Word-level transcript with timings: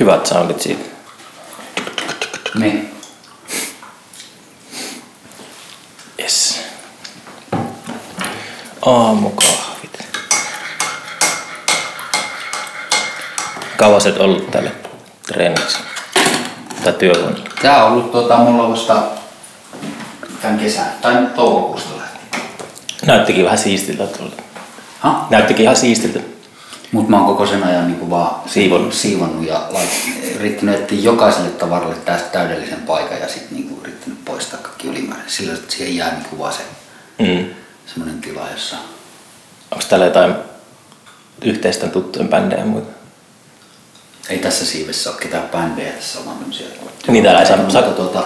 Hyvät 0.00 0.26
soundit 0.26 0.60
siitä. 0.60 0.84
Niin. 2.54 2.94
Yes. 6.20 6.60
Aamukahvit. 8.86 9.98
Kauas 13.76 14.06
et 14.06 14.18
ollut 14.18 14.50
tälle 14.50 14.72
treeniksi? 15.26 15.78
Tai 16.84 16.92
työhuoneella? 16.92 17.50
Tää 17.62 17.84
on 17.84 17.92
ollut 17.92 18.12
tota, 18.12 18.36
mulla 18.36 18.70
vasta 18.70 19.02
tämän 20.42 20.58
kesän, 20.58 20.92
tai 21.02 21.26
toukokuusta. 21.34 21.89
Näyttikin 23.10 23.44
vähän 23.44 23.58
siistiltä. 23.58 24.04
Ha? 25.00 25.26
Näyttikin 25.30 25.62
ihan 25.62 25.76
siistiltä. 25.76 26.20
Mut 26.92 27.08
mä 27.08 27.16
oon 27.16 27.26
koko 27.26 27.46
sen 27.46 27.64
ajan 27.64 27.86
niinku 27.86 28.10
vaan 28.10 28.48
Siivonnut. 28.50 28.94
siivonnut 28.94 29.46
ja 29.46 29.68
yrittänyt 30.36 30.80
etsiä 30.80 30.98
jokaiselle 31.00 31.48
tavaralle 31.50 31.94
tästä 31.94 32.28
täydellisen 32.28 32.80
paikan 32.80 33.20
ja 33.20 33.28
sitten 33.28 33.56
niinku 33.58 33.80
yrittänyt 33.82 34.24
poistaa 34.24 34.60
kaikki 34.62 34.88
ylimääräinen. 34.88 35.30
Sillä 35.30 35.54
että 35.54 35.72
siihen 35.74 35.96
jää 35.96 36.12
niinku 36.14 36.38
vaan 36.38 36.52
se 36.52 36.60
Mm. 37.18 37.44
semmoinen 37.86 38.20
tila, 38.20 38.48
jossa 38.52 38.76
Onko 39.70 39.84
täällä 39.88 40.06
jotain 40.06 40.34
yhteisten 41.44 41.90
tuttujen 41.90 42.28
bändejä 42.28 42.60
ja 42.60 42.66
muita? 42.66 42.90
ei 44.28 44.38
tässä 44.38 44.66
siivessä 44.66 45.10
ole 45.10 45.18
ketään 45.20 45.48
bändejä, 45.52 45.92
tässä 45.92 46.18
on 46.18 46.24
vaan 46.26 46.38
tämmöisiä 46.38 46.66
Niin, 47.08 47.24
täällä 47.24 47.40
ei 47.40 47.46
saa- 47.46 47.56
Mutta 47.56 47.82
tuota, 47.82 48.22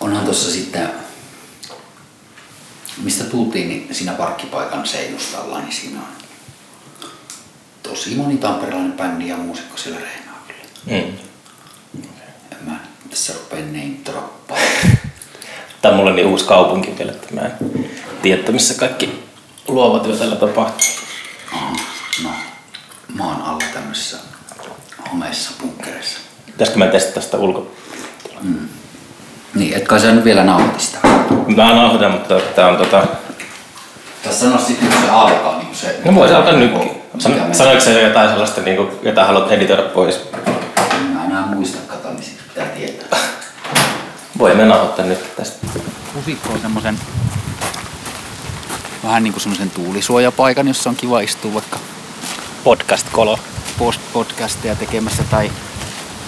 onhan 0.00 0.24
tuossa 0.24 0.50
sitten, 0.50 0.88
mistä 3.02 3.24
tultiin, 3.24 3.68
niin 3.68 3.94
siinä 3.94 4.12
parkkipaikan 4.12 4.86
seinustalla, 4.86 5.60
niin 5.60 5.72
siinä 5.72 5.98
on 6.00 6.06
tosi 7.82 8.14
moni 8.14 8.36
tamperelainen 8.36 8.92
bändi 8.92 9.28
ja 9.28 9.36
muusikko 9.36 9.76
siellä 9.76 10.00
reenaa 10.00 10.44
kyllä. 10.46 11.00
Mm. 11.02 11.18
En 12.52 12.58
mä 12.66 12.80
tässä 13.10 13.32
rupea 13.32 13.60
name 13.60 13.94
droppaa. 14.04 14.58
Tämä 15.82 15.92
on 15.92 15.98
mulle 15.98 16.14
niin 16.14 16.26
uusi 16.26 16.44
kaupunki 16.44 16.98
vielä, 16.98 17.12
että 17.12 17.34
mä 17.34 17.40
en 17.40 17.52
tiedä, 18.22 18.52
missä 18.52 18.74
kaikki 18.74 19.24
luova 19.68 19.98
työ 19.98 20.16
tällä 20.16 20.36
tapahtuu. 20.36 20.86
Aha, 21.52 21.76
no, 22.22 22.30
mä 23.14 23.24
oon 23.24 23.42
alla 23.42 23.64
tämmöisessä 23.74 24.16
homeissa 25.12 25.50
bunkkereissa. 25.60 26.18
Pitäisikö 26.46 26.78
mä 26.78 26.86
testata 26.86 27.20
sitä 27.20 27.36
ulko? 27.36 27.76
Niin, 29.56 29.76
et 29.76 29.84
kai 29.88 30.00
sä 30.00 30.12
nyt 30.12 30.24
vielä 30.24 30.44
nauti 30.44 30.84
sitä. 30.84 30.98
Mä 31.56 31.74
nauhoitan, 31.74 32.12
mutta 32.12 32.40
tää 32.40 32.68
on 32.68 32.76
tota... 32.76 33.06
Tässä 34.22 34.46
sano 34.46 34.58
sitten, 34.58 34.88
kun 34.88 35.02
se 35.02 35.10
alkaa, 35.10 35.58
niin 35.58 35.74
se... 35.74 36.00
No 36.04 36.14
voisi 36.14 36.34
alkaa 36.34 36.52
nytkin. 36.52 36.80
Mikä 36.80 37.00
San, 37.18 37.32
menee. 37.32 37.54
sanoiko 37.54 37.80
se 37.80 38.02
jotain 38.02 38.28
sellaista, 38.28 38.60
niin 38.60 38.76
kuin, 38.76 38.88
jota 39.02 39.24
haluat 39.24 39.52
editoida 39.52 39.82
pois? 39.82 40.20
Mä 41.14 41.24
enää 41.24 41.46
muista, 41.46 41.78
kato, 41.86 42.12
niin 42.12 42.22
sit 42.22 42.38
pitää 42.48 42.66
tietää. 42.66 43.18
Voimme 44.38 44.64
nauhoittaa 44.64 45.04
nyt 45.04 45.36
tästä. 45.36 45.66
Pusikko 46.14 46.52
on 46.52 46.60
semmosen 46.60 46.98
vähän 49.04 49.22
niinku 49.22 49.40
semmosen 49.40 49.70
tuulisuojapaikan, 49.70 50.68
jossa 50.68 50.90
on 50.90 50.96
kiva 50.96 51.20
istua 51.20 51.54
vaikka 51.54 51.78
Podcast-kolo. 52.64 53.38
post 53.78 54.00
podcasteja 54.12 54.74
tekemässä 54.76 55.24
tai 55.30 55.50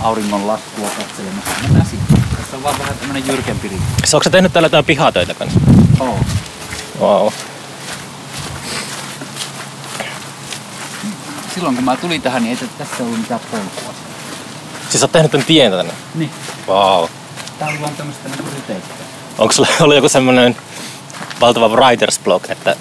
auringon 0.02 0.46
laskua 0.46 0.88
katselemassa. 0.98 1.50
Mennään 1.62 1.86
sitten. 1.86 2.17
Tässä 2.48 2.56
on 2.56 2.62
vaan 2.62 2.78
vähän 2.78 2.98
tämmönen 2.98 3.27
jyrkempi 3.27 3.68
rivi. 3.68 3.82
Se, 4.04 4.16
onko 4.16 4.24
sä 4.24 4.30
tehnyt 4.30 4.52
täällä 4.52 4.66
jotain 4.66 4.84
pihatöitä 4.84 5.34
kanssa? 5.34 5.60
Oh. 6.00 6.16
Wow. 7.00 7.32
Silloin 11.54 11.74
kun 11.74 11.84
mä 11.84 11.96
tulin 11.96 12.22
tähän, 12.22 12.42
niin 12.42 12.58
ei 12.62 12.69
tässä 12.78 13.04
ollut 13.04 13.19
mitään 13.19 13.41
polkua. 13.50 13.94
Siis 14.88 15.00
sä 15.00 15.04
oot 15.04 15.12
tehnyt 15.12 15.30
tän 15.30 15.44
tien 15.44 15.72
tänne? 15.72 15.92
Niin. 16.14 16.30
Wow. 16.69 17.09
Tää 17.59 17.69
oli 17.69 17.81
vaan 17.81 17.94
tämmöstä 17.97 18.28
niinku 18.28 18.44
ryteikköä. 18.54 18.97
Onko 19.38 19.53
sulla 19.53 19.69
ollut 19.80 19.97
joku 19.97 20.09
semmonen 20.09 20.56
valtava 21.41 21.69
writer's 21.69 22.20
block, 22.25 22.50
että 22.50 22.76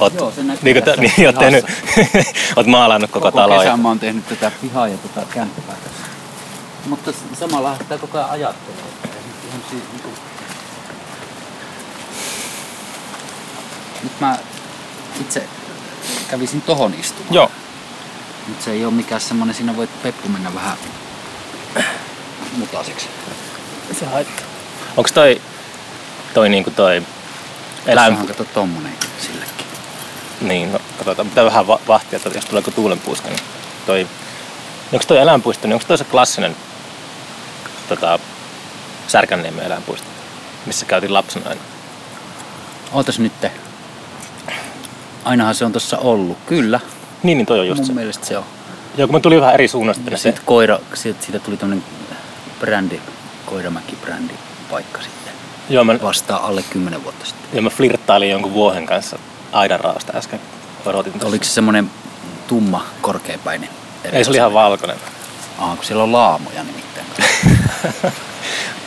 oot, 0.00 0.14
Joo, 0.14 0.30
se 0.30 0.42
näkyy 0.42 0.74
niin, 0.74 0.84
tässä 0.84 1.02
niin, 1.16 1.26
oot, 1.26 1.38
tehnyt, 1.38 1.64
oot 2.56 2.66
maalannut 2.66 3.10
koko, 3.10 3.26
Koko 3.26 3.40
taloa. 3.40 3.62
kesän 3.62 3.80
mä 3.80 3.88
oon 3.88 3.98
tehnyt 3.98 4.28
tätä 4.28 4.52
pihaa 4.60 4.88
ja 4.88 4.98
tätä 4.98 5.26
kämppää 5.34 5.76
tässä. 5.84 6.08
Mutta 6.86 7.12
samalla 7.40 7.76
sitä 7.78 7.98
koko 7.98 8.18
ajan 8.18 8.30
ajattelee. 8.30 9.07
Että 9.72 9.76
ei 9.76 9.92
nyt 9.92 9.92
ihan 9.92 9.92
si- 9.92 9.92
niinku... 9.92 10.18
Nyt 14.02 14.20
mä 14.20 14.38
itse 15.20 15.42
kävisin 16.30 16.62
tohon 16.62 16.94
istumaan. 17.00 17.34
Joo. 17.34 17.50
Nyt 18.48 18.62
se 18.62 18.70
ei 18.70 18.84
ole 18.84 18.92
mikään 18.94 19.20
semmonen, 19.20 19.54
siinä 19.54 19.76
voi 19.76 19.88
peppu 20.02 20.28
mennä 20.28 20.54
vähän 20.54 20.76
mutaiseksi. 22.56 23.06
Se 23.98 24.06
haittaa. 24.06 24.44
Onko 24.96 25.10
toi, 25.14 25.42
toi 26.34 26.48
niinku 26.48 26.70
toi 26.70 27.02
eläin... 27.86 28.12
Tässähän 28.14 28.26
kato 28.26 28.44
tommonen 28.44 28.92
sillekin. 29.20 29.66
Niin, 30.40 30.72
no 30.72 30.78
katsotaan. 30.98 31.28
Pitää 31.28 31.44
vähän 31.44 31.66
va- 31.66 31.80
vahtia, 31.88 32.16
että 32.16 32.28
jos 32.34 32.44
tulee 32.44 32.58
joku 32.60 32.70
tuulenpuuska, 32.70 33.28
niin 33.28 33.40
toi... 33.86 34.06
Onko 34.92 35.04
toi 35.08 35.18
eläinpuisto, 35.18 35.66
niin 35.66 35.74
onko 35.74 35.86
toi 35.88 35.98
se 35.98 36.04
klassinen 36.04 36.56
tota, 37.88 38.18
Särkänniemen 39.08 39.64
eläinpuisto, 39.66 40.06
missä 40.66 40.86
käytiin 40.86 41.14
lapsena 41.14 41.48
aina? 41.48 41.60
Ootas 42.92 43.18
nyt. 43.18 43.32
Ainahan 45.24 45.54
se 45.54 45.64
on 45.64 45.72
tossa 45.72 45.98
ollut. 45.98 46.38
Kyllä. 46.46 46.80
Niin, 47.22 47.38
niin 47.38 47.46
toi 47.46 47.60
on 47.60 47.68
just 47.68 47.78
Mun 47.78 47.86
se. 47.86 47.92
mielestä 47.92 48.26
se 48.26 48.38
on. 48.38 48.44
Joo, 48.96 49.08
kun 49.08 49.16
mä 49.16 49.20
tulin 49.20 49.40
vähän 49.40 49.54
eri 49.54 49.68
suunnasta, 49.68 50.02
Ja 50.04 50.10
niin 50.10 50.18
se... 50.18 50.22
sitten 50.22 50.44
koira, 50.46 50.78
siitä, 50.94 51.24
siitä 51.24 51.38
tuli 51.38 51.56
tämmönen 51.56 51.84
brändi, 52.60 53.00
Koiramäki-brändi 53.46 54.34
paikka 54.70 55.00
sitten. 55.02 55.32
Joo, 55.68 55.84
mä, 55.84 55.94
Vastaa 56.02 56.46
alle 56.46 56.62
10 56.70 57.04
vuotta 57.04 57.26
sitten. 57.26 57.48
ja 57.52 57.62
mä 57.62 57.70
flirttailin 57.70 58.30
jonkun 58.30 58.52
vuohen 58.52 58.86
kanssa 58.86 59.18
aidanraosta 59.52 60.12
äsken. 60.16 60.40
Odotin. 60.86 61.12
Oliko 61.24 61.44
se 61.44 61.50
semmonen 61.50 61.90
tumma, 62.46 62.84
korkeapäinen? 63.00 63.68
Ei, 64.12 64.24
se 64.24 64.30
oli 64.30 64.36
ihan 64.36 64.52
valkoinen. 64.52 64.96
Aa, 65.58 65.76
kun 65.76 65.84
siellä 65.84 66.02
on 66.02 66.12
laamoja 66.12 66.64
nimittäin. 66.64 67.06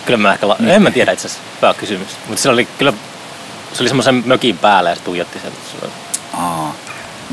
Kyllä 0.05 0.17
mä 0.17 0.33
ehkä... 0.33 0.47
La- 0.47 0.57
en 0.67 0.81
mä 0.81 0.91
tiedä 0.91 1.11
itse 1.11 1.27
asiassa. 1.27 1.47
Hyvä 1.61 1.73
kysymys. 1.73 2.07
Mutta 2.27 2.41
se 2.41 2.49
oli 2.49 2.65
kyllä... 2.65 2.93
Se 3.73 3.83
oli 3.83 3.89
semmoisen 3.89 4.23
mökin 4.25 4.57
päällä 4.57 4.89
ja 4.89 4.95
se 4.95 5.01
tuijotti 5.01 5.39
sen. 5.39 5.51
Aa, 6.33 6.75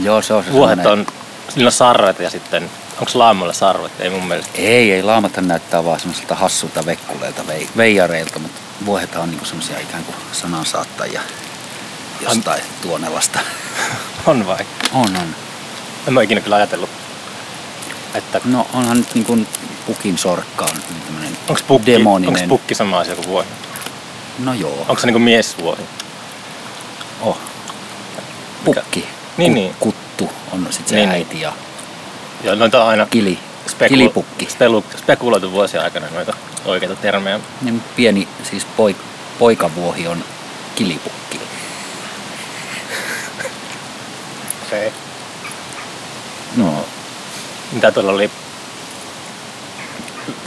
joo 0.02 0.22
se 0.22 0.34
on 0.34 0.44
se 0.44 0.52
Vuohet 0.52 0.86
on... 0.86 1.06
Niillä 1.54 1.68
on 1.68 1.72
sarvet 1.72 2.20
ja 2.20 2.30
sitten... 2.30 2.70
Onko 3.00 3.10
laamoilla 3.14 3.52
sarvet? 3.52 3.92
Ei 4.00 4.10
mun 4.10 4.24
mielestä. 4.24 4.50
Ei, 4.54 4.92
ei, 4.92 5.02
laamathan 5.02 5.48
näyttää 5.48 5.84
vaan 5.84 6.00
semmoisilta 6.00 6.34
hassulta 6.34 6.86
vekkuleilta, 6.86 7.46
vei, 7.46 7.68
veijareilta, 7.76 8.38
mutta 8.38 8.60
vuohethan 8.84 9.22
on 9.22 9.30
niinku 9.30 9.44
semmosia 9.44 9.78
ikään 9.78 10.04
kuin 10.04 10.16
sanansaattajia 10.32 11.22
jostain 12.20 12.62
tuonelasta. 12.82 13.38
On 14.26 14.46
vai? 14.46 14.66
On, 14.92 15.16
on. 15.16 15.34
En 16.06 16.14
mä 16.14 16.22
ikinä 16.22 16.40
kyllä 16.40 16.56
ajatellut. 16.56 16.90
Että 18.14 18.41
No 18.44 18.66
onhan 18.72 18.96
nyt 18.96 19.14
niin 19.14 19.24
kuin 19.24 19.48
pukin 19.86 20.19
sorkka 20.19 20.64
on 20.64 20.82
tämmönen 21.06 21.36
onko 21.48 21.60
pukki, 21.69 21.92
demoninen. 21.92 22.28
onks 22.28 22.48
pukki 22.48 22.74
sama 22.74 22.98
asia 22.98 23.14
kuin 23.14 23.28
vuohi? 23.28 23.48
No 24.38 24.54
joo, 24.54 24.78
Onko 24.88 24.98
se 24.98 25.06
niinku 25.06 25.19
miesvuohi? 25.19 25.82
oh. 27.20 27.38
Mikä? 28.66 28.80
Pukki. 28.80 29.06
Niin, 29.36 29.54
niin. 29.54 29.74
Kuttu 29.80 30.30
on 30.52 30.66
sitten 30.70 30.88
se 30.88 30.94
Niin, 30.94 31.08
niin, 31.08 31.10
niin. 31.18 31.26
äiti 31.26 31.41
ja 31.41 31.52
Joo, 32.44 32.54
noita 32.54 32.82
on 32.82 32.88
aina 32.91 33.06
kili, 33.06 33.38
spekulu- 33.66 33.88
kilipukki. 33.88 34.47
Spelu, 34.50 34.84
spekuloitu 34.97 35.52
vuosien 35.52 35.82
aikana 35.82 36.06
noita 36.14 36.34
oikeita 36.64 36.97
termejä. 36.97 37.41
Niin 37.62 37.82
pieni 37.97 38.28
siis 38.50 38.64
poik, 38.76 38.97
poikavuohi 39.38 40.08
on 40.08 40.24
kilipukki. 40.74 41.41
Okay. 44.66 44.91
Mitä 47.72 47.92
tuolla 47.92 48.12
oli? 48.12 48.30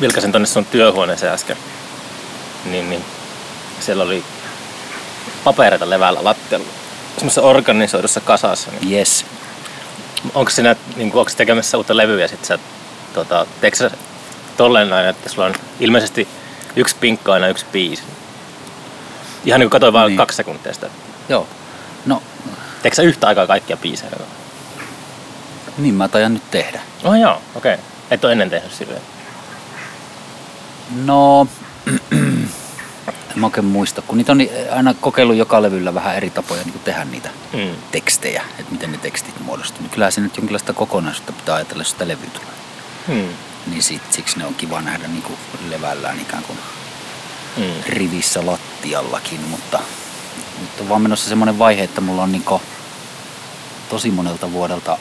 Vilkasin 0.02 0.32
tonne 0.32 0.48
sun 0.48 0.66
työhuoneeseen 0.66 1.34
äsken. 1.34 1.58
Niin, 2.66 2.90
niin. 2.90 3.06
Siellä 3.80 4.04
oli 4.04 4.24
papereita 5.44 5.90
levällä 5.90 6.24
lattialla. 6.24 6.66
Semmoisessa 7.16 7.42
organisoidussa 7.42 8.20
kasassa. 8.20 8.72
Niin 8.72 8.98
yes. 8.98 9.26
onko 10.34 10.52
sinä 10.52 10.76
niin 10.96 11.08
onko 11.14 11.32
tekemässä 11.38 11.78
uutta 11.78 11.98
levyä 11.98 12.28
sit 12.28 12.46
sä, 12.46 12.60
tota, 13.14 13.46
teekö 13.62 13.78
sä 13.78 13.92
tolleen 14.58 14.90
näin, 14.90 15.08
että 15.08 15.30
sulla 15.30 15.46
on 15.46 15.54
ilmeisesti 15.80 16.28
yksi 16.76 16.96
pinkka 17.00 17.34
aina 17.34 17.48
yksi 17.48 17.66
biisi? 17.72 18.04
Ihan 19.46 19.60
niin 19.60 19.66
kuin 19.66 19.72
katsoin 19.72 19.94
vaan 19.94 20.08
Niin. 20.08 20.18
kaksi 20.18 20.36
sekuntia 20.38 20.74
sitä. 20.74 20.90
Joo. 21.30 21.48
No, 22.06 22.24
Teekö 22.82 22.96
sä 22.96 23.02
yhtä 23.02 23.28
aikaa 23.28 23.48
kaikkia 23.48 23.78
biisejä? 23.78 24.12
Niin 25.84 25.96
mä 25.96 26.08
taidan 26.08 26.34
nyt 26.34 26.52
tehdä. 26.52 26.82
Oh 27.04 27.16
joo, 27.16 27.42
okei. 27.56 27.74
Okay. 27.74 27.86
Et 28.12 28.24
ole 28.24 28.32
ennen 28.32 28.50
tehnyt 28.50 28.72
silleen. 28.74 29.02
No, 31.06 31.48
En 31.88 32.00
mä 33.40 33.46
oikein 33.48 33.66
muista, 33.66 34.02
kun 34.02 34.18
niitä 34.18 34.32
on 34.32 34.40
aina 34.72 34.94
kokeillut 34.94 35.36
joka 35.38 35.62
levyllä 35.62 35.94
vähän 35.94 36.16
eri 36.16 36.30
tapoja 36.30 36.64
niin 36.64 36.80
tehdä 36.80 37.06
niitä 37.06 37.30
Mm. 37.54 37.76
tekstejä, 37.92 38.44
että 38.60 38.72
miten 38.72 38.92
ne 38.92 38.98
tekstit 38.98 39.40
muodostuu. 39.40 39.82
Niin 39.82 39.90
kyllähän 39.90 40.12
se 40.12 40.22
nyt 40.22 40.38
jonkinlaista 40.38 40.74
kokonaisuutta 40.74 41.32
pitää 41.34 41.56
ajatella, 41.56 41.82
jos 41.82 41.90
sitä 41.90 42.08
levy 42.08 42.28
tulee. 42.28 42.54
Mm. 43.08 43.34
Niin 43.68 43.84
sit, 43.84 44.02
siksi 44.10 44.38
ne 44.40 44.46
on 44.46 44.56
kiva 44.56 44.82
nähdä 44.82 45.08
niin 45.08 45.22
kuin 45.24 45.38
levällään 45.70 46.20
ikään 46.20 46.44
kuin 46.44 46.60
Mm. 47.58 47.64
rivissä 47.88 48.46
lattiallakin, 48.46 49.40
mutta 49.50 49.80
nyt 50.62 50.80
on 50.80 50.90
vaan 50.90 51.02
menossa 51.02 51.30
semmoinen 51.30 51.60
vaihe, 51.60 51.84
että 51.84 52.02
mulla 52.02 52.24
on 52.24 52.32
niinku 52.32 52.62
tosi 53.90 54.12
monelta 54.12 54.52
vuodelta 54.52 54.98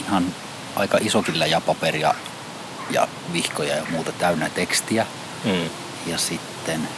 ihan 0.00 0.34
aika 0.76 0.98
isokin 1.00 1.38
läjäpaperia 1.38 2.14
ja 2.90 3.08
vihkoja 3.32 3.76
ja 3.76 3.82
muuta 3.90 4.12
täynnä 4.12 4.50
tekstiä. 4.50 5.06
Mm. 5.44 5.70
Ja 6.06 6.18
sitten 6.18 6.88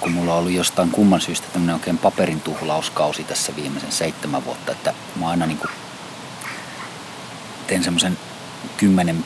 kun 0.00 0.12
mulla 0.12 0.32
on 0.32 0.38
ollut 0.38 0.52
jostain 0.52 0.90
kumman 0.90 1.20
syystä 1.20 1.46
tämmöinen 1.52 1.74
oikein 1.74 1.98
paperin 1.98 2.40
tuhlauskausi 2.40 3.24
tässä 3.24 3.56
viimeisen 3.56 3.92
seitsemän 3.92 4.44
vuotta, 4.44 4.72
että 4.72 4.94
mä 5.16 5.28
aina 5.28 5.46
niin 5.46 5.60
teen 7.66 7.84
semmoisen 7.84 8.18
kymmenen 8.76 9.24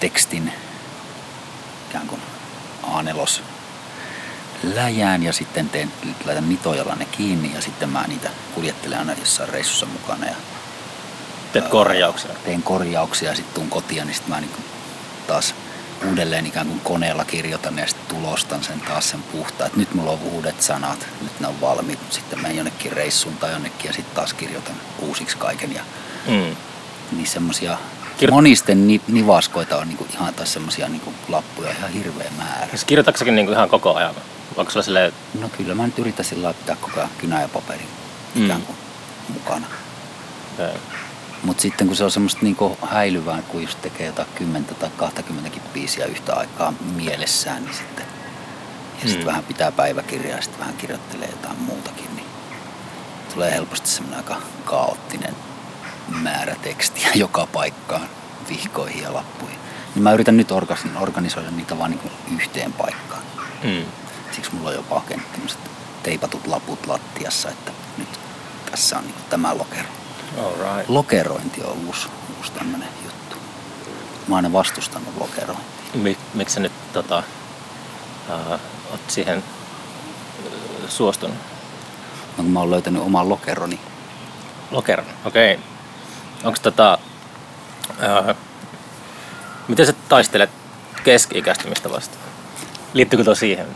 tekstin 0.00 0.52
ikään 1.88 2.06
kuin 2.06 2.20
A4 2.82 3.42
läjään 4.62 5.22
ja 5.22 5.32
sitten 5.32 5.68
teen, 5.68 5.92
laitan 6.24 6.48
nitojalla 6.48 6.94
ne 6.94 7.04
kiinni 7.04 7.54
ja 7.54 7.60
sitten 7.60 7.88
mä 7.88 8.04
niitä 8.06 8.30
kuljettelen 8.54 8.98
aina 8.98 9.12
jossain 9.12 9.48
reissussa 9.48 9.86
mukana 9.86 10.26
ja 10.26 10.34
Teet 11.52 11.68
korjauksia. 11.68 12.30
teen 12.44 12.62
korjauksia 12.62 13.28
ja 13.30 13.36
sitten 13.36 13.54
tuun 13.54 13.70
kotiin 13.70 14.06
niin 14.06 14.14
sitten 14.14 14.34
mä 14.34 14.40
niin 14.40 14.50
taas 15.26 15.54
uudelleen 16.08 16.46
ikään 16.46 16.66
kuin 16.66 16.80
koneella 16.80 17.24
kirjoitan 17.24 17.78
ja 17.78 17.86
sitten 17.86 18.16
tulostan 18.16 18.64
sen 18.64 18.80
taas 18.80 19.10
sen 19.10 19.22
puhtaan. 19.22 19.70
Nyt 19.76 19.94
mulla 19.94 20.10
on 20.10 20.18
uudet 20.22 20.62
sanat, 20.62 21.06
nyt 21.22 21.40
ne 21.40 21.46
on 21.46 21.60
valmiit, 21.60 21.98
mutta 22.00 22.14
sitten 22.14 22.42
menen 22.42 22.56
jonnekin 22.56 22.92
reissuun 22.92 23.36
tai 23.36 23.52
jonnekin 23.52 23.88
ja 23.88 23.92
sitten 23.92 24.14
taas 24.16 24.34
kirjoitan 24.34 24.74
uusiksi 24.98 25.36
kaiken. 25.36 25.74
Ja 25.74 25.82
Mm. 26.26 26.56
niin 27.12 27.26
semmosia 27.26 27.78
Kir- 28.22 28.30
monisten 28.30 28.86
ni, 28.88 29.00
nivaskoita 29.08 29.76
on 29.76 29.88
niinku 29.88 30.06
ihan 30.14 30.34
taas 30.34 30.52
semmosia 30.52 30.88
niinku 30.88 31.12
lappuja 31.28 31.70
ihan 31.70 31.90
hirveä 31.90 32.30
määrä. 32.38 32.66
Siis 32.70 32.84
kirjoitatko 32.84 33.24
niinku 33.24 33.52
ihan 33.52 33.68
koko 33.68 33.94
ajan? 33.94 34.14
Onko 34.56 34.70
sulla 34.72 34.84
silleen, 34.84 35.12
No 35.40 35.48
kyllä 35.48 35.74
mä 35.74 35.86
nyt 35.86 35.98
yritän 35.98 36.24
sillä 36.24 36.54
pitää 36.54 36.76
koko 36.80 37.00
ajan 37.00 37.10
kynä 37.18 37.40
ja 37.42 37.48
paperi 37.48 37.86
Mm. 38.34 38.44
ikään 38.44 38.62
kuin 38.62 38.76
mukana. 39.28 39.66
että- 40.58 40.78
Mutta 41.42 41.62
sitten 41.62 41.86
kun 41.86 41.96
se 41.96 42.04
on 42.04 42.10
semmoista 42.10 42.40
niinku 42.42 42.78
häilyvää, 42.86 43.42
kun 43.42 43.62
just 43.62 43.82
tekee 43.82 44.06
jotain 44.06 44.28
10 44.34 44.64
tai 44.74 44.90
20 44.96 45.60
biisiä 45.74 46.04
yhtä 46.06 46.34
aikaa 46.34 46.72
mielessään, 46.94 47.64
niin 47.64 47.74
sitten 47.74 48.06
ja 49.02 49.08
sitten 49.08 49.20
Mm. 49.20 49.26
vähän 49.26 49.44
pitää 49.44 49.72
päiväkirjaa 49.72 50.36
ja 50.36 50.42
sitten 50.42 50.60
vähän 50.60 50.74
kirjoittelee 50.76 51.28
jotain 51.28 51.58
muutakin, 51.62 52.16
niin 52.16 52.26
tulee 53.34 53.52
helposti 53.52 53.88
semmoinen 53.88 54.18
aika 54.18 54.36
kaoottinen 54.64 55.36
määrä 56.08 56.56
tekstiä 56.62 57.08
joka 57.24 57.46
paikkaan, 57.46 58.08
vihkoihin 58.48 59.02
ja 59.02 59.14
lappuihin. 59.14 59.58
Niin 59.94 60.02
mä 60.02 60.12
yritän 60.12 60.36
nyt 60.36 60.48
organisoida 61.00 61.50
niitä 61.50 61.78
vaan 61.78 61.90
niinku 61.90 62.10
yhteen 62.34 62.72
paikkaan. 62.72 63.22
mm. 63.64 63.84
Siksi 64.32 64.54
mulla 64.54 64.68
on 64.68 64.74
jopa 64.74 65.02
tämmöiset 65.32 65.58
teipatut 66.02 66.46
laput 66.46 66.86
lattiassa, 66.86 67.48
että 67.50 67.72
nyt 67.98 68.08
tässä 68.70 68.98
on 68.98 69.04
niinku 69.04 69.20
tämä 69.30 69.58
lokero. 69.58 69.88
Alright. 70.44 70.88
Lokerointi 70.88 71.62
on 71.64 71.86
uusi, 71.86 72.08
uusi 72.38 72.52
tämmöinen 72.52 72.88
juttu. 73.04 73.36
Mä 74.28 74.34
oon 74.34 74.36
aina 74.36 74.52
vastustanut 74.52 75.14
lokerointia. 75.20 75.66
Mik, 75.94 76.18
miksi 76.34 76.54
sä 76.54 76.60
nyt 76.60 76.72
tota, 76.92 77.22
uh, 78.28 78.60
oot 78.90 79.00
siihen 79.08 79.38
uh, 79.38 80.52
suostunut? 80.88 81.36
No, 82.36 82.44
kun 82.44 82.46
mä 82.46 82.58
oon 82.58 82.70
löytänyt 82.70 83.02
oman 83.02 83.28
lokeroni. 83.28 83.80
Lokeron, 84.70 85.06
okei. 85.24 85.54
Okay. 85.54 85.64
Onko 86.44 86.58
tota, 86.62 86.98
uh, 87.90 88.36
miten 89.68 89.86
sä 89.86 89.94
taistelet 90.08 90.50
keski-ikäistymistä 91.04 91.90
vastaan? 91.90 92.22
Liittyykö 92.94 93.24
tuo 93.24 93.34
siihen? 93.34 93.66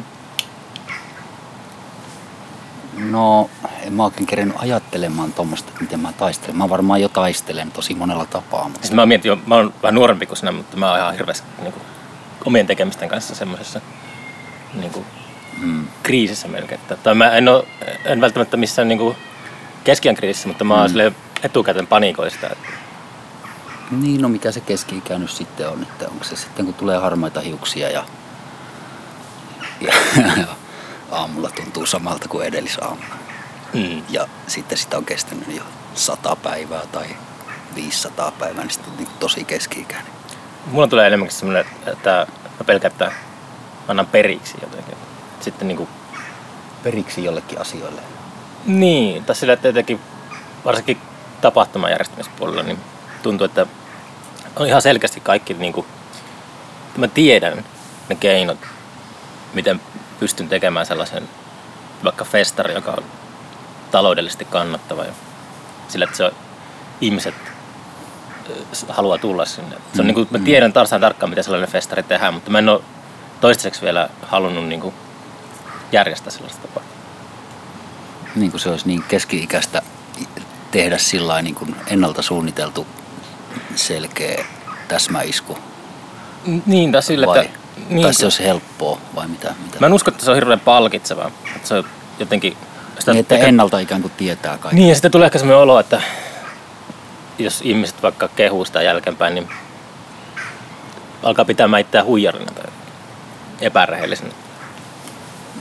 No, 3.00 3.50
en 3.82 3.92
mä 3.92 4.04
oikein 4.04 4.26
kerennyt 4.26 4.56
ajattelemaan 4.60 5.32
tuommoista, 5.32 5.68
että 5.68 5.80
miten 5.80 6.00
mä 6.00 6.12
taistelen. 6.12 6.56
Mä 6.56 6.68
varmaan 6.68 7.00
jo 7.00 7.08
taistelen 7.08 7.70
tosi 7.72 7.94
monella 7.94 8.26
tapaa, 8.26 8.64
mutta 8.64 8.80
Siis 8.80 8.92
mä 8.92 9.06
mietin 9.06 9.28
jo, 9.28 9.38
mä 9.46 9.54
oon 9.54 9.74
vähän 9.82 9.94
nuorempi 9.94 10.26
kuin 10.26 10.36
sinä, 10.36 10.52
mutta 10.52 10.76
mä 10.76 10.90
oon 10.90 10.98
ihan 10.98 11.14
hirveästi 11.14 11.46
niin 11.62 11.72
kuin, 11.72 11.82
omien 12.44 12.66
tekemisten 12.66 13.08
kanssa 13.08 13.34
semmoisessa 13.34 13.80
niin 14.74 14.90
kuin, 14.92 15.06
mm, 15.60 15.86
kriisissä 16.02 16.48
melkein. 16.48 16.80
Tai 17.02 17.14
mä 17.14 17.30
en, 17.30 17.48
oo, 17.48 17.64
en 18.04 18.20
välttämättä 18.20 18.56
missään 18.56 18.88
niin 18.88 18.98
kuin, 18.98 19.16
keskiän 19.84 20.14
kriisissä, 20.14 20.48
mutta 20.48 20.64
mä 20.64 20.74
oon 20.74 20.90
Mm. 20.90 21.14
etukäteen 21.42 21.86
panikoin 21.86 22.30
sitä. 22.30 22.46
Että, 22.46 22.68
niin 23.90 24.22
no 24.22 24.28
mikä 24.28 24.52
se 24.52 24.60
keski 24.60 25.02
nyt 25.18 25.30
sitten 25.30 25.68
on, 25.68 25.82
että 25.82 26.08
onko 26.08 26.24
se 26.24 26.36
sitten 26.36 26.64
kun 26.64 26.74
tulee 26.74 26.98
harmaita 26.98 27.40
hiuksia 27.40 27.90
ja, 27.90 28.04
ja 29.80 29.92
aamulla 31.10 31.50
tuntuu 31.50 31.86
samalta 31.86 32.28
kuin 32.28 32.46
edellisaamuna. 32.46 33.16
mm. 33.74 34.02
Ja 34.08 34.28
sitten 34.46 34.78
sitä 34.78 34.96
on 34.96 35.04
kestänyt 35.04 35.56
jo 35.56 35.62
sata 35.94 36.36
päivää 36.36 36.86
tai 36.92 37.06
500 37.74 38.30
päivää, 38.38 38.62
niin 38.64 38.70
sitten 38.70 38.92
on 38.92 38.96
niin 38.98 39.08
tosi 39.20 39.44
keski-ikäinen. 39.44 40.12
Mulla 40.66 40.86
tulee 40.88 41.06
enemmänkin 41.06 41.36
semmoinen, 41.36 41.64
että 41.86 42.26
mä 42.58 42.64
pelkään, 42.66 42.92
että 42.92 43.12
annan 43.88 44.06
periksi 44.06 44.54
jotenkin. 44.62 44.94
Sitten 45.40 45.68
niin 45.68 45.76
kuin, 45.76 45.88
Periksi 46.82 47.24
jollekin 47.24 47.60
asioille. 47.60 48.00
niin, 48.66 49.24
tai 49.24 49.36
sillä, 49.36 49.52
että 49.52 49.68
jotenkin 49.68 50.00
varsinkin 50.64 50.98
tapahtumajärjestämispuolella, 51.40 52.62
niin 52.62 52.78
tuntuu, 53.22 53.44
että 53.44 53.66
on 54.56 54.66
ihan 54.66 54.82
selkeästi 54.82 55.20
kaikki, 55.20 55.54
niin 55.54 55.72
kuin, 55.72 55.86
että 56.88 57.00
mä 57.00 57.08
tiedän 57.08 57.64
ne 58.08 58.14
keinot, 58.14 58.58
miten 59.54 59.80
pystyn 60.20 60.48
tekemään 60.48 60.86
sellaisen 60.86 61.28
vaikka 62.04 62.24
festari, 62.24 62.74
joka 62.74 62.90
on 62.90 63.04
taloudellisesti 63.90 64.44
kannattava 64.44 65.04
ja 65.04 65.12
sillä, 65.88 66.04
että 66.04 66.16
se 66.16 66.24
on, 66.24 66.32
ihmiset 67.00 67.34
s- 68.72 68.86
haluaa 68.88 69.18
tulla 69.18 69.44
sinne. 69.44 69.76
Se 69.94 70.00
on, 70.00 70.04
Mm, 70.04 70.06
niin 70.06 70.14
kuin, 70.14 70.28
mä 70.30 70.38
mm. 70.38 70.44
tiedän 70.44 70.72
tarsaan 70.72 71.00
tarkkaan, 71.02 71.30
miten 71.30 71.44
sellainen 71.44 71.70
festari 71.70 72.02
tehdään, 72.02 72.34
mutta 72.34 72.50
mä 72.50 72.58
en 72.58 72.68
ole 72.68 72.80
toistaiseksi 73.40 73.82
vielä 73.82 74.08
halunnut 74.22 74.66
niin 74.68 74.80
kuin, 74.80 74.94
järjestää 75.92 76.30
sellaista 76.32 76.68
tapaa. 76.68 76.82
Niin 78.34 78.50
kuin 78.50 78.60
se 78.60 78.68
olisi 78.70 78.86
niin 78.86 79.02
keski-ikäistä 79.08 79.82
tehdä 80.70 80.98
sillä 80.98 81.42
niin 81.42 81.54
kuin 81.54 81.76
ennalta 81.86 82.22
suunniteltu 82.22 82.86
selkeä 83.74 84.44
täsmäisku. 84.88 85.58
Niin, 86.66 86.92
tai 86.92 87.02
sille, 87.02 87.26
vai, 87.26 87.38
että... 87.44 87.58
Niin, 87.88 88.02
tai 88.02 88.14
se 88.14 88.26
olisi 88.26 88.44
helppoa 88.44 88.98
vai 89.14 89.28
mitä? 89.28 89.54
mitä? 89.64 89.80
Mä 89.80 89.86
en 89.86 89.92
usko, 89.92 90.10
että 90.10 90.24
se 90.24 90.30
on 90.30 90.34
hirveän 90.34 90.60
palkitsevaa. 90.60 91.30
Että 91.56 91.68
se 91.68 91.74
on 91.74 91.84
jotenkin... 92.18 92.56
Sitä 92.98 93.12
niin, 93.12 93.20
että 93.20 93.34
ehkä- 93.34 93.46
ennalta 93.46 93.78
ikään 93.78 94.02
kuin 94.02 94.12
tietää 94.16 94.58
kaikki. 94.58 94.76
Niin, 94.76 94.88
ja 94.88 94.94
sitten 94.94 95.10
tulee 95.10 95.26
ehkä 95.26 95.38
sellainen 95.38 95.62
olo, 95.62 95.80
että 95.80 96.02
jos 97.38 97.60
ihmiset 97.64 98.02
vaikka 98.02 98.28
kehuu 98.28 98.64
sitä 98.64 98.82
jälkeenpäin, 98.82 99.34
niin 99.34 99.48
alkaa 101.22 101.44
pitämään 101.44 101.80
itseään 101.80 102.06
huijarina 102.06 102.52
tai 102.52 102.64
epärehellisenä. 103.60 104.30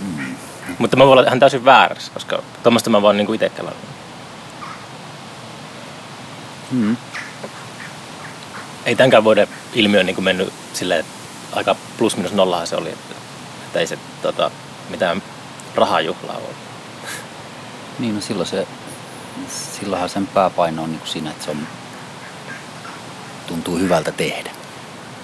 Mm. 0.01 0.35
Mutta 0.77 0.97
mä 0.97 1.05
voin 1.05 1.19
olla 1.19 1.27
ihan 1.27 1.39
täysin 1.39 1.65
väärässä, 1.65 2.11
koska 2.13 2.43
tuommoista 2.63 2.89
mä 2.89 3.01
voin 3.01 3.17
niinku 3.17 3.33
itse 3.33 3.49
kelannut. 3.49 3.83
Mm. 6.71 6.97
Ei 8.85 8.95
tämänkään 8.95 9.23
vuoden 9.23 9.47
ilmiö 9.73 10.03
niin 10.03 10.23
mennyt 10.23 10.53
silleen, 10.73 10.99
että 10.99 11.18
aika 11.51 11.75
plus 11.97 12.17
minus 12.17 12.33
nollahan 12.33 12.67
se 12.67 12.75
oli. 12.75 12.89
Että, 12.89 13.79
ei 13.79 13.87
se 13.87 13.97
tota, 14.21 14.51
mitään 14.89 15.23
rahajuhlaa 15.75 16.37
ole. 16.37 16.55
Niin, 17.99 18.15
no 18.15 18.21
silloin 18.21 18.49
se, 18.49 18.67
silloinhan 19.49 20.09
sen 20.09 20.27
pääpaino 20.27 20.83
on 20.83 20.89
niin 20.89 20.99
kuin 20.99 21.09
siinä, 21.09 21.29
että 21.29 21.45
se 21.45 21.51
on, 21.51 21.67
tuntuu 23.47 23.77
hyvältä 23.77 24.11
tehdä. 24.11 24.51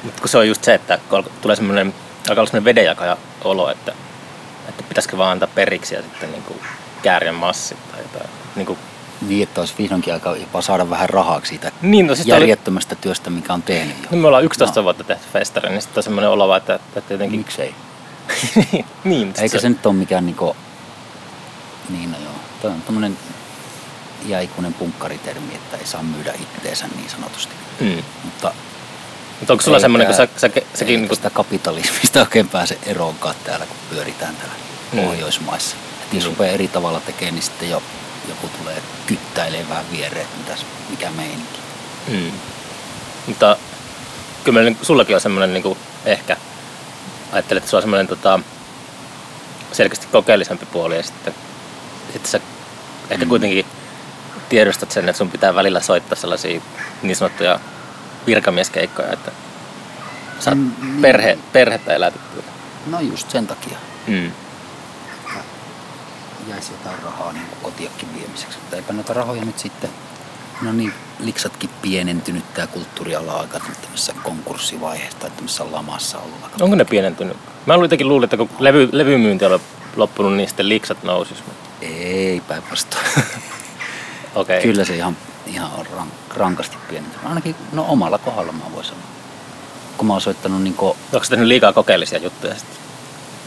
Mutta 0.03 0.21
kun 0.21 0.29
se 0.29 0.37
on 0.37 0.47
just 0.47 0.63
se, 0.63 0.73
että 0.73 0.99
kun 1.09 1.25
tulee 1.41 1.55
semmoinen, 1.55 1.93
alkaa 2.29 2.41
olla 2.41 2.51
semmoinen 2.51 2.65
vedenjakaja 2.65 3.17
olo, 3.43 3.69
että, 3.69 3.93
että 4.69 4.83
pitäisikö 4.83 5.17
vaan 5.17 5.31
antaa 5.31 5.49
periksi 5.55 5.95
ja 5.95 6.01
sitten 6.01 6.31
niin 6.31 6.43
kuin 6.43 6.59
kääriä 7.01 7.31
massit 7.31 7.91
tai 7.91 8.01
jotain. 8.01 8.29
Niin, 8.55 8.65
kuin, 8.65 8.79
Niin, 9.27 9.43
että 9.43 9.61
olisi 9.61 9.73
vihdoinkin 9.77 10.13
aika 10.13 10.35
jopa 10.35 10.61
saada 10.61 10.89
vähän 10.89 11.09
rahaa 11.09 11.41
siitä 11.43 11.71
niin 11.81 12.07
no 12.07 12.15
siis 12.15 12.25
oli, 12.27 12.33
järjettömästä 12.33 12.95
työstä, 12.95 13.29
mikä 13.29 13.53
on 13.53 13.63
tehnyt 13.63 13.95
jo. 14.03 14.07
no 14.11 14.17
me 14.17 14.27
ollaan 14.27 14.43
11 14.43 14.79
No. 14.79 14.83
vuotta 14.83 15.03
tehty 15.03 15.25
festari, 15.33 15.69
niin 15.69 15.81
sitten 15.81 15.99
on 15.99 16.03
semmoinen 16.03 16.29
olo 16.29 16.47
vaan, 16.47 16.57
että, 16.57 16.79
että 16.95 17.13
jotenkin... 17.13 17.39
Miksei? 17.39 17.75
niin, 19.03 19.33
Eikä 19.37 19.59
se 19.59 19.69
nyt 19.69 19.85
ole 19.85 19.93
mikään 19.93 20.25
niinku... 20.25 20.55
Niin 21.89 22.11
no 22.11 22.17
joo. 22.23 22.31
Toi 22.61 22.71
on 22.71 22.81
tämmönen 22.81 23.17
iäikuinen 24.29 24.73
punkkaritermi, 24.73 25.55
että 25.55 25.77
ei 25.77 25.85
saa 25.85 26.03
myydä 26.03 26.33
itteensä 26.41 26.87
niin 26.95 27.09
sanotusti. 27.09 27.53
Mm. 27.79 28.03
Mutta 28.23 28.51
Mutta 29.39 29.53
onko 29.53 29.63
sulla 29.63 29.79
semmoinen, 29.79 30.07
kun 30.07 30.15
sä, 30.15 30.27
sä, 30.37 30.49
säkin 30.73 30.99
niin 30.99 31.07
kuin, 31.07 31.15
sitä 31.17 31.29
kapitalismista 31.29 32.19
oikein 32.19 32.49
pääse 32.49 32.77
eroonkaan 32.85 33.35
täällä, 33.43 33.65
kun 33.65 33.77
pyöritään 33.89 34.35
täällä 34.35 34.55
Mm. 34.93 35.01
Pohjoismaissa. 35.01 35.75
Et 36.03 36.13
jos 36.13 36.23
Mm. 36.23 36.29
rupeaa 36.29 36.51
eri 36.53 36.67
tavalla 36.67 36.99
tekemään, 36.99 37.35
niin 37.35 37.43
sitten 37.43 37.69
jo, 37.69 37.83
joku 38.29 38.47
tulee 38.57 38.81
kyttäilemään 39.07 39.69
vähän 39.69 39.85
viereen, 39.91 40.21
että 40.25 40.37
mitäs, 40.37 40.65
mikä 40.89 41.09
meininki. 41.11 41.59
mm. 42.07 42.31
Mutta 43.27 43.57
kyllä 44.43 44.55
meillä, 44.55 44.69
niin- 44.69 44.85
sullakin 44.85 45.15
on 45.15 45.21
semmoinen 45.21 45.53
niin 45.53 45.63
kuin, 45.63 45.77
ehkä, 46.05 46.37
ajattelet, 47.31 47.63
että 47.63 47.69
sulla 47.69 47.79
on 47.79 47.83
semmoinen 47.83 48.07
tota, 48.07 48.39
selkeästi 49.71 50.07
kokeellisempi 50.11 50.65
puoli 50.65 50.97
ja 50.97 51.03
sitten, 51.03 51.33
sitten 52.13 52.31
sä 52.31 52.39
ehkä 53.09 53.25
Mm. 53.25 53.29
kuitenkin 53.29 53.65
tiedostat 54.49 54.91
sen, 54.91 55.09
että 55.09 55.17
sun 55.17 55.31
pitää 55.31 55.55
välillä 55.55 55.81
soittaa 55.81 56.15
sellaisia 56.15 56.61
niin 57.01 57.15
sanottuja 57.15 57.59
virkamieskeikkoja, 58.27 59.13
että 59.13 59.31
saat 60.39 60.57
Mm, 60.57 60.71
niin. 60.81 61.01
perhe, 61.01 61.37
perhettä 61.53 61.93
elätettyä. 61.93 62.43
No 62.85 62.99
just 62.99 63.29
sen 63.31 63.47
takia 63.47 63.77
Mm. 64.07 64.31
Jäisi 66.47 66.71
jotain 66.71 67.03
rahaa 67.03 67.33
niin 67.33 67.45
kuin 67.45 67.59
kotiakin 67.61 68.15
viemiseksi. 68.15 68.57
Mutta 68.59 68.75
eipä 68.75 68.93
noita 68.93 69.13
rahoja 69.13 69.45
nyt 69.45 69.59
sitten, 69.59 69.89
no 70.61 70.71
niin, 70.71 70.93
liksatkin 71.19 71.69
pienentynyt 71.81 72.53
tämä 72.53 72.67
kulttuuriala 72.67 73.33
aika 73.33 73.59
tämmöisessä 73.59 74.13
konkurssivaiheessa 74.23 75.19
tai 75.19 75.29
tämmöisessä 75.29 75.71
lamassa 75.71 76.17
ollut 76.17 76.43
aika 76.43 76.57
Onko 76.61 76.75
ne 76.75 76.85
pienentynyt? 76.85 77.37
Mä 77.65 77.73
jotenkin 77.73 78.07
luulin, 78.07 78.23
että 78.23 78.37
kun 78.37 78.49
levy, 78.59 78.89
levymyynti 78.91 79.45
on 79.45 79.59
loppunut, 79.95 80.33
niin 80.33 80.47
sitten 80.47 80.69
liksat 80.69 81.03
nousis. 81.03 81.43
Ei 81.81 82.41
päinvastoin. 82.47 83.05
Okei. 84.35 84.61
Kyllä 84.61 84.85
se 84.85 84.95
ihan, 84.95 85.17
ihan 85.45 85.71
on 85.77 85.85
rank, 85.85 86.13
rankasti 86.35 86.77
pienentynyt. 86.89 87.25
Ainakin 87.25 87.55
no 87.71 87.85
omalla 87.89 88.17
kohdalla 88.17 88.51
mä 88.51 88.63
voin 88.73 88.85
sanoa. 88.85 89.03
Kun 89.97 90.07
mä 90.07 90.13
oon 90.13 90.21
soittanut 90.21 90.61
niin 90.61 90.73
kuin, 90.73 90.97
Onko 91.13 91.23
sä 91.23 91.29
tehnyt 91.29 91.47
liikaa 91.47 91.73
kokeellisia 91.73 92.19
juttuja 92.19 92.55
sitten? 92.55 92.84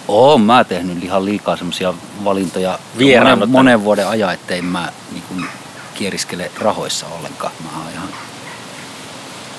Oon 0.09 0.41
mä 0.41 0.65
tehnyt 0.65 1.05
ihan 1.05 1.25
liikaa 1.25 1.57
semmoisia 1.57 1.95
valintoja 2.25 2.79
monen, 3.19 3.49
monen 3.51 3.85
vuoden 3.85 4.09
ajan, 4.09 4.35
ettei 4.35 4.63
mä 4.63 4.93
niin 5.13 5.23
kuin, 5.29 5.47
kieriskele 5.95 6.51
rahoissa 6.59 7.07
ollenkaan. 7.07 7.53
Mä 7.65 7.71
oon 7.79 7.93
ihan 7.93 8.09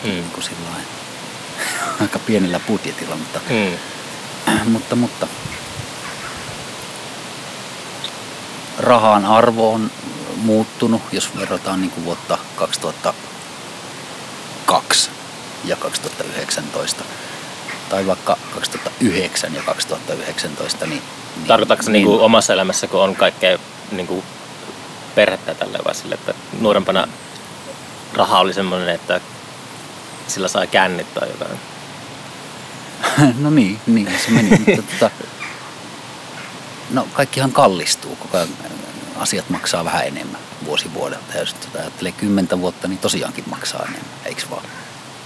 Mm. 0.03 0.09
niin 0.09 0.31
kuin 0.31 0.43
sillain, 0.43 0.83
aika 2.01 2.19
pienellä 2.19 2.59
budjetilla, 2.59 3.15
mutta, 3.15 3.39
Mm. 3.49 3.77
mutta, 4.73 4.95
mutta 4.95 5.27
rahan 8.79 9.25
arvo 9.25 9.73
on 9.73 9.91
muuttunut, 10.35 11.01
jos 11.11 11.37
verrataan 11.37 11.81
niin 11.81 11.91
kuin 11.91 12.05
vuotta 12.05 12.37
2002 12.55 15.09
ja 15.65 15.75
2019. 15.75 17.03
Tai 17.89 18.07
vaikka 18.07 18.37
2009 18.53 19.55
ja 19.55 19.61
2019, 19.61 20.85
niin... 20.85 21.01
niin 21.35 21.47
Tarkoitatko 21.47 21.83
se 21.83 21.91
niin, 21.91 22.07
niin 22.07 22.19
omassa 22.19 22.53
elämässä, 22.53 22.87
kun 22.87 23.03
on 23.03 23.15
kaikkea 23.15 23.57
niin 23.91 24.07
kuin 24.07 24.23
perhettä 25.15 25.53
tällä 25.53 25.79
vai 25.85 25.95
sille, 25.95 26.15
että 26.15 26.33
nuorempana 26.59 27.07
raha 28.13 28.39
oli 28.39 28.53
semmoinen, 28.53 28.89
että 28.89 29.21
sillä 30.27 30.47
sai 30.47 30.67
kännit 30.67 31.13
tai 31.13 31.29
jotain? 31.29 31.59
no 33.43 33.49
niin, 33.49 33.79
niin 33.87 34.11
se 34.25 34.31
meni. 34.31 34.49
mutta, 34.49 34.81
tota, 34.99 35.11
no 36.89 37.07
kaikkihan 37.13 37.51
kallistuu, 37.51 38.15
koko 38.15 38.37
ajan 38.37 38.49
asiat 39.17 39.49
maksaa 39.49 39.85
vähän 39.85 40.07
enemmän 40.07 40.41
vuosi 40.65 40.93
vuodelta. 40.93 41.33
Ja 41.33 41.39
jos 41.39 41.53
tota 41.53 41.79
ajattelee 41.79 42.11
kymmentä 42.11 42.59
vuotta, 42.59 42.87
niin 42.87 42.99
tosiaankin 42.99 43.43
maksaa 43.49 43.81
enemmän, 43.81 44.11
eikö 44.25 44.41
vaan? 44.51 44.63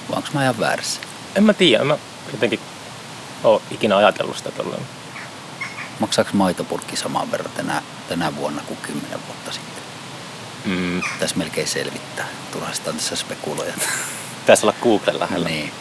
Vai 0.10 0.18
onko 0.18 0.30
mä 0.34 0.44
ihan 0.44 0.60
väärässä? 0.60 1.02
En 1.36 1.44
mä 1.44 1.54
tiedä, 1.54 1.84
mä 1.84 1.98
jotenkin 2.34 2.60
ole 3.44 3.62
ikinä 3.72 3.98
ajatellut 3.98 4.38
sitä 4.38 4.52
tolleen. 4.52 4.88
Maksaako 6.00 6.30
maitopurkki 6.34 6.98
saman 6.98 7.32
verran 7.32 7.52
tänä, 7.52 7.82
tänä 8.10 8.36
vuonna 8.36 8.62
kuin 8.68 8.78
kymmenen 8.82 9.20
vuotta 9.28 9.52
sitten? 9.52 9.84
Mm. 10.66 11.02
Tässä 11.20 11.36
melkein 11.36 11.68
selvittää. 11.68 12.28
Turha 12.52 12.74
sitä 12.74 12.90
on 12.90 12.96
tässä 12.96 13.16
spekuloja. 13.16 13.74
Pitäisi 14.40 14.66
olla 14.66 14.76
Google 14.84 15.20
lähellä. 15.20 15.50
niin. 15.50 15.72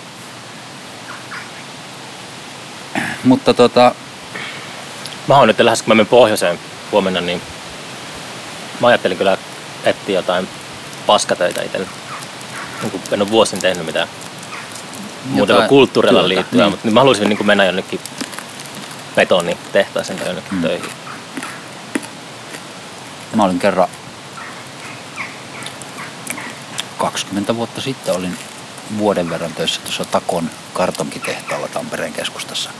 Mutta 3.24 3.54
tota, 3.54 3.94
Mä 5.28 5.38
oon 5.38 5.48
nyt 5.48 5.60
lähes, 5.60 5.82
kun 5.82 5.90
mä 5.90 5.94
menen 5.94 6.06
pohjoiseen 6.06 6.58
huomenna, 6.92 7.20
niin 7.20 7.42
mä 8.80 8.86
ajattelin 8.88 9.18
kyllä 9.18 9.38
etsiä 9.84 10.18
jotain 10.18 10.48
paskatöitä 11.06 11.62
itselle. 11.62 11.86
Niin 12.82 13.02
en 13.12 13.22
ole 13.22 13.30
vuosin 13.30 13.60
tehnyt 13.60 13.86
mitään 13.86 14.08
muuta 15.24 15.46
kuin 15.46 15.54
Jotain 15.54 15.68
kulttuurilla 15.68 16.28
liittyvää, 16.28 16.64
niin. 16.64 16.70
mutta 16.72 16.86
niin 16.86 16.94
mä 16.94 17.00
haluaisin 17.00 17.28
niin 17.28 17.46
mennä 17.46 17.64
jonnekin 17.64 18.00
betonitehtaaseen 19.16 20.18
tai 20.18 20.28
jonnekin 20.28 20.54
Mm. 20.54 20.62
töihin. 20.62 20.90
Mä 23.34 23.44
olin 23.44 23.58
kerran 23.58 23.88
20 26.98 27.56
vuotta 27.56 27.80
sitten 27.80 28.14
olin 28.14 28.38
vuoden 28.98 29.30
verran 29.30 29.52
töissä 29.54 29.80
tuossa 29.80 30.04
Takon 30.04 30.50
kartonkitehtaalla 30.72 31.68
Tampereen 31.68 32.12
keskustassa. 32.12 32.70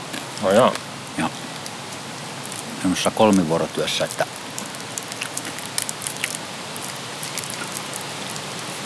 No 0.41 0.51
joo. 0.51 0.73
Ja 1.17 1.29
semmoisessa 2.81 3.11
kolmivuorotyössä, 3.11 4.05
että 4.05 4.25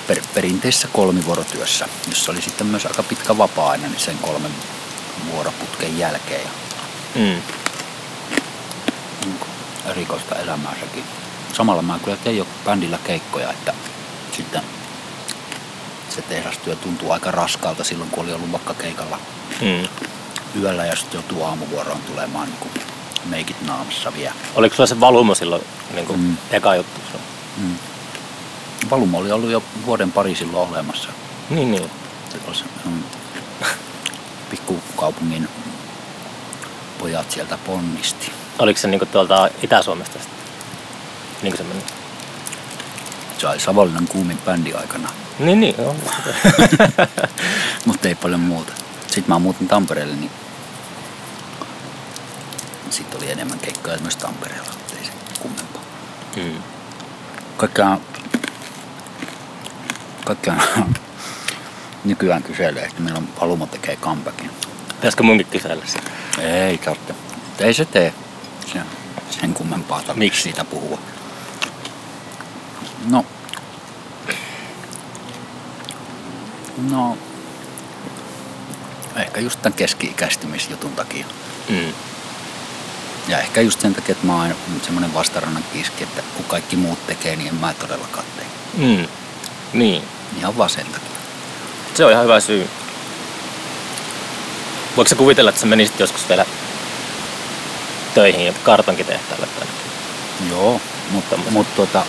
per, 0.08 0.22
perinteisessä 0.34 0.88
kolmivuorotyössä, 0.88 1.88
jossa 2.08 2.32
oli 2.32 2.42
sitten 2.42 2.68
myös 2.68 2.86
aika 2.86 3.04
pitkä 3.04 3.38
vapaa-aina 3.38 3.88
niin 3.88 4.00
sen 4.00 4.18
kolmen 4.18 4.52
vuoroputken 5.32 5.98
jälkeen. 6.00 6.42
Ja 6.42 6.50
Mm. 7.16 7.42
niin 9.26 10.08
elämää 10.44 10.76
sekin. 10.80 11.04
Samalla 11.54 11.82
mä 11.82 12.00
kyllä 12.04 12.18
tein 12.18 12.38
jo 12.38 12.48
bändillä 12.66 12.98
keikkoja, 13.04 13.50
että 13.52 13.74
sitten 14.36 14.62
se 16.10 16.22
tehdastyö 16.22 16.76
tuntuu 16.76 17.12
aika 17.12 17.32
raskaalta 17.32 17.84
silloin, 17.84 18.10
kun 18.10 18.24
oli 18.24 18.34
ollut 18.34 18.52
vaikka 18.52 18.74
keikalla 18.74 19.20
Mm. 19.62 19.88
yöllä 20.62 20.86
ja 20.86 20.96
sitten 20.96 21.18
joutuu 21.18 21.44
aamuvuoroon 21.44 22.00
tulemaan 22.02 22.48
niin 22.48 22.58
kuin 22.60 22.72
meikit 23.26 23.62
naamassa 23.62 24.14
vielä. 24.14 24.34
Oliko 24.56 24.76
sulla 24.76 24.88
se 24.88 25.00
valumo 25.00 25.36
silloin 25.36 25.64
niin 25.94 26.06
kuin 26.08 26.20
Mm. 26.20 26.38
eka 26.52 26.76
juttu? 26.76 27.02
Mm. 27.58 27.76
Valumo 28.90 29.18
oli 29.18 29.32
ollut 29.32 29.50
jo 29.50 29.64
vuoden 29.86 30.12
pari 30.12 30.36
silloin 30.36 30.70
olemassa. 30.70 31.10
Niin, 31.50 31.72
niin. 31.72 31.90
Se 32.32 32.54
se, 32.54 32.64
mm, 32.86 33.04
pikkukaupungin 34.50 35.48
pojat 37.00 37.32
sieltä 37.32 37.58
ponnisti. 37.58 38.32
Oliko 38.60 38.80
se 38.80 38.88
niin 38.88 39.00
kuin 39.00 39.10
tuolta 39.10 39.50
Itä-Suomesta 39.64 40.20
sitten? 40.20 40.38
Niin 41.42 41.58
kuin 41.58 41.68
se 43.38 43.48
oli 43.48 43.60
Savonlinnan 43.60 44.08
kuumin 44.08 44.38
bändi 44.38 44.74
aikana, 44.74 45.10
Niin, 45.40 45.60
niin. 45.60 45.76
Mutta 47.86 48.08
ei 48.08 48.16
paljon 48.16 48.40
muuta. 48.40 48.74
Sitten 49.02 49.26
mä 49.28 49.40
muutin 49.40 49.68
Tampereelle, 49.68 50.16
niin 50.16 50.32
sitten 52.90 53.20
oli 53.20 53.32
enemmän 53.32 53.60
keikkoja 53.60 53.98
myös 53.98 54.16
Tampereella, 54.16 54.70
mutta 54.78 54.94
ei 55.00 55.06
se 55.06 55.12
kummempaa. 55.40 55.82
mm. 56.36 56.64
Kaikkiaan, 60.28 60.60
kaikkiaan 60.60 60.96
nykyään 62.06 62.44
kyselee, 62.44 62.86
että 62.86 63.02
milloin 63.02 63.28
Palumo 63.28 63.66
tekee 63.66 63.96
comebackin. 63.96 64.52
Pitäisikö 64.88 65.24
munkin 65.24 65.48
kysellä 65.48 65.86
sitä? 65.86 66.12
Ei 66.42 66.78
tarvitse. 66.78 67.16
Ei 67.60 67.74
se 67.74 67.86
tee 67.86 68.14
sen, 68.74 68.84
sen 69.30 69.54
kummempaa 69.54 69.98
tarvitse 69.98 70.20
Miksi? 70.20 70.42
siitä 70.42 70.64
puhua. 70.66 71.00
No. 73.10 73.26
No. 76.92 77.18
Ehkä 79.16 79.40
just 79.40 79.62
tämän 79.62 79.78
keski-ikäistymisjutun 79.78 80.92
takia. 80.92 81.26
Mm. 81.70 81.94
Ja 83.28 83.40
ehkä 83.40 83.62
just 83.62 83.82
sen 83.82 83.96
takia, 83.96 84.12
että 84.12 84.28
mä 84.28 84.36
oon 84.36 84.56
semmoinen 84.82 85.14
vastarannan 85.14 85.64
kiski, 85.74 86.04
että 86.04 86.22
kun 86.36 86.46
kaikki 86.46 86.76
muut 86.76 87.08
tekee, 87.08 87.36
niin 87.36 87.48
en 87.48 87.56
mä 87.56 87.74
todellakaan 87.74 88.26
tee. 88.36 88.46
Mm. 88.88 89.08
Niin. 89.74 90.17
Ihan 90.38 90.58
vaan 90.58 90.70
sen 90.70 90.86
takia. 90.86 91.18
Se 91.94 92.06
on 92.06 92.12
ihan 92.12 92.24
hyvä 92.24 92.40
syy. 92.40 92.70
Voiko 94.98 95.10
sä 95.10 95.16
kuvitella, 95.16 95.50
että 95.50 95.62
sä 95.62 95.68
menisit 95.68 96.00
joskus 96.00 96.30
vielä 96.30 96.46
töihin 98.14 98.54
kartonkitehtaalle 98.64 99.48
tai 99.48 99.68
Joo, 100.50 100.82
mutta 101.12 101.30
Tommosen. 101.30 101.54
mut, 101.54 101.76
tuota, 101.76 102.04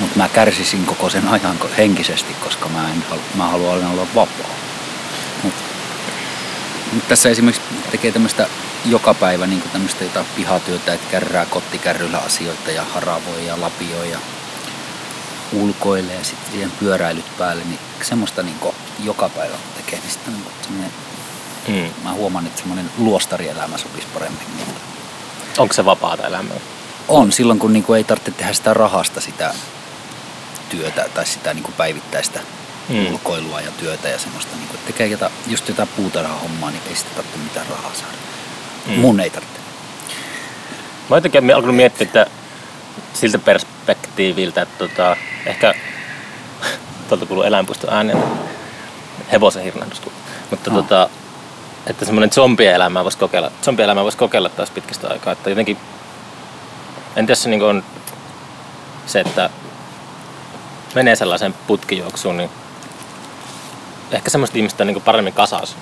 mut 0.00 0.16
mä 0.16 0.28
kärsisin 0.28 0.86
koko 0.86 1.10
sen 1.10 1.28
ajan 1.28 1.58
henkisesti, 1.76 2.34
koska 2.34 2.68
mä, 2.68 2.90
en, 2.90 3.04
mä 3.34 3.48
haluan 3.48 3.86
olla 3.86 4.06
vapaa. 4.14 4.56
Mut, 5.42 5.54
mut 6.92 7.08
tässä 7.08 7.28
esimerkiksi 7.28 7.62
tekee 7.90 8.12
tämmöistä 8.12 8.46
joka 8.84 9.14
päivä 9.14 9.46
niin 9.46 9.62
tämmöistä 9.72 10.04
jotain 10.04 10.26
pihatyötä, 10.36 10.92
että 10.92 11.10
kärrää 11.10 11.46
kottikärryllä 11.46 12.18
asioita 12.18 12.70
ja 12.70 12.84
haravoi 12.84 13.46
ja 13.46 13.60
lapioi 13.60 14.10
ja 14.10 14.18
ulkoilee 15.52 16.14
ja 16.18 16.24
sitten 16.24 16.52
siihen 16.52 16.70
pyöräilyt 16.80 17.38
päälle, 17.38 17.64
niin 17.64 17.78
semmoista 18.02 18.42
niin 18.42 18.56
joka 19.04 19.28
päivä 19.28 19.56
tekee, 19.76 19.98
niin 20.00 20.10
semmoinen, 20.62 20.92
Mm. 21.68 22.04
mä 22.04 22.12
huomaan, 22.12 22.46
että 22.46 22.58
semmoinen 22.58 22.90
luostarielämä 22.98 23.78
sopisi 23.78 24.06
paremmin. 24.14 24.46
Onko 25.58 25.74
se 25.74 25.84
vapaata 25.84 26.26
elämää? 26.26 26.56
On 27.08 27.32
silloin, 27.32 27.58
kun 27.58 27.72
niin 27.72 27.82
kuin 27.82 27.96
ei 27.96 28.04
tarvitse 28.04 28.30
tehdä 28.30 28.52
sitä 28.52 28.74
rahasta 28.74 29.20
sitä 29.20 29.54
työtä 30.68 31.08
tai 31.14 31.26
sitä 31.26 31.54
niin 31.54 31.62
kuin 31.64 31.74
päivittäistä 31.74 32.40
Mm. 32.88 33.06
ulkoilua 33.06 33.60
ja 33.60 33.70
työtä 33.70 34.08
ja 34.08 34.18
semmoista. 34.18 34.56
Niin 34.56 34.66
kuin, 34.68 34.74
että 34.76 34.86
tekee 34.86 35.06
jota, 35.06 35.30
just 35.46 35.68
jotain 35.68 35.88
puutarhahommaa, 35.96 36.70
niin 36.70 36.82
ei 36.88 36.96
sitä 36.96 37.10
tarvitse 37.16 37.38
mitään 37.38 37.66
rahaa 37.70 37.92
saada. 37.94 38.12
Mm. 38.86 39.00
Mun 39.00 39.20
ei 39.20 39.30
tarvitse. 39.30 39.60
Mä 41.10 41.16
jotenkin 41.16 41.54
alkanut 41.54 41.76
miettiä, 41.76 42.04
että 42.04 42.26
siltä 43.14 43.38
perspektiiviltä, 43.86 44.62
että 44.62 44.88
tota, 44.88 45.16
ehkä 45.46 45.74
tuolta 47.08 47.26
kuuluu 47.26 47.44
eläinpuiston 47.44 47.92
äänen 47.94 48.22
hevosen 49.32 49.62
hirnahdus. 49.62 50.02
Mutta 50.50 50.70
No. 50.70 50.82
tota, 50.82 51.08
että 51.86 52.04
semmoinen 52.04 52.32
zombielämää 52.32 53.04
voisi 53.04 53.18
kokeilla, 53.18 53.50
zombielämää 53.64 54.04
voisi 54.04 54.18
kokeilla 54.18 54.48
taas 54.48 54.70
pitkästä 54.70 55.08
aikaa. 55.08 55.32
Että 55.32 55.50
jotenkin, 55.50 55.76
en 57.16 57.26
tiedä 57.26 57.34
se 57.34 57.48
niin 57.48 57.62
on 57.62 57.84
se, 59.06 59.20
että 59.20 59.50
menee 60.94 61.16
sellaisen 61.16 61.54
putkijuoksuun, 61.66 62.36
niin 62.36 62.50
ehkä 64.12 64.30
semmoista 64.30 64.58
ihmistä 64.58 64.82
on 64.82 64.86
niin 64.86 65.02
paremmin 65.02 65.32
kasas. 65.32 65.76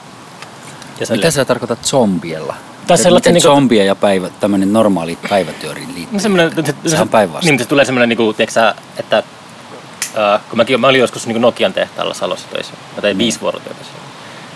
Ja 1.01 1.07
Mitä 1.11 1.31
sä 1.31 1.45
tarkoitat 1.45 1.85
zombiella? 1.85 2.55
Tai 2.97 3.07
Et 3.09 3.15
miten 3.15 3.35
niinku- 3.35 3.49
zombia 3.49 3.85
ja 3.85 3.95
päivä, 3.95 4.31
tämmöinen 4.41 4.73
normaali 4.73 5.19
päivätyöriin 5.29 5.89
No 5.89 5.95
liittyy? 5.95 6.21
semmoinen, 6.21 6.67
se, 6.67 6.75
Sehän 6.87 7.03
on 7.03 7.09
päinvastoin. 7.09 7.45
Niin, 7.47 7.55
mutta 7.55 7.65
se 7.65 7.69
tulee 7.69 7.85
semmoinen, 7.85 8.09
niin 8.09 8.17
kuin, 8.17 8.37
tiedätkö, 8.37 8.53
sä, 8.53 8.75
että 8.97 9.19
äh, 9.19 10.41
kun 10.51 10.57
mäkin, 10.57 10.81
mä 10.81 10.87
olin 10.89 11.01
joskus 11.01 11.27
niin 11.27 11.41
Nokian 11.41 11.73
tehtaalla 11.73 12.15
Salossa 12.15 12.49
töissä. 12.49 12.73
Mä 12.97 13.03
tein 13.03 13.19
viisi 13.19 13.41
vuorotyötä 13.41 13.85
siellä. 13.85 14.01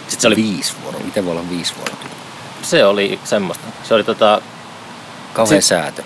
Sitten 0.08 0.20
se 0.20 0.26
oli, 0.26 0.36
Viisi 0.36 0.72
vuoroa. 0.82 1.00
Miten 1.04 1.24
voi 1.24 1.32
olla 1.32 1.50
viisi 1.50 1.74
vuoroa? 1.76 1.96
se 2.62 2.84
oli 2.84 3.18
semmoista. 3.24 3.64
Se 3.82 3.94
oli 3.94 4.04
tota, 4.04 4.40
Kauhea 5.34 5.60
Si- 5.60 5.66
säätö. 5.68 6.02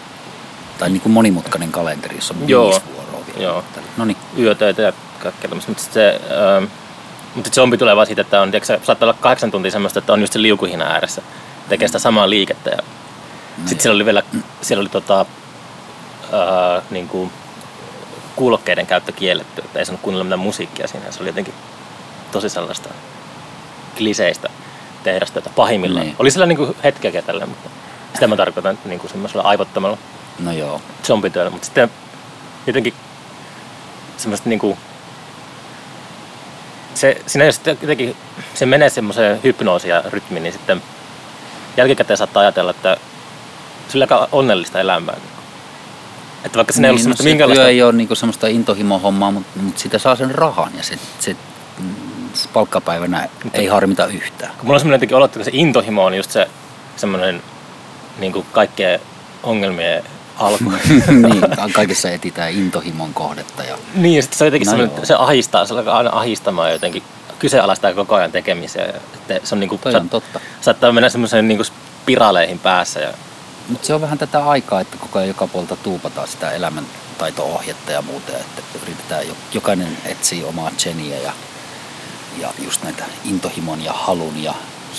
Tai 0.78 0.90
niin 0.90 1.00
kuin 1.00 1.12
monimutkainen 1.12 1.72
kalenteri, 1.72 2.16
jossa 2.16 2.34
on 2.42 2.48
Joo. 2.48 2.64
viisi 2.70 2.80
vuoroa 2.94 3.26
vielä. 3.26 3.42
Joo. 3.42 3.64
No 3.96 4.04
niin. 4.04 4.16
yötöitä 4.38 4.82
ja 4.82 4.92
kaikkea 5.22 5.48
tämmöistä. 5.48 5.70
Mutta 5.70 5.84
sit 5.84 5.92
se, 5.92 6.20
ähm, 6.56 6.64
mutta 7.34 7.50
zombi 7.50 7.78
tulee 7.78 7.96
vaan 7.96 8.06
siitä, 8.06 8.22
että 8.22 8.40
on, 8.40 8.50
tiedätkö, 8.50 8.66
sä, 8.66 8.80
saattaa 8.86 9.06
olla 9.08 9.18
kahdeksan 9.20 9.50
tuntia 9.50 9.70
semmoista, 9.70 9.98
että 9.98 10.12
on 10.12 10.20
just 10.20 10.32
se 10.32 10.42
liukuhina 10.42 10.84
ääressä. 10.84 11.22
Tekee 11.68 11.88
sitä 11.88 11.98
samaa 11.98 12.30
liikettä. 12.30 12.70
Ja 12.70 12.78
sitten 13.66 13.80
siellä 13.80 13.96
oli 13.96 14.04
vielä, 14.04 14.22
siellä 14.62 14.80
oli 14.80 14.88
tota, 14.88 15.20
äh, 15.20 16.82
niin 16.90 17.08
kuin 17.08 17.32
kuulokkeiden 18.36 18.86
käyttö 18.86 19.12
kielletty, 19.12 19.60
että 19.64 19.78
ei 19.78 19.84
saanut 19.84 20.00
kuunnella 20.00 20.24
mitään 20.24 20.38
musiikkia 20.40 20.88
siinä. 20.88 21.10
Se 21.12 21.20
oli 21.20 21.28
jotenkin 21.28 21.54
tosi 22.32 22.48
sellaista 22.48 22.88
kliseistä 23.96 24.48
tehdä 25.04 25.26
sitä 25.26 25.50
pahimmillaan. 25.56 26.06
Niin. 26.06 26.16
Oli 26.18 26.30
sillä 26.30 26.46
niin 26.46 26.56
kuin 26.56 26.76
hetkeäkin 26.84 27.24
tällä, 27.24 27.46
mutta 27.46 27.70
sitä 28.14 28.26
mä 28.26 28.36
tarkoitan 28.36 28.78
niin 28.84 29.00
kuin 29.00 29.10
semmoisella 29.10 29.42
aivottomalla 29.42 29.98
No 30.38 30.52
joo. 30.52 30.80
zombityöllä, 31.04 31.50
mutta 31.50 31.64
sitten 31.64 31.90
jotenkin 32.66 32.94
semmoista 34.16 34.48
niinku, 34.48 34.78
se, 36.94 37.22
siinä 37.26 37.44
jos 37.44 37.60
jotenkin 37.66 38.16
se 38.54 38.66
menee 38.66 38.90
semmoiseen 38.90 39.40
hypnoosiin 39.44 39.90
ja 39.90 40.02
rytmiin, 40.06 40.42
niin 40.42 40.52
sitten 40.52 40.82
jälkikäteen 41.78 42.16
saattaa 42.16 42.40
ajatella, 42.40 42.70
että 42.70 42.96
sillä 43.88 44.06
on 44.10 44.28
onnellista 44.32 44.80
elämää. 44.80 45.16
Että 46.44 46.56
vaikka 46.56 46.72
siinä 46.72 46.88
ei 46.88 46.90
ollut 46.90 47.00
Niin, 47.00 47.08
no 47.10 47.16
semmoista 47.16 47.22
se 47.22 47.28
minkäänlaista... 47.28 47.62
työ 47.62 47.70
ei 47.70 47.82
ole 47.82 47.92
niinku 47.92 48.14
semmoista 48.14 48.46
intohimo-hommaa, 48.46 49.30
mutta, 49.30 49.58
mutta 49.62 49.80
sitä 49.80 49.98
saa 49.98 50.16
sen 50.16 50.30
rahan 50.34 50.72
ja 50.76 50.82
se, 50.82 50.98
se, 51.18 51.36
palkkapäivänä 52.52 53.28
ei 53.52 53.66
harmita 53.66 54.06
yhtään. 54.06 54.52
Kun 54.56 54.66
mulla 54.66 54.76
on 54.76 54.80
semmoinen 54.80 54.96
jotenkin 54.96 55.16
olo, 55.16 55.24
että 55.24 55.44
se 55.44 55.50
intohimo 55.54 56.04
on 56.04 56.14
just 56.14 56.30
se 56.30 56.48
semmoinen 56.96 57.42
niin 58.18 58.32
kuin 58.32 58.46
kaikkien 58.52 59.00
ongelmien 59.42 60.04
alku. 60.38 60.70
niin, 61.30 61.40
ka- 61.40 61.68
kaikessa 61.72 62.10
etsitään 62.10 62.52
intohimon 62.52 63.14
kohdetta. 63.14 63.64
Ja, 63.64 63.76
Niin, 63.94 64.16
ja 64.16 64.22
sitten 64.22 64.38
se 64.38 64.44
jotenkin 64.44 64.70
No 64.70 65.04
se 65.04 65.14
ahistaa, 65.14 65.66
se 65.66 65.74
alkaa 65.74 65.96
aina 65.98 66.10
ahistamaan 66.12 66.72
jotenkin, 66.72 67.02
kyseenalaistaa 67.38 67.94
koko 67.94 68.14
ajan 68.14 68.32
tekemisiä. 68.32 68.84
Että 68.84 69.40
se 69.46 69.54
on 69.54 69.60
niinku, 69.60 69.78
toi 69.78 69.92
sa- 69.92 69.98
on 69.98 70.08
totta. 70.08 70.40
saattaa 70.60 70.92
mennä 70.92 71.08
semmoiseen 71.08 71.48
niinku 71.48 71.64
spiraaleihin 71.64 72.58
päässä. 72.58 73.00
Ja, 73.00 73.12
Mutta 73.68 73.86
se 73.86 73.94
on 73.94 74.00
vähän 74.00 74.18
tätä 74.18 74.46
aikaa, 74.48 74.80
että 74.80 74.96
koko 74.96 75.18
ajan 75.18 75.28
joka 75.28 75.46
puolta 75.46 75.76
tuupataan 75.76 76.28
sitä 76.28 76.50
elämäntaito-ohjetta 76.50 77.92
ja 77.92 78.02
muuta. 78.02 78.32
Että 78.32 78.62
yritetään, 78.82 79.28
jo- 79.28 79.36
jokainen 79.52 79.96
etsii 80.04 80.44
omaa 80.44 80.70
Jeniä 80.86 81.18
ja, 81.18 81.32
ja 82.38 82.48
just 82.64 82.82
näitä 82.82 83.04
intohimon 83.24 83.84
ja 83.84 83.92
halun 83.92 84.42
ja 84.42 84.54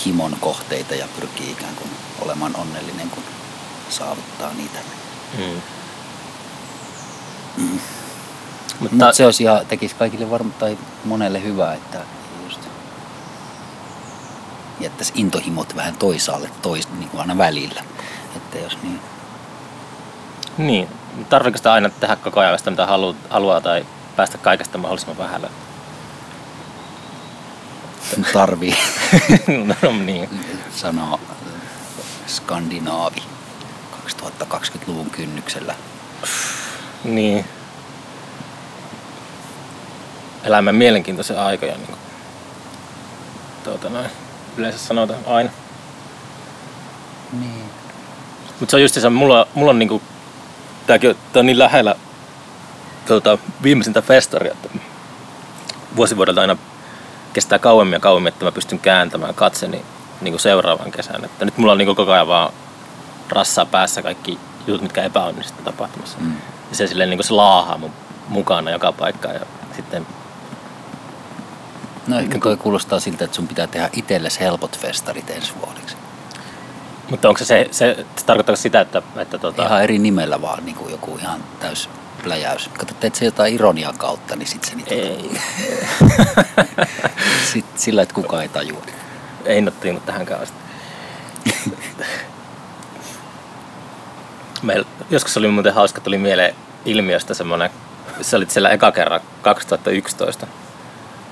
himon 0.06 0.38
kohteita 0.40 0.96
ja 0.96 1.06
pyrkii 1.20 1.52
ikään 1.52 1.76
kuin 1.76 1.90
olemaan 2.22 2.56
onnellinen, 2.56 3.10
kun 3.10 3.24
saavuttaa 3.90 4.52
niitä. 4.54 4.80
mm. 5.38 5.44
Mutta 7.58 7.74
Mutta 8.80 9.06
Mut 9.06 9.16
se 9.16 9.26
olisi 9.26 9.44
ihan, 9.44 9.66
tekisi 9.66 9.96
kaikille 9.96 10.30
varmaan 10.32 10.56
tai 10.60 10.78
monelle 11.06 11.44
hyvää, 11.44 11.74
että 11.74 12.00
jättäisi 14.80 15.14
intohimot 15.16 15.76
vähän 15.76 15.98
toisaalle, 15.98 16.50
tois, 16.62 16.88
niin 16.92 17.10
kuin 17.10 17.22
aina 17.22 17.38
välillä. 17.38 17.84
Että 18.36 18.58
jos 18.58 18.78
niin, 18.84 19.00
niin, 20.58 20.88
tarviiko 21.30 21.58
sitä 21.58 21.74
aina 21.74 21.90
tehdä 21.90 22.16
koko 22.16 22.40
ajan 22.40 22.60
sitä, 22.60 22.72
mitä 22.72 22.86
halu, 22.86 23.16
haluaa 23.30 23.62
tai 23.62 23.86
päästä 24.16 24.38
kaikesta 24.38 24.78
mahdollisimman 24.78 25.18
vähällä? 25.18 25.50
tarvii 28.34 28.78
no 29.82 29.92
niin. 30.06 30.30
sanoa 30.76 31.20
skandinaavi 32.28 33.24
2020-luvun 34.08 35.10
kynnyksellä. 35.10 35.76
niin. 37.04 37.46
Elämän 40.44 40.76
mielenkiintoisia 40.76 41.46
aikoja, 41.46 41.74
niin 41.74 41.88
kuin, 41.88 42.00
tuota 43.64 43.90
noin, 43.90 44.10
yleensä 44.60 44.80
sanotaan 44.80 45.20
aina. 45.28 45.50
Niin. 47.40 47.64
Mutta 48.60 48.72
se 48.72 48.76
on 48.76 48.82
just 48.82 48.96
se, 48.96 49.10
mulla, 49.10 49.48
mulla 49.54 49.72
on 49.72 49.80
niinku, 49.80 50.02
tääkin 50.88 51.16
tää 51.34 51.40
on 51.40 51.46
niin 51.46 51.60
lähellä 51.60 51.96
tuota, 53.08 53.38
viimeisintä 53.64 54.02
festaria, 54.02 54.52
että 54.52 54.70
vuosi 55.96 56.18
vuodelta 56.18 56.42
aina 56.42 56.58
kestää 57.34 57.60
kauemmin 57.60 57.94
ja 57.94 58.00
kauemmin, 58.00 58.28
että 58.28 58.46
mä 58.46 58.52
pystyn 58.52 58.80
kääntämään 58.80 59.36
katseni 59.36 59.86
niinku 60.22 60.40
seuraavan 60.40 60.92
kesän. 60.92 61.26
Että 61.26 61.46
nyt 61.46 61.58
mulla 61.58 61.72
on 61.72 61.78
niinku 61.78 61.96
koko 61.96 62.12
ajan 62.12 62.28
vaan 62.28 62.54
rassaa 63.30 63.66
päässä 63.66 64.02
kaikki 64.02 64.40
jutut, 64.68 64.82
mitkä 64.82 65.04
epäonnistuivat 65.04 65.66
tapahtumassa. 65.66 66.18
Mm. 66.22 66.36
Ja 66.70 66.76
se, 66.76 66.88
silleen, 66.88 67.10
niinku 67.10 67.24
se 67.24 67.34
laahaa 67.34 67.78
mun 67.78 67.92
mukana 68.28 68.72
joka 68.72 68.92
paikkaan 68.92 69.36
ja 69.36 69.42
sitten 69.76 70.08
No 72.10 72.20
ehkä 72.20 72.40
toi 72.40 72.58
kuulostaa 72.58 73.00
siltä, 73.00 73.26
että 73.26 73.36
sun 73.36 73.48
pitää 73.48 73.68
tehdä 73.68 73.90
itsellesi 73.94 74.40
helpot 74.40 74.80
festarit 74.80 75.30
ensi 75.30 75.54
vuodeksi. 75.66 75.96
mutta 77.10 77.30
onko 77.30 77.38
se, 77.38 77.46
se, 77.46 77.68
se, 77.72 78.06
se 78.16 78.26
tarkoittaa 78.26 78.56
sitä, 78.56 78.82
että, 78.82 79.02
että 79.16 79.38
tota, 79.38 79.66
Ihan 79.66 79.84
eri 79.84 80.00
nimellä 80.00 80.42
vaan 80.42 80.66
niin 80.66 80.76
kuin 80.76 80.92
joku 80.92 81.18
ihan 81.18 81.44
täys 81.60 81.90
pläjäys. 82.24 82.70
Kato, 82.78 82.94
teet 82.94 83.16
se 83.16 83.26
jotain 83.26 83.54
ironian 83.54 83.98
kautta, 83.98 84.36
niin 84.36 84.48
sit 84.48 84.64
se 84.64 84.76
niin 84.76 84.88
ei, 84.90 85.40
sit, 87.54 87.66
sillä, 87.76 88.02
että 88.02 88.16
kukaan 88.16 88.44
ei 88.44 88.50
tajua. 88.50 88.82
ei 89.46 89.64
tiennyt 89.82 90.06
tähänkään 90.06 90.42
asti. 90.42 90.58
Meillä, 94.62 94.86
joskus 95.10 95.38
oli 95.38 95.48
muuten 95.48 95.74
hauska, 95.74 96.02
tuli 96.02 96.18
mieleen 96.18 96.56
ilmiöstä 96.86 97.34
semmoinen, 97.34 97.70
sä 98.22 98.38
olit 98.38 98.52
siellä 98.52 98.70
eka 98.70 98.92
kerran 98.92 99.22
2011. 99.42 100.48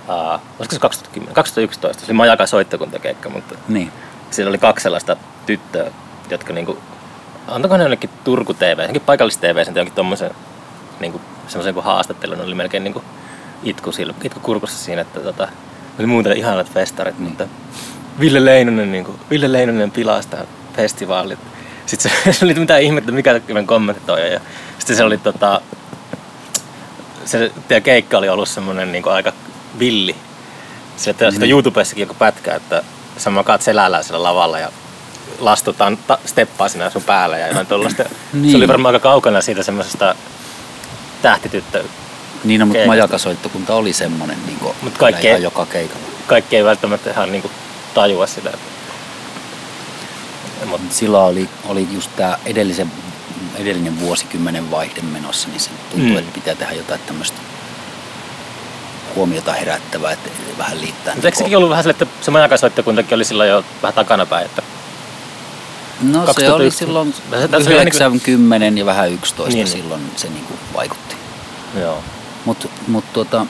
Uh, 0.09 0.41
olisiko 0.59 0.73
se 0.73 0.79
2010? 0.79 1.33
2011. 1.35 1.99
Se 1.99 2.05
oli 2.05 2.13
Majaka 2.17 2.45
soittokuntakeikka, 2.45 3.29
mutta 3.29 3.55
Niin. 3.67 3.91
siellä 4.31 4.49
oli 4.49 4.57
kaksi 4.57 4.83
sellaista 4.83 5.15
tyttöä, 5.45 5.91
jotka 6.29 6.53
niinku, 6.53 6.77
antako 7.47 7.77
ne 7.77 7.83
jonnekin 7.83 8.09
Turku 8.23 8.53
TV, 8.53 8.77
jonnekin 8.79 9.01
paikallis 9.01 9.37
TV, 9.37 9.65
sen 9.65 9.75
jonkin 9.75 9.95
tommosen 9.95 10.31
niinku, 10.99 11.21
semmoisen 11.47 11.73
kuin 11.73 11.83
haastattelun, 11.83 12.41
oli 12.41 12.55
melkein 12.55 12.83
niinku 12.83 13.03
itku, 13.63 13.91
sil, 13.97 14.11
itku 14.23 14.39
kurkussa 14.39 14.77
siinä, 14.85 15.01
että 15.01 15.19
tota, 15.19 15.47
oli 15.99 16.07
muuten 16.07 16.37
ihanat 16.37 16.71
festarit, 16.71 17.19
Niin. 17.19 17.29
mutta 17.29 17.47
Ville 18.19 18.45
Leinonen, 18.45 18.91
niinku, 18.91 19.15
Ville 19.29 19.51
Leinonen 19.51 19.91
pilastaa 19.91 20.39
festivaalit. 20.75 21.39
Sitten 21.85 22.11
se, 22.11 22.33
se 22.39 22.45
oli 22.45 22.53
mitään 22.53 22.81
ihmettä, 22.81 23.11
mikä 23.11 23.39
tämän 23.39 23.67
kommentoi. 23.67 24.33
Ja 24.33 24.39
sitten 24.79 24.95
se 24.95 25.03
oli 25.03 25.17
tota, 25.17 25.61
se 27.25 27.51
keikka 27.83 28.17
oli 28.17 28.29
ollut 28.29 28.49
semmoinen 28.49 28.91
niinku 28.91 29.09
aika 29.09 29.33
villi. 29.79 30.15
Sieltä 30.97 31.25
mm. 31.25 31.31
siitä 31.31 31.45
YouTubessakin 31.45 32.01
joku 32.01 32.13
pätkä, 32.13 32.55
että 32.55 32.83
sä 33.17 33.29
makaat 33.29 33.61
selällään 33.61 34.03
siellä 34.03 34.23
lavalla 34.23 34.59
ja 34.59 34.71
lastutaan 35.39 35.97
ta- 35.97 36.19
steppaa 36.25 36.69
sinä 36.69 36.89
sun 36.89 37.03
päällä 37.03 37.37
ja 37.37 37.47
jotain 37.47 37.67
niin. 37.81 38.07
Niin. 38.33 38.51
Se 38.51 38.57
oli 38.57 38.67
varmaan 38.67 38.95
aika 38.95 39.03
kaukana 39.09 39.41
siitä 39.41 39.63
semmoisesta 39.63 40.15
tähtityttö 41.21 41.83
Niin, 42.43 42.59
no, 42.59 42.65
mutta 42.65 42.85
majakasoittokunta 42.85 43.75
oli 43.75 43.93
semmonen 43.93 44.37
niin 44.45 44.59
kuin, 44.59 44.75
Mut 44.81 44.97
kaikki- 44.97 45.27
ihan 45.27 45.41
joka 45.41 45.65
keikalla. 45.65 46.03
Kaikki 46.27 46.55
ei 46.55 46.63
välttämättä 46.63 47.11
ihan 47.11 47.31
niinku 47.31 47.51
tajua 47.93 48.27
sitä. 48.27 48.49
Mut, 50.65 50.81
Silloin 50.89 51.25
oli, 51.31 51.49
oli 51.65 51.87
just 51.91 52.11
tämä 52.15 52.37
edellisen, 52.45 52.91
edellinen 53.55 53.99
vuosikymmenen 53.99 54.71
vaihde 54.71 55.01
menossa, 55.01 55.47
niin 55.49 55.59
se 55.59 55.69
tuntuu, 55.91 56.09
Mm. 56.09 56.17
että 56.17 56.31
pitää 56.33 56.55
tehdä 56.55 56.73
jotain 56.73 56.99
tämmöistä 57.07 57.37
huomiota 59.17 59.53
herättävää, 59.53 60.11
että 60.11 60.29
vähän 60.57 60.81
liittää. 60.81 61.13
mutta 61.15 61.27
eikö 61.27 61.37
sekin 61.37 61.57
ollut 61.57 61.69
vähän 61.69 61.83
sille, 61.83 61.91
että 62.01 62.05
se 62.21 62.31
majakasoittokuntakin 62.31 63.15
oli 63.15 63.25
silloin 63.25 63.49
jo 63.49 63.63
vähän 63.81 63.93
takanapäin, 63.93 64.45
että 64.45 64.61
No 66.01 66.19
se 66.19 66.25
2001 66.25 66.53
oli 66.53 66.71
silloin 66.71 67.13
Tässä- 67.31 67.47
tässä 67.47 67.69
oli 67.69 67.75
9, 67.75 68.19
10 68.19 68.77
ja 68.77 68.85
vähän 68.85 69.11
11 69.11 69.55
Niin. 69.55 69.65
niin. 69.65 69.67
silloin 69.81 70.11
se 70.15 70.27
niinku 70.29 70.53
vaikutti. 70.73 71.15
joo. 71.81 72.03
Mutta 72.45 72.67
mut 72.87 73.13
tuota, 73.13 73.45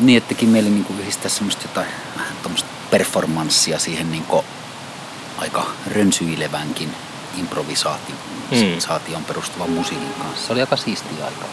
niin, 0.00 0.18
että 0.18 0.28
teki 0.28 0.46
mieli 0.46 0.70
niinku 0.70 0.92
yhdistää 1.00 1.28
semmoista 1.30 1.62
jotain 1.64 1.86
vähän 2.16 2.32
tuommoista 2.42 2.68
performanssia 2.90 3.78
siihen 3.78 4.10
niinku 4.10 4.44
aika 5.38 5.66
rönsyilevänkin 5.94 6.92
improvisaation 7.38 8.18
Mm. 8.50 9.24
perustuvan 9.26 9.70
musiikin 9.70 10.14
kanssa. 10.18 10.46
Se 10.46 10.52
oli 10.52 10.60
aika 10.60 10.76
siistiä 10.76 11.24
aikaa. 11.24 11.48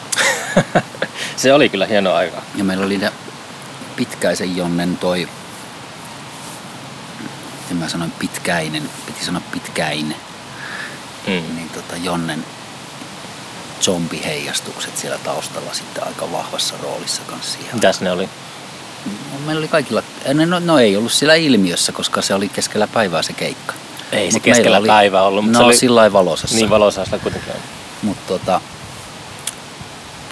se 1.35 1.53
oli 1.53 1.69
kyllä 1.69 1.85
hieno 1.85 2.13
aika. 2.13 2.41
Ja 2.55 2.63
meillä 2.63 2.85
oli 2.85 2.97
ne 2.97 3.11
Pitkäisen 3.95 4.57
Jonnen 4.57 4.97
toi, 4.97 5.27
miten 7.61 7.77
mä 7.77 7.89
sanoin 7.89 8.11
pitkäinen, 8.11 8.89
piti 9.05 9.25
sanoa 9.25 9.41
pitkäin, 9.51 10.15
Mm. 11.27 11.55
niin 11.55 11.69
tota 11.73 11.95
Jonnen 12.03 12.45
zombiheijastukset 13.81 14.97
siellä 14.97 15.17
taustalla 15.17 15.73
sitten 15.73 16.07
aika 16.07 16.31
vahvassa 16.31 16.75
roolissa 16.83 17.21
kanssa 17.27 17.51
siihen. 17.51 17.75
Mitäs 17.75 18.01
ne 18.01 18.11
oli? 18.11 18.29
Meillä 19.45 19.59
oli 19.59 19.67
kaikilla, 19.67 20.03
no, 20.33 20.45
no, 20.45 20.59
no 20.59 20.79
ei 20.79 20.97
ollut 20.97 21.11
siellä 21.11 21.35
ilmiössä, 21.35 21.91
koska 21.91 22.21
se 22.21 22.33
oli 22.33 22.49
keskellä 22.49 22.87
päivää 22.87 23.21
se 23.21 23.33
keikka. 23.33 23.73
Ei 24.11 24.31
se 24.31 24.35
Mut 24.35 24.43
keskellä 24.43 24.77
oli- 24.77 24.87
päivää 24.87 25.23
ollut, 25.23 25.45
mutta 25.45 25.59
No 25.59 25.63
se 25.63 25.65
oli 25.65 25.77
sillä 25.77 25.95
lailla 25.99 26.13
valoisassa. 26.13 26.55
niin 26.55 26.69
valoisaa 26.69 27.05
sillä 27.05 27.19
kuitenkin 27.19 27.51
on. 27.53 27.59
Mutta 28.01 28.27
tota, 28.27 28.61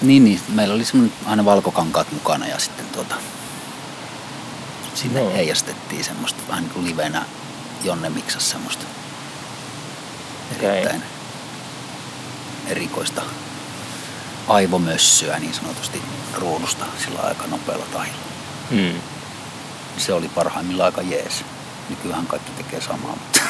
niin, 0.02 0.24
niin, 0.24 0.42
meillä 0.50 0.74
oli 0.76 0.86
semmoinen 0.86 1.18
aina 1.26 1.46
valkokankaat 1.46 2.12
mukana 2.12 2.48
ja 2.48 2.60
sitten 2.60 2.86
tuota, 2.86 3.16
sinne 4.96 5.20
Joo. 5.20 5.30
no. 5.30 5.36
heijastettiin 5.36 6.04
semmoista 6.04 6.40
vähän 6.48 6.64
niin 6.64 6.74
kuin 6.74 6.86
livenä 6.86 7.26
Jonne 7.84 8.10
miksasi 8.10 8.50
semmoista 8.50 8.86
erittäin 10.62 11.04
erikoista 12.68 13.22
aivomössöä 14.48 15.40
niin 15.40 15.54
sanotusti 15.54 16.02
ruudusta 16.34 16.86
sillä 17.04 17.20
aika 17.20 17.48
nopealla 17.48 17.86
tahdilla. 17.94 18.18
Mm. 18.72 18.94
Se 19.98 20.14
oli 20.14 20.30
parhaimmillaan 20.30 20.86
aika 20.86 21.02
jees. 21.02 21.44
Nykyään 21.90 22.28
kaikki 22.28 22.52
tekee 22.52 22.82
samaa, 22.82 23.12
mutta 23.12 23.40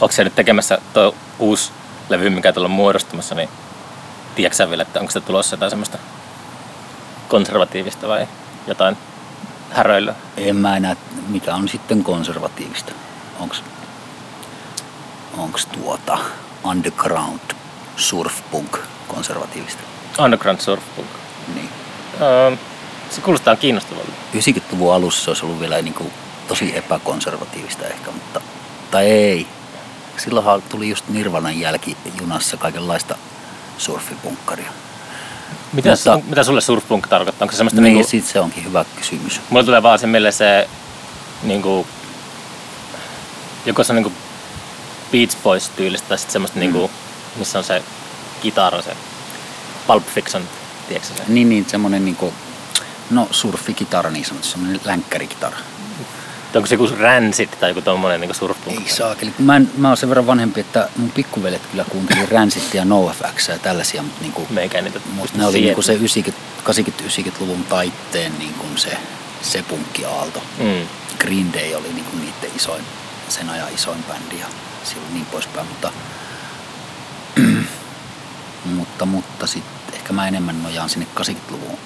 Onko 0.00 0.12
se 0.12 0.24
nyt 0.24 0.34
tekemässä 0.34 0.78
tuo 0.94 1.14
uusi 1.38 1.72
levy, 2.08 2.30
mikä 2.30 2.52
tuolla 2.52 2.66
on 2.66 2.70
muodostumassa, 2.70 3.34
niin 3.34 3.48
tiedätkö 4.34 4.70
vielä, 4.70 4.82
että 4.82 5.00
onko 5.00 5.12
se 5.12 5.20
tulossa 5.20 5.54
jotain 5.54 5.70
semmoista 5.70 5.98
konservatiivista 7.28 8.08
vai 8.08 8.28
jotain 8.66 8.96
häröillä? 9.70 10.14
en 10.36 10.56
mä 10.56 10.76
enää, 10.76 10.96
mikä 11.28 11.54
on 11.54 11.68
sitten 11.68 12.04
konservatiivista. 12.04 12.92
Onks, 13.40 13.62
onks 15.38 15.66
tuota 15.66 16.18
underground 16.64 17.40
surfpunk 17.96 18.78
konservatiivista? 19.08 19.82
Underground 20.18 20.60
Surf 20.60 20.82
Punk. 20.96 21.08
Niin. 21.54 21.68
Öö, 22.20 22.56
se 23.10 23.20
kuulostaa 23.20 23.56
kiinnostavalta. 23.56 24.12
90-luvun 24.34 24.94
alussa 24.94 25.24
se 25.24 25.30
olisi 25.30 25.46
ollut 25.46 25.60
vielä 25.60 25.82
niin 25.82 25.94
kuin 25.94 26.12
tosi 26.48 26.76
epäkonservatiivista 26.76 27.86
ehkä, 27.86 28.10
mutta, 28.10 28.40
tai 28.90 29.06
ei. 29.06 29.46
Silloinhan 30.16 30.62
tuli 30.62 30.88
just 30.88 31.08
Nirvanan 31.08 31.60
jälki 31.60 31.96
junassa 32.20 32.56
kaikenlaista 32.56 33.14
surfipunkkaria. 33.78 34.72
Mitä, 35.72 35.90
Mutta- 35.90 36.12
Mutta, 36.14 36.28
mitä 36.30 36.42
sulle 36.44 36.60
surfpunk 36.60 37.06
tarkoittaa? 37.06 37.44
Onko 37.44 37.52
se 37.52 37.56
semmoista 37.56 37.80
Niin, 37.80 37.94
niinku, 37.94 38.08
sit 38.10 38.24
se 38.26 38.40
onkin 38.40 38.64
hyvä 38.64 38.84
kysymys. 38.96 39.40
mulla 39.50 39.64
tulee 39.64 39.82
vaan 39.82 39.98
se 39.98 40.06
mieleen 40.06 40.32
se 40.32 40.68
niinku, 41.42 41.86
joko 43.66 43.84
se 43.84 43.92
on 43.92 43.96
niinku 43.96 44.12
Beach 45.12 45.36
Boys 45.42 45.68
tyylistä 45.68 46.08
tai 46.08 46.18
sitten 46.18 46.32
semmoista 46.32 46.56
Mm. 46.56 46.60
niinku, 46.60 46.90
missä 47.36 47.58
on 47.58 47.64
se 47.64 47.82
kitara, 48.42 48.82
se 48.82 48.96
Pulp 49.86 50.06
Fiction, 50.06 50.42
tiedätkö 50.88 51.14
se? 51.16 51.22
Niin, 51.28 51.48
niin 51.48 51.66
semmonen 51.68 52.04
niinku, 52.04 52.34
no 53.10 53.28
surfikitara 53.30 54.10
niin 54.10 54.24
sanotusti, 54.24 54.52
semmonen 54.52 54.80
länkkärikitara. 54.84 55.56
Onko 56.54 56.66
se 56.66 56.74
joku 56.74 56.88
Rancid 56.98 57.48
tai 57.60 57.70
joku 57.70 57.80
tommonen 57.82 58.20
niinku 58.20 58.34
surfpunk? 58.34 58.80
Ei 58.80 58.88
saakeli, 58.88 59.34
mä, 59.38 59.56
en, 59.56 59.70
mä 59.76 59.88
oon 59.88 59.96
sen 59.96 60.08
verran 60.08 60.26
vanhempi, 60.26 60.60
että 60.60 60.88
mun 60.96 61.10
pikkuvelet 61.10 61.62
kyllä 61.70 61.84
kuunteli 61.84 62.26
Rancid 62.26 62.62
ja 62.74 62.84
NoFX 62.84 63.48
ja 63.48 63.58
tällaisia, 63.58 64.02
mutta 64.02 64.20
niinku, 64.20 64.46
Meikä 64.50 64.82
niitä 64.82 65.00
mut 65.12 65.22
pysty 65.22 65.38
ne 65.38 65.46
oli 65.46 65.60
niinku 65.60 65.82
se 65.82 65.92
90, 65.92 66.42
80-90-luvun 66.68 67.64
taitteen 67.64 68.38
niinku 68.38 68.66
se, 68.76 68.98
se 69.42 69.62
punkkiaalto. 69.62 70.42
Mm. 70.58 70.86
Green 71.18 71.52
Day 71.52 71.74
oli 71.74 71.92
niinku 71.92 72.16
niiden 72.16 72.56
isoin, 72.56 72.84
sen 73.28 73.50
ajan 73.50 73.74
isoin 73.74 74.04
bändi 74.08 74.40
ja 74.40 74.46
silloin 74.84 75.14
niin 75.14 75.26
poispäin, 75.26 75.66
mutta, 75.66 75.92
mutta, 78.76 79.06
mutta 79.06 79.46
sitten 79.46 79.94
ehkä 79.94 80.12
mä 80.12 80.28
enemmän 80.28 80.62
nojaan 80.62 80.88
sinne 80.88 81.06
80-luvun 81.20 81.78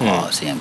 Mm. 0.00 0.06
mm. 0.06 0.22
siihen 0.30 0.60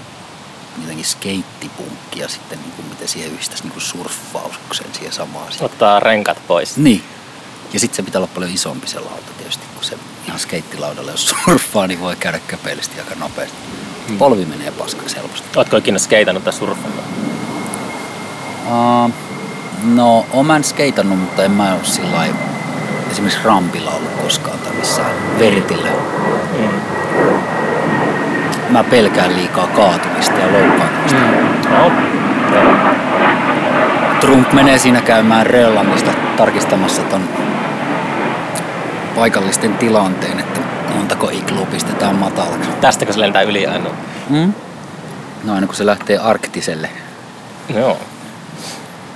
jotenkin 0.81 1.05
skeittipunkki 1.05 2.19
ja 2.19 2.29
sitten 2.29 2.59
niin 2.59 2.71
kuin, 2.71 2.85
miten 2.87 3.07
siihen 3.07 3.31
yhdistäisi 3.31 3.63
niin 3.63 3.71
kuin 3.71 3.81
surffaukseen 3.81 4.93
siihen 4.93 5.13
samaan. 5.13 5.51
Ottaa 5.61 5.99
renkat 5.99 6.37
pois. 6.47 6.77
Niin. 6.77 7.03
Ja 7.73 7.79
sitten 7.79 7.95
se 7.95 8.03
pitää 8.03 8.19
olla 8.19 8.29
paljon 8.33 8.51
isompi 8.51 8.87
se 8.87 8.99
lauta 8.99 9.31
tietysti, 9.37 9.63
kun 9.75 9.83
se 9.83 9.97
ihan 10.27 10.39
skeittilaudalla, 10.39 11.11
jos 11.11 11.29
surffaa, 11.29 11.87
niin 11.87 11.99
voi 11.99 12.15
käydä 12.15 12.39
köpeellisesti 12.47 12.99
aika 12.99 13.15
nopeasti. 13.15 13.57
Mm. 14.09 14.17
Polvi 14.17 14.45
menee 14.45 14.71
paskaksi 14.71 15.15
helposti. 15.15 15.47
Ootko 15.55 15.77
ikinä 15.77 15.99
skeitannut 15.99 16.43
tai 16.43 16.53
surffannut? 16.53 17.05
Uh, 18.65 19.11
no, 19.83 20.25
oon 20.33 20.51
en 20.51 20.63
skeitannut, 20.63 21.19
mutta 21.19 21.43
en 21.43 21.51
mä 21.51 21.73
ole 21.73 21.85
sillä 21.85 22.27
esimerkiksi 23.11 23.43
rampilla 23.43 23.91
ollut 23.91 24.11
koskaan 24.11 24.59
tai 24.59 24.73
missään 24.73 25.39
vertillä. 25.39 25.89
Mm. 26.59 26.96
Mä 28.69 28.83
pelkään 28.83 29.35
liikaa 29.35 29.67
kaatumista 29.67 30.39
ja 30.39 30.51
loukkaantumista. 30.51 31.19
No. 31.69 31.91
Joo. 32.55 32.71
Trump 34.19 34.53
menee 34.53 34.77
siinä 34.77 35.01
käymään 35.01 35.45
Rööllannista 35.45 36.11
tarkistamassa 36.37 37.01
ton 37.01 37.29
paikallisten 39.15 39.77
tilanteen, 39.77 40.39
että 40.39 40.59
montako 40.95 41.29
igluu 41.29 41.65
pistetään 41.65 42.15
matalaksi. 42.15 42.69
Tästäkö 42.81 43.13
se 43.13 43.19
lentää 43.19 43.41
yli 43.41 43.67
aina? 43.67 43.89
Mm? 44.29 44.53
No 45.43 45.53
aina 45.53 45.67
kun 45.67 45.75
se 45.75 45.85
lähtee 45.85 46.17
arktiselle. 46.17 46.89
Joo. 47.75 47.97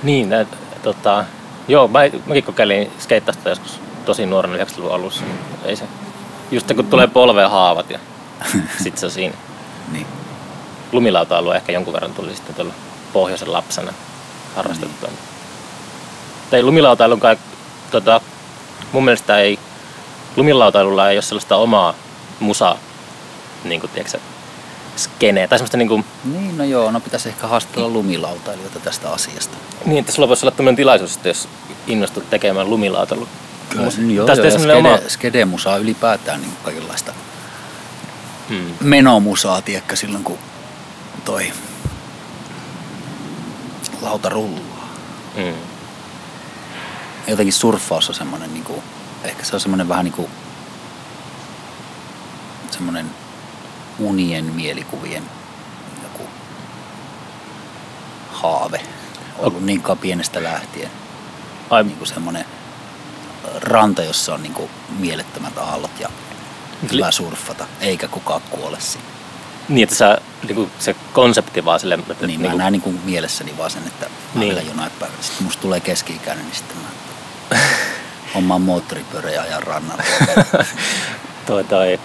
Niin, 0.02 0.30
nää, 0.30 0.46
tota, 0.82 1.24
joo, 1.68 1.88
mä, 1.88 2.00
mäkin 2.26 2.44
kokeilin 2.44 2.90
skeittausta 2.98 3.48
joskus 3.48 3.80
tosi 4.04 4.26
nuorena 4.26 4.56
90-luvun 4.56 4.94
alussa. 4.94 5.24
Ei 5.64 5.76
se. 5.76 5.84
Just 6.50 6.72
kun 6.76 6.86
tulee 6.86 7.06
polveen 7.06 7.50
haavat 7.50 7.90
ja 7.90 7.98
sit 8.82 8.98
se 8.98 9.06
on 9.06 9.12
siinä. 9.12 9.34
Niin. 9.92 10.06
Lumilauta-alue 10.92 11.56
ehkä 11.56 11.72
jonkun 11.72 11.94
verran 11.94 12.14
tuli 12.14 12.34
sitten 12.34 12.54
tuolla 12.54 12.74
pohjoisen 13.12 13.52
lapsena 13.52 13.92
harrastettua. 14.56 15.08
Niin. 15.08 15.18
Tai 16.50 16.62
lumilautailu 16.62 17.16
kai, 17.16 17.36
tota, 17.90 18.20
mun 18.92 19.04
mielestä 19.04 19.38
ei, 19.38 19.58
lumilautailulla 20.36 21.10
ei 21.10 21.16
ole 21.16 21.22
sellaista 21.22 21.56
omaa 21.56 21.94
musa, 22.40 22.76
niin 23.64 23.80
kuin, 23.80 23.90
tiedätkö, 23.90 24.18
skeneä, 24.96 25.48
tai 25.48 25.58
semmoista 25.58 25.76
niin 25.76 25.88
kuin, 25.88 26.04
Niin, 26.24 26.58
no 26.58 26.64
joo, 26.64 26.90
no 26.90 27.00
pitäisi 27.00 27.28
ehkä 27.28 27.46
haastella 27.46 27.88
lumilautailijoita 27.88 28.80
tästä 28.80 29.10
asiasta. 29.10 29.56
Niin, 29.84 29.98
että 29.98 30.12
sulla 30.12 30.28
voisi 30.28 30.46
olla 30.46 30.56
tämmöinen 30.56 30.76
tilaisuus, 30.76 31.16
että 31.16 31.28
jos 31.28 31.48
innostut 31.86 32.30
tekemään 32.30 32.70
lumilautailu. 32.70 33.28
Kyllä, 33.68 33.84
joo, 33.84 33.92
joo, 33.98 34.26
joo, 34.26 34.44
ja 34.44 34.50
semmoinen 34.50 34.76
oma... 34.76 34.96
skede, 34.96 35.08
skedemusaa 35.08 35.76
ylipäätään 35.76 36.40
niin 36.40 36.52
kaikenlaista 36.62 37.12
Hmm. 38.48 38.74
menomusaa, 38.80 39.62
tiedätkö, 39.62 39.96
silloin 39.96 40.24
kun 40.24 40.38
toi 41.24 41.52
lauta 44.00 44.28
rullaa. 44.28 44.88
Hmm. 45.36 45.54
Jotenkin 47.26 47.52
surffaus 47.52 48.08
on 48.08 48.14
semmoinen, 48.14 48.54
niin 48.54 48.64
kuin, 48.64 48.82
ehkä 49.24 49.44
se 49.44 49.56
on 49.56 49.60
semmoinen 49.60 49.88
vähän 49.88 50.04
niin 50.04 50.12
kuin 50.12 50.28
semmoinen 52.70 53.10
unien 53.98 54.44
mielikuvien 54.44 55.22
joku 56.02 56.28
haave. 58.32 58.80
Ollut 59.38 59.62
niin 59.64 59.82
kauan 59.82 59.98
pienestä 59.98 60.42
lähtien. 60.42 60.90
Ai, 61.70 61.84
Niin 61.84 61.96
kuin 61.96 62.08
semmoinen 62.08 62.44
ranta, 63.60 64.02
jossa 64.02 64.34
on 64.34 64.42
niin 64.42 64.54
kuin 64.54 64.70
mielettömät 64.98 65.58
aallot 65.58 66.00
ja 66.00 66.08
hyvä 66.92 67.10
surffata, 67.10 67.66
eikä 67.80 68.08
kukaan 68.08 68.40
kuole 68.50 68.80
siinä. 68.80 69.06
Niin, 69.68 69.82
että 69.82 69.94
sä, 69.94 70.18
niin 70.42 70.54
kuin 70.54 70.70
se 70.78 70.96
konsepti 71.12 71.64
vaan 71.64 71.80
sille, 71.80 71.94
että 71.94 72.26
Niin, 72.26 72.42
niin 72.42 72.52
mä 72.52 72.58
näen 72.58 72.72
niin 72.72 72.82
kuin 72.82 73.00
mielessäni 73.04 73.58
vaan 73.58 73.70
sen, 73.70 73.82
että 73.86 74.06
mä 74.06 74.40
Niin. 74.40 74.54
vielä 74.54 74.68
jonain 74.68 74.90
päivänä. 74.98 75.22
Sitten 75.22 75.44
musta 75.44 75.62
tulee 75.62 75.80
keski-ikäinen, 75.80 76.44
niin 76.44 76.54
sitten 76.56 76.76
mä 76.76 77.58
hommaan 78.34 78.60
moottoripyörä 78.62 79.30
ja 79.30 79.42
ajan 79.42 79.62
rannalla. 79.62 80.02
toi, 81.46 81.64
toi. 81.64 82.00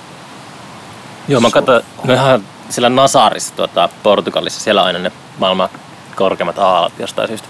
Joo, 1.27 1.41
mä 1.41 1.49
katsoin, 1.49 1.83
ihan 2.13 2.43
sillä 2.69 2.89
Nasarissa 2.89 3.55
tuota, 3.55 3.89
Portugalissa, 4.03 4.59
siellä 4.59 4.83
aina 4.83 4.99
ne 4.99 5.11
maailman 5.37 5.69
korkeimmat 6.15 6.59
aalat 6.59 6.93
jostain 6.99 7.27
syystä. 7.27 7.47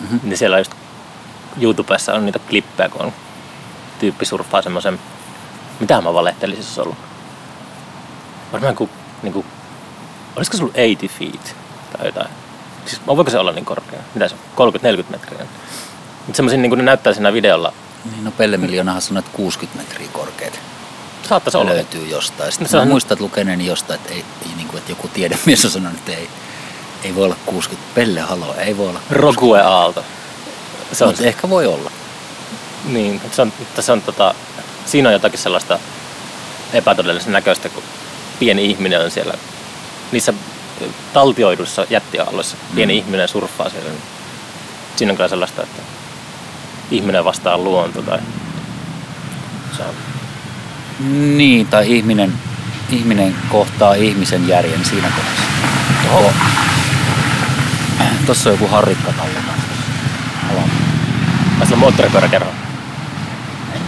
Mhm. 0.00 0.16
Niin 0.22 0.38
siellä 0.38 0.58
just 0.58 0.72
YouTubessa 1.60 2.14
on 2.14 2.26
niitä 2.26 2.38
klippejä, 2.38 2.88
kun 2.88 3.00
on 3.02 3.12
tyyppi 4.00 4.24
surffaa 4.24 4.62
semmoisen, 4.62 4.98
mitä 5.80 6.00
mä 6.00 6.14
valehtelisin, 6.14 6.64
se 6.64 6.68
olisi 6.68 6.80
ollut. 6.80 6.98
Varmaan 8.52 8.76
kuin, 8.76 8.90
niin 9.22 9.32
kuin, 9.32 9.46
olisiko 10.36 10.56
se 10.56 10.62
ollut 10.62 10.76
80 10.76 11.18
feet 11.18 11.56
tai 11.96 12.06
jotain. 12.06 12.28
Siis 12.86 13.00
voiko 13.06 13.30
se 13.30 13.38
olla 13.38 13.52
niin 13.52 13.64
korkea? 13.64 13.98
Mitä 14.14 14.28
se 14.28 14.34
on? 14.56 14.72
30-40 14.74 15.04
metriä. 15.10 15.46
Mutta 16.26 16.36
semmoisia 16.36 16.58
niin 16.60 16.70
kuin 16.70 16.78
ne 16.78 16.84
näyttää 16.84 17.12
siinä 17.12 17.32
videolla. 17.32 17.72
Niin, 18.10 18.24
no 18.24 18.30
Pelle 18.30 18.56
Miljoonahan 18.56 19.02
sanoi, 19.02 19.18
että 19.18 19.30
60 19.36 19.82
metriä 19.82 20.08
korkeat 20.12 20.60
Saattaisi 21.28 21.58
olla. 21.58 21.70
löytyy 21.70 22.06
jostain. 22.06 22.52
Sitten 22.52 22.64
No 22.66 22.70
se 22.70 22.76
mä 22.76 22.82
on- 22.82 22.88
muistan, 22.88 23.12
että 23.14 23.24
lukeneeni 23.24 23.66
jostain, 23.66 24.00
että, 24.00 24.12
ei, 24.14 24.24
ei, 24.48 24.54
niin 24.56 24.68
kuin, 24.68 24.78
että 24.78 24.92
joku 24.92 25.08
tiedemies 25.08 25.64
on 25.64 25.70
sanonut, 25.70 25.98
että 25.98 26.12
ei, 26.12 26.28
ei 27.04 27.14
voi 27.14 27.24
olla 27.24 27.36
60. 27.46 27.94
Pelle, 27.94 28.20
halo, 28.20 28.54
ei 28.58 28.76
voi 28.76 28.88
olla. 28.88 29.00
Rogue 29.10 29.60
Aalto. 29.62 30.04
Se 30.92 31.04
on 31.04 31.10
Mutta 31.10 31.24
ehkä 31.24 31.48
voi 31.48 31.66
olla. 31.66 31.90
Niin, 32.84 33.20
se 33.32 33.42
on, 33.42 33.52
se 33.80 33.92
on 33.92 34.02
tota, 34.02 34.34
siinä 34.92 35.08
on 35.08 35.12
jotakin 35.12 35.38
sellaista 35.38 35.78
epätodellisen 36.72 37.32
näköistä, 37.32 37.68
kun 37.68 37.82
pieni 38.38 38.70
ihminen 38.70 39.04
on 39.04 39.10
siellä 39.10 39.34
niissä 40.12 40.34
taltioiduissa 41.12 41.86
jättiaalloissa. 41.90 42.56
Pieni 42.74 42.92
Mm. 42.92 42.98
ihminen 42.98 43.28
surffaa 43.28 43.70
siellä. 43.70 43.90
Niin 43.90 44.02
siinä 44.96 45.12
on 45.12 45.16
kyllä 45.16 45.28
sellaista, 45.28 45.62
että 45.62 45.82
ihminen 46.90 47.24
vastaa 47.24 47.58
luonto 47.58 48.02
tai 48.02 48.18
se 49.76 49.82
on, 49.82 49.94
Niin, 51.36 51.66
tai 51.66 51.92
ihminen, 51.96 52.32
ihminen 52.90 53.36
kohtaa 53.48 53.94
ihmisen 53.94 54.48
järjen 54.48 54.84
siinä 54.84 55.08
kohdassa. 55.08 55.42
Oho. 56.12 56.32
Tuossa 58.26 58.50
on 58.50 58.54
joku 58.54 58.68
harrikka 58.68 59.12
tallena. 59.12 59.52
Alalla. 60.50 60.68
Ai 61.60 61.66
sillä 61.66 61.74
on 61.74 61.78
moottoripyöräkerho. 61.78 62.61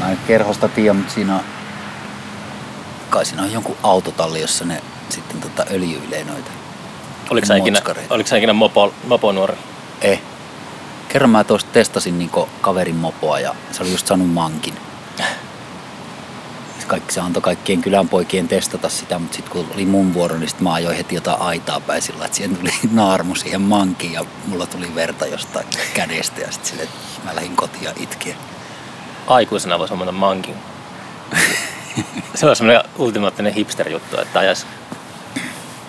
En 0.05 0.11
mä 0.11 0.17
nyt 0.17 0.27
kerhosta 0.27 0.69
tiedä, 0.69 0.93
mutta 0.93 1.13
siinä 1.15 1.35
on, 1.35 1.41
kai 3.11 3.25
siinä 3.25 3.43
on 3.43 3.53
jonkun 3.53 3.77
autotalli, 3.83 4.41
jossa 4.41 4.65
ne 4.65 4.83
sitten 5.09 5.41
tota 5.41 5.65
öljyilee 5.71 6.25
noita. 6.25 6.51
Oliko 7.31 7.47
sä 7.47 7.57
ikinä, 7.57 7.81
oliko 8.11 8.29
sä 8.29 8.37
ikinä 8.37 8.53
mopo, 8.53 8.95
moponuori? 9.07 9.55
Ei. 10.01 10.21
Kerran 11.09 11.31
mä 11.31 11.45
tuosta 11.45 11.71
testasin 11.73 12.19
niinku 12.19 12.49
kaverin 12.61 12.97
mopoa 12.97 13.41
ja 13.41 13.55
se 13.73 13.83
oli 13.83 13.91
just 13.91 14.07
saanut 14.07 14.33
mankin. 14.33 14.75
Kaikki, 16.87 17.15
se 17.15 17.21
antoi 17.21 17.43
kaikkien 17.43 17.83
kylän 17.83 18.09
poikien 18.09 18.49
testata 18.49 18.89
sitä, 18.89 19.19
mutta 19.19 19.37
sitten 19.37 19.53
kun 19.53 19.67
oli 19.75 19.87
mun 19.87 20.15
vuoro, 20.15 20.39
niin 20.39 20.49
sit 20.49 20.61
mä 20.61 20.73
ajoin 20.73 20.97
heti 20.97 21.15
jotain 21.15 21.41
aitaa 21.41 21.81
päin 21.81 22.03
sillä, 22.03 22.25
että 22.25 22.37
siihen 22.37 22.57
tuli 22.57 22.71
naarmu 22.93 23.35
siihen 23.35 23.63
mankiin 23.63 24.13
ja 24.13 24.25
mulla 24.47 24.67
tuli 24.67 24.95
verta 24.95 25.27
jostain 25.27 25.67
kädestä 25.95 26.41
ja 26.41 26.53
sitten 26.53 26.71
silleen, 26.71 26.89
mä 27.25 27.35
lähdin 27.35 27.57
kotiin 27.57 27.85
ja 27.85 27.93
itkien. 27.97 28.37
Aikuisena 29.27 29.79
voisi 29.79 29.93
hommata 29.93 30.13
mankin. 30.13 30.55
se 32.35 32.47
on 32.47 32.57
semmoinen 32.57 32.85
ultimaattinen 32.99 33.55
hipster-juttu, 33.55 34.21
että 34.21 34.39
ajaisi 34.39 34.67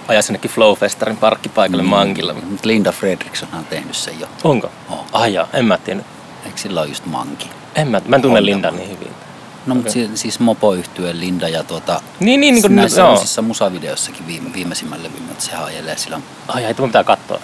ajais 0.08 0.30
jonnekin 0.30 0.52
Flowfestarin 0.52 1.18
parkkipaikalle 1.18 1.84
mm. 1.84 1.90
mankilla. 1.90 2.34
Mut 2.34 2.66
Linda 2.66 2.92
Fredriksson 2.92 3.50
on 3.58 3.66
tehnyt 3.66 3.96
sen 3.96 4.20
jo. 4.20 4.28
Onko? 4.44 4.72
On. 4.90 5.00
Ai 5.14 5.34
jaa, 5.34 5.48
en 5.54 5.66
mä 5.66 5.78
tiennyt. 5.78 6.06
Eikö 6.46 6.58
sillä 6.58 6.82
ole 6.82 6.90
just 6.90 7.06
manki? 7.06 7.50
En 7.76 7.88
mä, 7.88 8.02
mä 8.08 8.16
en 8.16 8.22
tunne 8.22 8.42
tämä. 8.62 8.78
niin 8.78 8.90
hyvin. 8.90 9.12
No 9.66 9.76
mutta 9.76 9.90
Okei. 9.90 10.04
okay. 10.06 10.18
siis 10.18 10.40
mopo 10.40 10.74
Linda 11.14 11.48
ja 11.48 11.64
tuota, 11.64 12.02
Niin, 12.20 12.42
niin, 12.42 12.54
niin 12.54 12.62
kuin 12.62 12.76
näissä 12.76 13.02
joo. 13.02 13.12
uusissa 13.12 13.42
musavideossakin 13.42 14.28
viime, 14.28 14.54
viimeisimmän 14.54 15.04
levyn, 15.04 15.30
että 15.32 15.44
sehän 15.44 15.66
ajelee 15.66 15.98
sillä 15.98 16.22
Ai, 16.48 16.66
ai, 16.66 16.74
tuo 16.74 16.88
pitää 16.88 17.04
katsoa. 17.04 17.40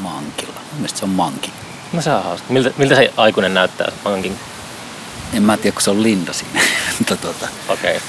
mankilla. 0.00 0.60
Mielestäni 0.72 0.98
se 0.98 1.04
on 1.04 1.10
manki. 1.10 1.50
No 1.92 2.02
se 2.02 2.12
on 2.12 2.24
hauska. 2.24 2.46
Miltä, 2.52 2.70
miltä 2.76 2.94
se 2.94 3.12
aikuinen 3.16 3.54
näyttää, 3.54 3.90
se 3.90 3.96
mankin? 4.04 4.36
En 5.32 5.42
mä 5.42 5.56
tiedä, 5.56 5.72
kun 5.74 5.82
se 5.82 5.90
on 5.90 6.02
Linda 6.02 6.32
siinä. 6.32 6.60
mutta, 6.98 7.16
tuota, 7.16 7.48
Okei. 7.68 7.96
Okay. 7.96 8.08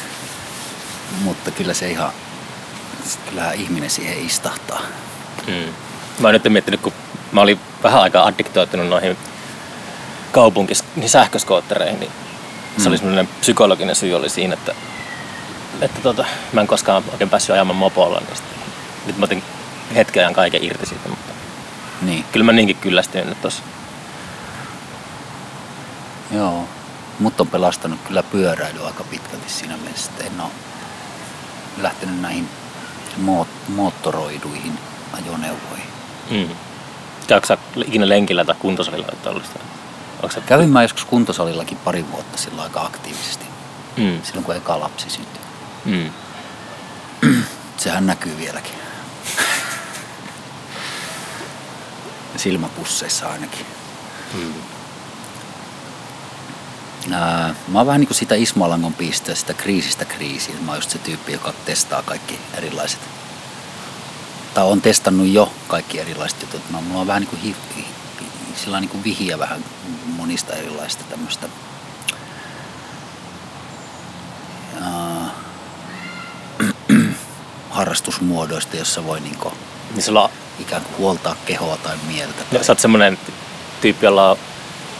mutta 1.24 1.52
kyllä 1.52 1.74
se 1.74 1.90
ihan, 1.90 2.12
kyllähän 3.30 3.56
ihminen 3.56 3.90
siihen 3.90 4.26
istahtaa. 4.26 4.82
Mm. 5.48 5.54
Mä 6.20 6.28
oon 6.28 6.34
nyt 6.34 6.44
miettinyt, 6.50 6.82
kun 6.82 6.94
mä 7.32 7.42
olin 7.42 7.60
vähän 7.84 8.02
aikaa 8.02 8.26
addiktoitunut 8.28 8.88
noihin 8.88 9.18
kaupunkis, 10.32 10.84
niin 10.96 11.10
sähköskoottereihin, 11.10 12.00
niin 12.00 12.12
se 12.78 12.82
Mm. 12.84 12.88
oli 12.88 12.98
semmoinen 12.98 13.28
psykologinen 13.42 13.96
syy 13.96 14.14
oli 14.14 14.30
siinä, 14.30 14.54
että, 14.54 14.76
että 15.82 16.02
tota, 16.02 16.26
mä 16.54 16.62
en 16.62 16.68
koskaan 16.68 17.04
oikein 17.12 17.30
päässyt 17.30 17.54
ajamaan 17.54 17.76
mopolla, 17.78 18.20
niin 18.20 18.36
sitten, 18.36 18.58
nyt 19.06 19.18
mä 19.18 19.24
otin 19.26 19.44
hetken 19.96 20.22
ajan 20.22 20.34
kaiken 20.34 20.64
irti 20.64 20.86
siitä, 20.86 21.10
mutta 21.10 21.34
Niin, 22.02 22.26
kyllä 22.32 22.44
mä 22.44 22.52
niinkin 22.52 22.76
kyllästyin 22.76 23.30
nyt 23.30 23.42
tossa. 23.42 23.64
joo. 26.32 26.68
Mut 27.20 27.42
on 27.42 27.48
pelastanut 27.48 28.00
kyllä 28.08 28.24
pyöräily 28.24 28.86
aika 28.86 29.04
pitkälti 29.04 29.50
siinä 29.50 29.78
mielessä, 29.78 30.12
että 30.12 30.24
en 30.24 30.42
ole 30.42 30.50
lähtenyt 31.82 32.22
näihin 32.22 32.50
moot- 33.26 33.48
moottoroiduihin 33.72 34.80
ajoneuvoihin. 35.14 35.88
Mm. 36.30 36.50
Käykö 37.28 37.48
sä 37.48 37.58
ikinä 37.86 38.10
lenkillä 38.10 38.46
tai 38.46 38.56
kuntosalilla 38.60 39.06
tai 39.08 39.16
tällaista? 39.24 39.60
Se... 40.34 40.42
Kävin 40.42 40.70
mä 40.70 40.82
joskus 40.82 41.06
kuntosalillakin 41.06 41.78
pari 41.78 42.06
vuotta 42.12 42.38
silloin 42.38 42.64
aika 42.64 42.82
aktiivisesti, 42.82 43.46
Mm. 43.98 44.22
silloin 44.24 44.46
kun 44.46 44.56
eka 44.56 44.80
lapsi 44.80 45.10
syntyi. 45.10 45.42
Mm. 45.86 46.12
Sehän 47.78 48.08
näkyy 48.08 48.38
vieläkin. 48.38 48.74
Silmäpusseissa 52.38 53.28
ainakin. 53.30 53.66
Mm. 54.34 54.54
Ää, 57.12 57.56
mä 57.68 57.80
oon 57.80 57.88
vähän 57.88 58.00
niin 58.00 58.08
kuin 58.08 58.18
sitä 58.18 58.36
Ismo 58.36 58.66
Alangon 58.66 58.94
pisteä, 58.94 59.36
sitä 59.36 59.54
kriisistä 59.54 60.06
kriisiin. 60.06 60.64
Mä 60.64 60.72
oon 60.72 60.78
just 60.78 60.90
se 60.90 60.98
tyyppi, 60.98 61.34
joka 61.34 61.54
testaa 61.66 62.04
kaikki 62.04 62.40
erilaiset. 62.58 63.00
Tai 64.54 64.64
on 64.66 64.82
testannut 64.82 65.28
jo 65.28 65.54
kaikki 65.68 66.00
erilaiset 66.00 66.42
jutut. 66.42 66.70
Mä, 66.70 66.82
mulla 66.82 67.02
on 67.02 67.08
vähän 67.08 67.22
niin 67.22 67.30
kuin, 67.30 67.42
hi, 67.42 67.56
hi, 67.76 67.86
sillä 68.56 68.80
niin 68.80 68.90
kuin 68.90 69.04
vihiä 69.04 69.40
vähän 69.40 69.66
monista 70.18 70.54
erilaisista 70.54 71.04
tämmöistä. 71.10 71.48
Harrastusmuodoista, 77.70 78.78
jossa 78.78 79.06
voi 79.06 79.20
niin 79.20 79.38
kuin 79.38 79.54
Niin 79.94 80.04
sulla 80.04 80.30
ikään 80.60 80.82
kuin 80.82 80.98
huoltaa 80.98 81.36
kehoa 81.46 81.78
tai 81.78 81.98
mieltä. 82.08 82.44
No, 82.52 82.64
sä 82.64 82.72
oot 82.72 82.80
semmonen 82.80 83.20
tyyppi, 83.82 84.06
jolla 84.06 84.32
on 84.32 84.38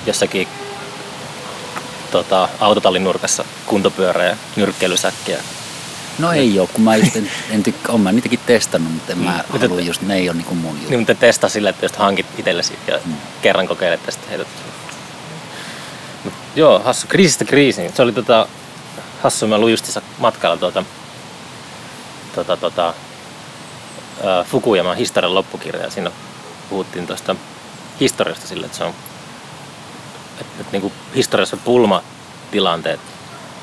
jossakin 0.06 0.48
tota, 2.14 2.50
autotallin 2.60 3.04
nurkassa 3.04 3.46
kuntopyörä 3.66 4.26
ja 4.26 4.36
nyrkkeilysäkkiä. 4.56 5.40
No 6.20 6.32
ei 6.32 6.60
oo, 6.60 6.68
kun 6.74 6.84
mä 6.84 6.96
just 6.96 7.16
en, 7.16 7.32
en 7.50 7.64
tykkää, 7.64 7.98
mä 7.98 8.12
niitäkin 8.12 8.40
testannut, 8.46 8.94
mutta 8.94 9.12
en 9.12 9.18
mä 9.18 9.44
Mm. 9.54 9.60
Halua 9.60 9.82
just, 9.82 10.02
ne 10.02 10.16
ei 10.16 10.30
ole 10.30 10.38
niinku 10.38 10.56
mun 10.56 10.72
juttu. 10.76 10.90
Niin, 10.90 11.00
mutta 11.00 11.16
testaa 11.16 11.50
sillä, 11.50 11.70
että 11.70 11.86
jos 11.86 11.92
hankit 11.98 12.26
itsellesi 12.38 12.80
ja 12.88 13.00
Mm. 13.06 13.14
kerran 13.42 13.68
kokeilet 13.68 14.00
ja 14.06 14.12
sitten 14.12 14.30
heität. 14.30 14.48
Mut, 16.24 16.34
joo, 16.56 16.80
hassu. 16.80 17.08
Kriisistä 17.08 17.46
kriisiin. 17.46 17.94
Se 17.96 18.02
oli 18.02 18.12
tota, 18.12 18.48
hassu. 19.24 19.48
Mä 19.48 19.58
luin 19.58 19.78
matkalla 20.18 20.58
tuota, 20.58 20.84
tota, 22.36 22.58
tota, 22.58 22.94
ää, 24.24 24.44
Fukuyaman 24.44 24.98
historian 24.98 25.36
loppukirja 25.36 25.84
ja 25.84 25.90
siinä 25.90 26.12
puhuttiin 26.70 27.08
tuosta 27.08 27.36
historiasta 28.00 28.48
sillä, 28.48 28.66
että 28.66 28.78
se 28.78 28.84
on 28.84 28.94
että, 30.52 30.62
että 30.62 30.78
niin 30.78 30.94
historiassa 31.16 31.58
pulmatilanteet 31.58 33.00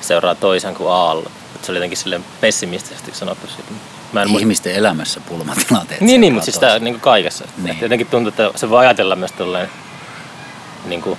seuraa 0.01 0.35
toisen 0.35 0.75
kuin 0.75 0.90
aallot. 0.90 1.33
Että 1.55 1.66
se 1.66 1.73
oli 1.73 1.79
jotenkin 1.79 1.99
silleen 1.99 2.25
pessimistisesti 2.40 3.14
sanottu. 3.14 3.47
Mä 4.12 4.23
en 4.23 4.29
muista- 4.29 4.40
Ihmisten 4.40 4.75
elämässä 4.75 5.21
pulmatilanteet. 5.21 6.01
niin, 6.01 6.21
niin, 6.21 6.33
mutta 6.33 6.45
siis 6.45 6.59
tämä 6.59 6.79
niin 6.79 7.01
kaikessa. 7.01 7.45
Niin. 7.45 7.64
Niin. 7.64 7.81
Jotenkin 7.81 8.07
tuntuu, 8.07 8.29
että 8.29 8.59
se 8.59 8.71
voi 8.71 8.79
ajatella 8.87 9.16
myös 9.16 9.33
tolleen 9.33 9.71
niin 10.85 11.03
kuin 11.03 11.19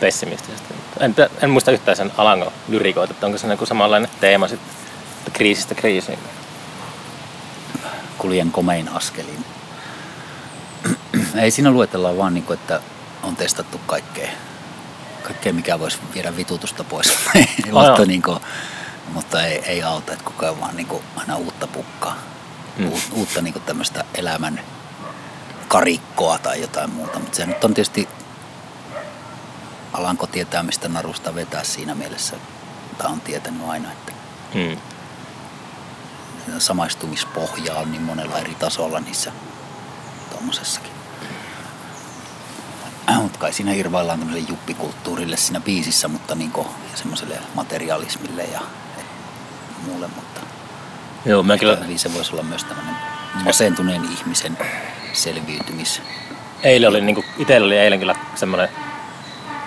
pessimistisesti. 0.00 0.74
En, 1.00 1.14
en 1.42 1.50
muista 1.50 1.70
yhtään 1.70 1.96
sen 1.96 2.12
Alangon 2.16 2.52
lyrikoita, 2.68 3.12
että 3.12 3.26
onko 3.26 3.38
se 3.38 3.46
joku 3.46 3.66
samanlainen 3.66 4.10
teema 4.20 4.48
sitten 4.48 4.82
että 5.18 5.30
kriisistä 5.38 5.74
kriisiin. 5.74 6.18
Kuljen 8.18 8.52
komein 8.52 8.88
askelin. 8.88 9.44
ei 11.42 11.50
siinä 11.50 11.70
luetellaan 11.70 12.18
vaan, 12.18 12.34
niinku, 12.34 12.52
että 12.52 12.80
on 13.22 13.36
testattu 13.36 13.80
kaikkea. 13.86 14.28
Kaikkea, 15.22 15.52
mikä 15.52 15.78
voisi 15.78 15.98
viedä 16.14 16.36
vitutusta 16.36 16.84
pois. 16.84 17.18
joo. 17.66 17.74
Vasta 17.74 18.04
niinku 18.04 18.40
mutta 19.12 19.42
ei, 19.46 19.58
ei 19.58 19.82
auta, 19.82 20.12
että 20.12 20.24
koko 20.24 20.44
ajan 20.46 20.60
vaan 20.60 20.76
niin 20.76 20.86
kuin 20.86 21.02
aina 21.16 21.36
uutta 21.36 21.66
pukkaa. 21.66 22.16
Mm. 22.78 22.92
Uutta 23.12 23.42
niin 23.42 23.52
kuin 23.52 23.62
tämmöistä 23.62 24.04
elämän 24.14 24.60
karikkoa 25.68 26.38
tai 26.38 26.60
jotain 26.60 26.90
muuta. 26.90 27.18
Mutta 27.18 27.36
se 27.36 27.46
nyt 27.46 27.64
on 27.64 27.74
tietysti 27.74 28.08
Alanko 29.92 30.26
tietää, 30.26 30.62
mistä 30.62 30.88
narusta 30.88 31.34
vetää 31.34 31.64
siinä 31.64 31.94
mielessä. 31.94 32.36
Tai 32.98 33.10
on 33.12 33.20
tietänyt 33.20 33.68
aina, 33.68 33.92
että 33.92 34.12
Mm. 34.54 34.76
samaistumispohjaa 36.58 37.78
on 37.78 37.92
niin 37.92 38.02
monella 38.02 38.38
eri 38.38 38.54
tasolla 38.54 39.00
niissä 39.00 39.32
tuommoisessakin. 40.30 40.91
Mutta 43.22 43.38
kai 43.38 43.52
siinä 43.52 43.72
irvaillaan 43.72 44.18
tämmöiselle 44.18 44.48
juppikulttuurille 44.48 45.36
siinä 45.36 45.60
biisissä, 45.60 46.08
mutta 46.08 46.34
niinku, 46.34 46.66
ja 46.90 46.96
semmoiselle 46.96 47.38
materialismille 47.54 48.42
ja 48.42 48.60
muulle, 49.86 50.08
mutta 50.08 50.40
Joo, 51.24 51.42
mä 51.42 51.58
kyllä 51.58 51.76
hyvin 51.76 51.98
se 51.98 52.14
voisi 52.14 52.32
olla 52.32 52.42
myös 52.42 52.64
tämmöinen 52.64 52.94
masentuneen 53.44 54.04
ihmisen 54.04 54.58
selviytymis. 55.12 56.02
eilen 56.62 56.88
oli, 56.88 57.00
niin 57.00 57.24
itsellä 57.38 57.66
oli 57.66 57.78
eilen 57.78 57.98
kyllä 57.98 58.14
semmoinen 58.34 58.68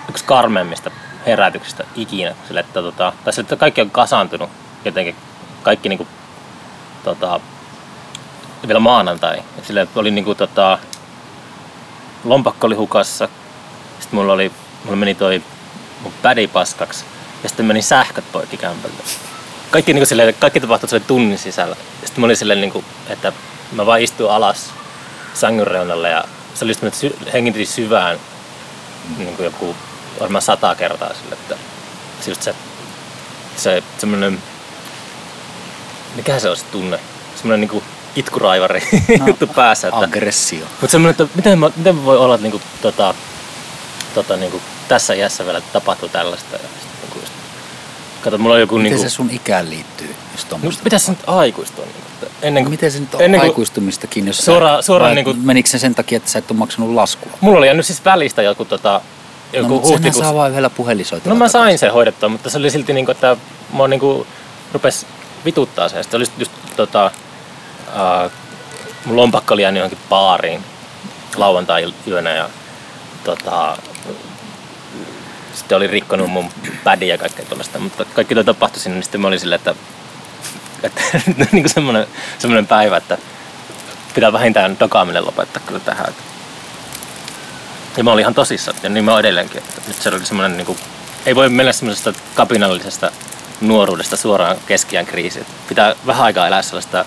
yksi 0.08 0.24
karmeimmista 0.24 0.90
herätyksistä 1.26 1.84
ikinä. 1.96 2.34
Sille, 2.48 2.60
että, 2.60 2.82
tota, 2.82 3.12
tai 3.24 3.32
sille, 3.32 3.44
että 3.44 3.56
kaikki 3.56 3.80
on 3.80 3.90
kasaantunut 3.90 4.50
jotenkin. 4.84 5.16
Kaikki 5.62 5.88
niin 5.88 5.96
kuin, 5.96 6.08
tota, 7.04 7.40
vielä 8.66 8.80
maanantai. 8.80 9.42
Sille 9.62 9.88
oli 9.94 10.10
niin 10.10 10.24
kuin, 10.24 10.38
tota, 10.38 10.78
lompakko 12.28 12.66
oli 12.66 12.74
hukassa. 12.74 13.28
Sitten 14.00 14.18
mulla, 14.18 14.32
oli, 14.32 14.52
mulla 14.84 14.96
meni 14.96 15.14
toi 15.14 15.42
mun 16.00 16.12
pädi 16.22 16.46
paskaksi. 16.46 17.04
Ja 17.42 17.48
sitten 17.48 17.66
meni 17.66 17.82
sähköt 17.82 18.24
poikki 18.32 18.56
kämpältä. 18.56 19.02
Kaikki, 19.70 19.92
niin 19.92 20.06
silleen, 20.06 20.34
kaikki 20.34 20.60
tapahtui 20.60 20.88
sille 20.88 21.04
tunnin 21.06 21.38
sisällä. 21.38 21.76
Sitten 22.04 22.20
mä 22.20 22.24
olin 22.24 22.36
silleen, 22.36 22.60
niin 22.60 22.72
kuin, 22.72 22.84
että 23.08 23.32
mä 23.72 23.86
vaan 23.86 24.00
istuin 24.00 24.30
alas 24.30 24.70
sängyn 25.34 25.66
reunalle 25.66 26.08
ja 26.08 26.24
se 26.54 26.64
oli 26.64 26.72
että 26.72 26.98
sy- 26.98 27.16
hengitin 27.32 27.66
syvään 27.66 28.18
niin 29.18 29.36
kuin 29.36 29.44
joku 29.44 29.76
varmaan 30.20 30.42
sata 30.42 30.74
kertaa 30.74 31.14
sille, 31.14 31.34
että 31.34 31.56
se 32.20 32.30
just 32.30 32.42
se, 32.42 32.54
se 33.56 33.82
semmoinen, 33.98 34.42
mikä 36.14 36.38
se 36.38 36.50
on 36.50 36.56
se 36.56 36.64
tunne, 36.64 36.98
semmoinen 37.36 37.60
niin 37.60 37.68
kuin 37.68 37.84
itkuraivari 38.16 38.82
No, 39.18 39.26
juttu 39.30 39.46
päässä, 39.46 39.88
että, 39.88 40.00
Aggressio. 40.00 40.64
mutta 40.80 40.88
semmoinen, 40.92 41.10
että 41.24 41.36
miten, 41.36 41.58
mä, 41.58 41.70
miten 41.76 42.04
voi 42.04 42.18
olla, 42.18 42.34
että 42.34 42.42
niin 42.42 42.50
kuin, 42.52 42.62
tota, 42.82 43.14
tota, 44.14 44.36
niin 44.36 44.50
kuin 44.50 44.62
tässä 44.88 45.14
iässä 45.14 45.44
vielä 45.44 45.60
tapahtuu 45.72 46.08
tällaista. 46.08 46.52
Ja 46.56 46.58
sit, 46.80 46.90
niin 47.02 47.12
kuin 47.12 47.20
just, 47.22 47.32
kato, 48.22 48.38
mulla 48.38 48.54
on 48.54 48.60
joku... 48.60 48.76
Miten 48.78 48.90
niin 48.90 48.98
se 48.98 49.02
kuin, 49.04 49.10
sun 49.10 49.30
ikään 49.30 49.70
liittyy, 49.70 50.14
jos 50.32 50.44
no, 50.44 50.48
tuommoista? 50.48 50.82
pitäisi 50.84 51.10
nyt 51.10 51.18
aikuistua. 51.26 51.84
Niin 51.84 51.94
kuin, 51.94 52.04
että 52.12 52.46
ennen 52.46 52.62
No, 52.62 52.64
kuin, 52.66 52.70
miten 52.72 52.92
se 52.92 53.00
nyt 53.00 53.14
on 53.14 53.20
ennen 53.22 53.40
kuin- 53.40 53.50
aikuistumistakin, 53.50 54.26
jos 54.26 54.38
Suoraan- 54.38 54.82
sä, 54.82 54.86
suoraan 54.86 55.08
vai 55.08 55.14
niinku- 55.14 55.34
Menikö 55.42 55.68
se 55.68 55.78
sen 55.78 55.94
takia, 55.94 56.16
että 56.16 56.30
sä 56.30 56.38
et 56.38 56.50
ole 56.50 56.58
maksanut 56.58 56.94
laskua? 56.94 57.32
Mulla 57.40 57.58
oli 57.58 57.66
jäänyt 57.66 57.86
siis 57.86 58.04
välistä 58.04 58.42
joku, 58.42 58.64
tota, 58.64 59.00
joku 59.52 59.68
no, 59.68 59.74
mutta 59.74 59.88
senhän 59.88 60.02
huhtikuussa. 60.02 60.24
saa 60.28 60.34
vaan 60.34 60.50
yhdellä 60.50 60.70
puhelisoitella. 60.70 61.34
No 61.34 61.38
mä 61.38 61.48
sain 61.48 61.78
sen 61.78 61.92
hoidettua, 61.92 62.28
mutta 62.28 62.50
se 62.50 62.58
oli 62.58 62.70
silti 62.70 62.92
niinku, 62.92 63.10
että 63.12 63.36
mua 63.70 63.88
niinku 63.88 64.26
rupes 64.72 65.06
vituttaa 65.44 65.88
se. 65.88 66.02
Sitten 66.02 66.18
oli 66.18 66.26
just 66.38 66.52
tota, 66.76 67.10
uh, 67.88 68.32
mun 69.04 69.16
lompakko 69.16 69.54
oli 69.54 69.62
jäänyt 69.62 69.78
johonkin 69.78 69.98
baariin 70.08 70.64
lauantai-yönä 71.36 72.30
ja 72.30 72.48
tota, 73.24 73.78
sitten 75.54 75.76
oli 75.76 75.86
rikkonut 75.86 76.30
mun 76.30 76.50
pädi 76.84 77.08
ja 77.08 77.18
kaikkea 77.18 77.44
tuollaista, 77.44 77.78
mutta 77.78 78.04
kaikki 78.04 78.34
toi 78.34 78.44
tapahtui 78.44 78.80
sinne, 78.80 78.94
niin 78.94 79.02
sitten 79.02 79.20
mä 79.20 79.28
olin 79.28 79.40
silleen, 79.40 79.58
että, 79.58 79.74
että 80.82 81.02
nyt 81.26 81.40
on 81.40 81.46
niinku 81.52 81.68
semmoinen, 81.68 82.06
semmoinen 82.38 82.66
päivä, 82.66 82.96
että 82.96 83.18
pitää 84.14 84.32
vähintään 84.32 84.76
dokaaminen 84.80 85.26
lopettaa 85.26 85.62
kyllä 85.66 85.80
tähän. 85.80 86.14
Ja 87.96 88.04
mä 88.04 88.12
olin 88.12 88.22
ihan 88.22 88.34
tosissaan, 88.34 88.78
ja 88.82 88.88
niin 88.88 89.04
mä 89.04 89.10
oon 89.10 89.20
edelleenkin. 89.20 89.58
Että 89.58 89.80
nyt 89.88 89.96
se 89.96 90.08
oli 90.08 90.26
semmoinen, 90.26 90.56
niin 90.56 90.66
kuin, 90.66 90.78
ei 91.26 91.36
voi 91.36 91.48
mennä 91.48 91.72
semmoisesta 91.72 92.12
kapinallisesta 92.34 93.10
nuoruudesta 93.60 94.16
suoraan 94.16 94.56
keskiään 94.66 95.06
kriisiin. 95.06 95.46
Pitää 95.68 95.94
vähän 96.06 96.24
aikaa 96.24 96.46
elää 96.46 96.62
sellaista 96.62 97.04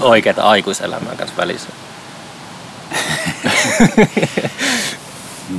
oikeaa 0.00 0.48
aikuiselämää 0.50 1.16
kanssa 1.16 1.36
välissä. 1.36 1.68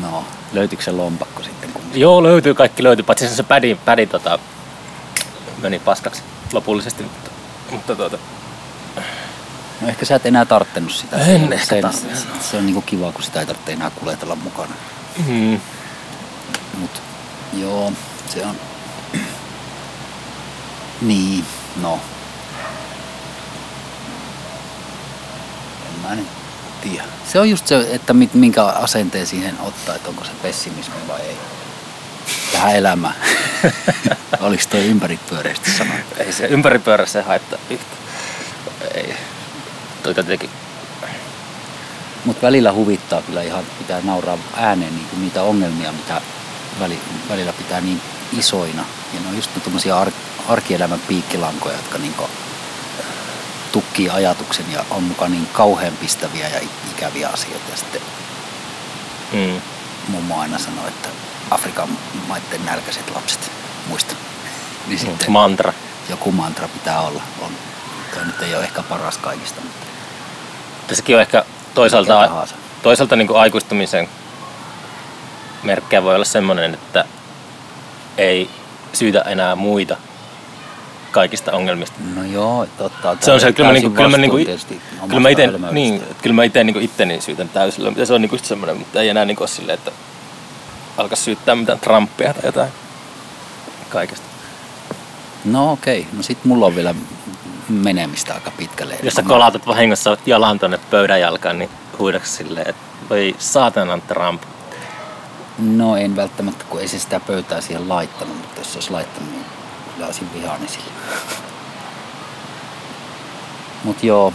No, 0.01 0.25
löytyykö 0.53 0.83
se 0.83 0.91
lompakko 0.91 1.43
sitten? 1.43 1.71
Kun... 1.73 1.81
Joo, 1.93 2.23
löytyy, 2.23 2.53
kaikki 2.53 2.83
löytyy, 2.83 3.03
paitsi 3.03 3.29
se 3.35 3.43
pädi, 3.43 3.75
pädi 3.85 4.07
tota, 4.07 4.39
meni 5.61 5.79
paskaksi 5.79 6.21
lopullisesti. 6.53 7.03
Mutta, 7.03 7.31
mutta 7.71 7.95
tuota, 7.95 8.17
No 9.81 9.87
ehkä 9.87 10.05
sä 10.05 10.15
et 10.15 10.25
enää 10.25 10.45
tarttenut 10.45 10.91
sitä. 10.91 11.17
En 11.17 11.47
se, 11.47 11.53
ehkä 11.53 11.65
se, 11.65 11.81
tarvinnut. 11.81 12.41
se 12.41 12.57
on 12.57 12.65
niinku 12.65 12.81
kiva, 12.81 13.11
kun 13.11 13.23
sitä 13.23 13.39
ei 13.39 13.45
tarvitse 13.45 13.71
enää 13.73 13.89
kuljetella 13.89 14.35
mukana. 14.35 14.73
mm, 15.27 15.59
Mut 16.77 17.01
joo, 17.53 17.93
se 18.33 18.45
on... 18.45 18.55
niin, 21.01 21.45
no. 21.81 21.99
Mä 26.09 26.15
nyt 26.15 26.27
tiedä. 26.81 27.03
Se 27.31 27.39
on 27.39 27.49
just 27.49 27.67
se, 27.67 27.87
että 27.91 28.13
mit- 28.13 28.33
minkä 28.33 28.63
asenteen 28.63 29.27
siihen 29.27 29.55
ottaa, 29.61 29.95
että 29.95 30.09
onko 30.09 30.23
se 30.23 30.31
pessimismi 30.41 30.95
vai 31.07 31.21
ei. 31.21 31.37
Tähän 32.51 32.75
elämään. 32.75 33.15
Oliko 34.39 34.63
toi 34.69 34.85
ympäripyöreästi 34.85 35.71
sanoa? 35.77 35.95
ei 36.17 36.33
se 36.33 36.45
ympäripyörä 36.45 37.05
se 37.05 37.21
haittaa 37.21 37.59
yhtä. 37.69 37.95
Ei. 38.95 39.13
Toi 40.03 40.13
tietenkin 40.13 40.49
Mutta 42.25 42.41
välillä 42.41 42.73
huvittaa 42.73 43.21
kyllä 43.21 43.41
ihan, 43.41 43.63
pitää 43.77 44.01
nauraa 44.03 44.37
ääneen 44.55 44.95
niin 44.95 45.07
kuin 45.09 45.21
niitä 45.21 45.43
ongelmia, 45.43 45.91
mitä 45.91 46.21
väli, 46.79 46.99
välillä 47.29 47.53
pitää 47.53 47.81
niin 47.81 48.01
isoina. 48.37 48.85
Ja 49.13 49.19
ne 49.19 49.27
on 49.27 49.35
just 49.35 49.51
tuommoisia 49.63 49.99
ar, 49.99 50.11
arkielämän 50.47 50.99
piikkilankoja, 50.99 51.75
jotka 51.75 51.97
niin 51.97 52.13
tukkii 53.71 54.09
ajatuksen 54.09 54.65
ja 54.71 54.85
on 54.89 55.03
mukaan 55.03 55.31
niin 55.31 55.47
kauhean 55.53 55.93
pistäviä 55.97 56.47
ja 56.47 56.59
ikäviä 56.91 57.29
asioita. 57.29 57.71
Ja 57.71 57.77
sitten 57.77 58.01
mm, 59.33 59.61
mummo 60.07 60.39
aina 60.39 60.59
sanoo, 60.59 60.87
että 60.87 61.09
Afrikan 61.51 61.89
maiden 62.27 62.65
nälkäiset 62.65 63.09
lapset, 63.15 63.51
muista. 63.87 64.15
Niin 64.87 64.99
sitten 64.99 65.31
mantra. 65.31 65.73
joku 66.09 66.31
mantra 66.31 66.67
pitää 66.67 67.01
olla. 67.01 67.21
On. 67.41 67.51
Toi 68.13 68.25
nyt 68.25 68.41
ei 68.41 68.55
ole 68.55 68.63
ehkä 68.63 68.83
paras 68.83 69.17
kaikista, 69.17 69.61
mutta 69.61 69.85
Tässäkin 70.87 71.15
on 71.15 71.21
ehkä 71.21 71.45
toisaalta, 71.73 72.47
toisaalta 72.83 73.15
niin 73.15 73.27
kuin 73.27 73.39
aikuistumisen 73.39 74.09
merkkejä 75.63 76.03
voi 76.03 76.15
olla 76.15 76.25
semmoinen, 76.25 76.73
että 76.73 77.05
ei 78.17 78.49
syytä 78.93 79.21
enää 79.21 79.55
muita 79.55 79.97
kaikista 81.11 81.51
ongelmista. 81.51 81.99
No 82.15 82.23
joo, 82.23 82.67
totta. 82.77 83.17
Se 83.19 83.31
on 83.31 83.39
se, 83.39 83.53
kyllä 83.53 83.69
mä, 83.69 83.73
niinku, 83.73 83.89
kyllä 83.89 84.09
mä, 84.09 84.17
niinku, 84.17 84.37
kyllä 85.07 85.19
mä 85.19 85.29
ite, 85.29 85.49
niin, 85.71 86.03
kyllä 86.21 86.33
mä 86.33 86.43
ite 86.43 86.63
niinku 86.63 86.79
itteni 86.79 87.21
syytän 87.21 87.49
täysillä, 87.49 87.89
mutta 87.89 88.05
se 88.05 88.13
on 88.13 88.21
niinku 88.21 88.37
semmoinen, 88.41 88.77
mutta 88.77 89.01
ei 89.01 89.09
enää 89.09 89.25
niinku 89.25 89.43
ole 89.43 89.49
silleen, 89.49 89.77
että 89.77 89.91
alkaa 90.97 91.15
syyttää 91.15 91.55
mitään 91.55 91.79
Trumpia 91.79 92.33
tai 92.33 92.45
jotain 92.45 92.71
kaikesta. 93.89 94.25
No 95.45 95.71
okei, 95.71 96.07
no 96.17 96.23
sit 96.23 96.45
mulla 96.45 96.65
on 96.65 96.75
vielä 96.75 96.95
menemistä 97.69 98.33
aika 98.33 98.51
pitkälle. 98.51 98.99
Jos 99.03 99.13
sä 99.13 99.23
kolautat 99.23 99.67
vahingossa 99.67 100.17
jalan 100.25 100.59
tonne 100.59 100.79
pöydän 100.91 101.21
jalkaan, 101.21 101.59
niin 101.59 101.69
huidaksi 101.99 102.31
silleen, 102.31 102.69
että 102.69 102.81
voi 103.09 103.35
saatanan 103.39 104.01
Trump. 104.01 104.41
No 105.59 105.97
en 105.97 106.15
välttämättä, 106.15 106.65
kun 106.69 106.81
ei 106.81 106.87
se 106.87 106.99
sitä 106.99 107.19
pöytää 107.19 107.61
siihen 107.61 107.89
laittanut, 107.89 108.37
mutta 108.37 108.59
jos 108.61 108.73
se 108.73 108.77
olisi 108.77 108.91
laittanut, 108.91 109.31
niin 109.31 109.45
kyllä 109.99 110.07
olisin 110.07 110.33
vihainen 110.33 110.69
sille. 110.69 110.91
Mut 113.83 114.03
joo. 114.03 114.33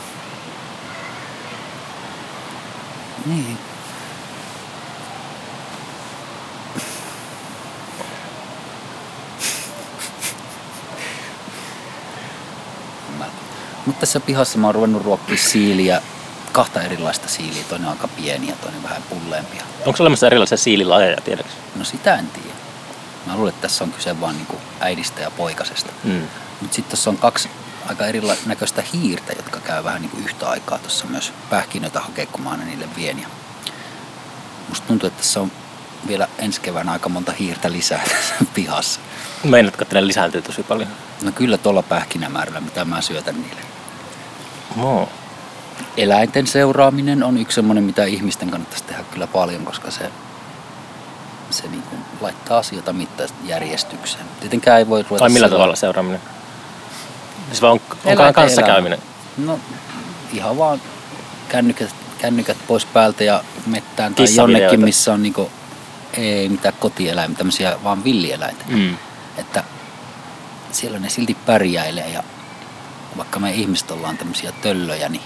Niin. 3.27 3.59
Mutta 13.87 14.01
tässä 14.01 14.21
pihassa 14.21 14.59
mä 14.59 14.67
oon 14.67 14.75
ruvennut 14.75 15.03
ruokkia 15.03 15.37
siiliä, 15.37 16.03
kahta 16.53 16.83
erilaista 16.83 17.29
siiliä. 17.29 17.63
Toinen 17.69 17.87
on 17.87 17.93
aika 17.93 18.09
pieni 18.09 18.49
ja 18.49 18.57
toinen 18.57 18.83
vähän 18.83 19.03
pulleempi. 19.03 19.59
Onko 19.87 20.03
olemassa 20.03 20.27
erilaisia 20.27 20.59
siililajeja, 20.59 21.21
tiedätkö? 21.25 21.53
No 21.77 21.85
sitä 21.85 22.15
en 22.15 22.27
tiedä. 22.31 22.64
Mä 23.27 23.35
luulen, 23.35 23.49
että 23.55 23.63
tässä 23.63 23.85
on 23.85 23.93
kyse 23.93 24.21
vaan 24.21 24.37
niinku 24.37 24.61
äidistä 24.81 25.21
ja 25.21 25.31
poikasesta. 25.31 25.93
Mm. 26.05 26.29
Mutta 26.61 26.75
sitten 26.75 26.91
tuossa 26.91 27.11
on 27.11 27.17
kaksi 27.17 27.51
aika 27.87 28.07
erilaista 28.07 28.49
näköistä 28.49 28.83
hiirtä, 28.93 29.33
jotka 29.37 29.61
käy 29.61 29.85
vähän 29.85 30.03
niinku 30.03 30.17
yhtä 30.17 30.49
aikaa 30.49 30.79
tuossa 30.79 31.07
myös 31.07 31.33
pähkinöitä 31.51 32.01
hakee, 32.01 32.27
kun 32.27 32.41
mä 32.41 32.51
aina 32.51 32.65
niille 32.65 32.89
vien. 32.97 33.21
Ja 33.21 33.29
musta 34.69 34.87
tuntuu, 34.87 35.07
että 35.07 35.19
tässä 35.19 35.41
on 35.41 35.53
vielä 36.09 36.29
ensi 36.39 36.61
keväänä 36.61 36.93
aika 36.93 37.09
monta 37.09 37.33
hiirtä 37.33 37.73
lisää 37.73 38.05
tässä 38.09 38.35
pihassa. 38.55 39.01
Meinaatko, 39.45 39.83
että 39.83 39.95
ne 39.95 40.07
lisääntyy 40.07 40.43
tosi 40.43 40.63
paljon? 40.63 40.89
No 41.23 41.33
kyllä 41.33 41.59
tuolla 41.59 41.83
pähkinämäärällä, 41.83 42.61
mitä 42.61 42.85
mä 42.85 43.01
syötän 43.01 43.43
niille. 43.43 43.61
No. 44.77 45.09
Eläinten 45.97 46.47
seuraaminen 46.47 47.23
on 47.23 47.39
yksi 47.39 47.55
semmoinen, 47.55 47.85
mitä 47.85 48.05
ihmisten 48.05 48.51
kannattaisi 48.51 48.85
tehdä 48.85 49.05
kyllä 49.13 49.27
paljon, 49.27 49.65
koska 49.65 49.91
se, 49.91 50.11
se 51.55 51.69
niin 51.69 51.83
kuin 51.83 52.01
laittaa 52.21 52.59
asioita 52.59 52.93
mittaisesti 52.93 53.49
järjestykseen. 53.49 54.25
Tietenkään 54.41 54.79
ei 54.79 54.89
voi 54.89 55.03
ruveta... 55.03 55.19
Tai 55.19 55.29
millä 55.31 55.49
tavalla 55.49 55.77
seuraaminen? 55.77 56.21
Siis 57.47 57.63
vaan 57.63 57.73
on, 57.73 57.81
onko 57.91 57.97
Eläinten 58.05 58.35
kanssa 58.35 58.61
elämä. 58.61 58.75
käyminen? 58.75 58.99
No 59.39 59.59
ihan 60.33 60.59
vaan 60.59 60.81
kännykät, 61.49 61.95
kännykät 62.19 62.57
pois 62.67 62.85
päältä 62.87 63.25
ja 63.25 63.45
mettään 63.67 64.15
tai 64.15 64.27
jonnekin, 64.37 64.81
missä 64.81 65.13
on 65.13 65.23
niinku, 65.23 65.51
ei 66.13 66.49
mitään 66.49 66.75
kotieläimiä, 66.81 67.39
tämmöisiä 67.39 67.77
vaan 67.85 68.05
villieläintä. 68.05 68.65
Mm. 68.69 68.97
Että 69.39 69.65
siellä 70.73 70.99
ne 70.99 71.09
silti 71.09 71.37
pärjäilee 71.47 72.09
ja 72.09 72.23
vaikka 73.17 73.39
me 73.39 73.51
ihmiset 73.53 73.91
ollaan 73.91 74.19
tämmöisiä 74.19 74.53
töllöjä, 74.53 75.09
niin 75.09 75.23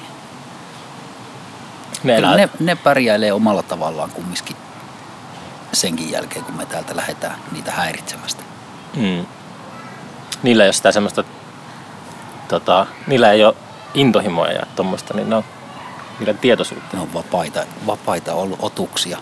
Ne 2.03 2.17
elää. 2.17 2.37
ne, 2.37 2.49
ne 2.61 2.77
pärjäilee 2.77 3.33
omalla 3.33 3.63
tavallaan 3.63 4.11
kumminkin 4.11 4.57
senkin 5.73 6.11
jälkeen, 6.11 6.45
kun 6.45 6.57
me 6.57 6.67
täältä 6.67 6.97
lähdetään 6.97 7.39
niitä 7.53 7.73
häiritsemästä. 7.73 8.43
Mm. 8.97 9.27
Niillä 10.43 10.65
ei 10.65 10.67
ole 10.67 10.73
sitä 10.73 10.93
semmoista, 10.93 11.25
tota, 12.49 12.87
niillä 13.07 13.33
ei 13.33 13.45
ole 13.45 13.55
intohimoja 13.95 14.53
ja 14.53 14.63
tuommoista, 14.77 15.15
niin 15.15 15.31
ne 15.31 15.37
on 15.37 15.45
niillä 16.19 16.35
tietoisuutta. 16.35 16.97
Ne 16.97 17.03
on 17.03 17.15
vapaita, 17.15 17.61
vapaita 17.87 18.35
ollut 18.35 18.59
otuksia. 18.63 19.19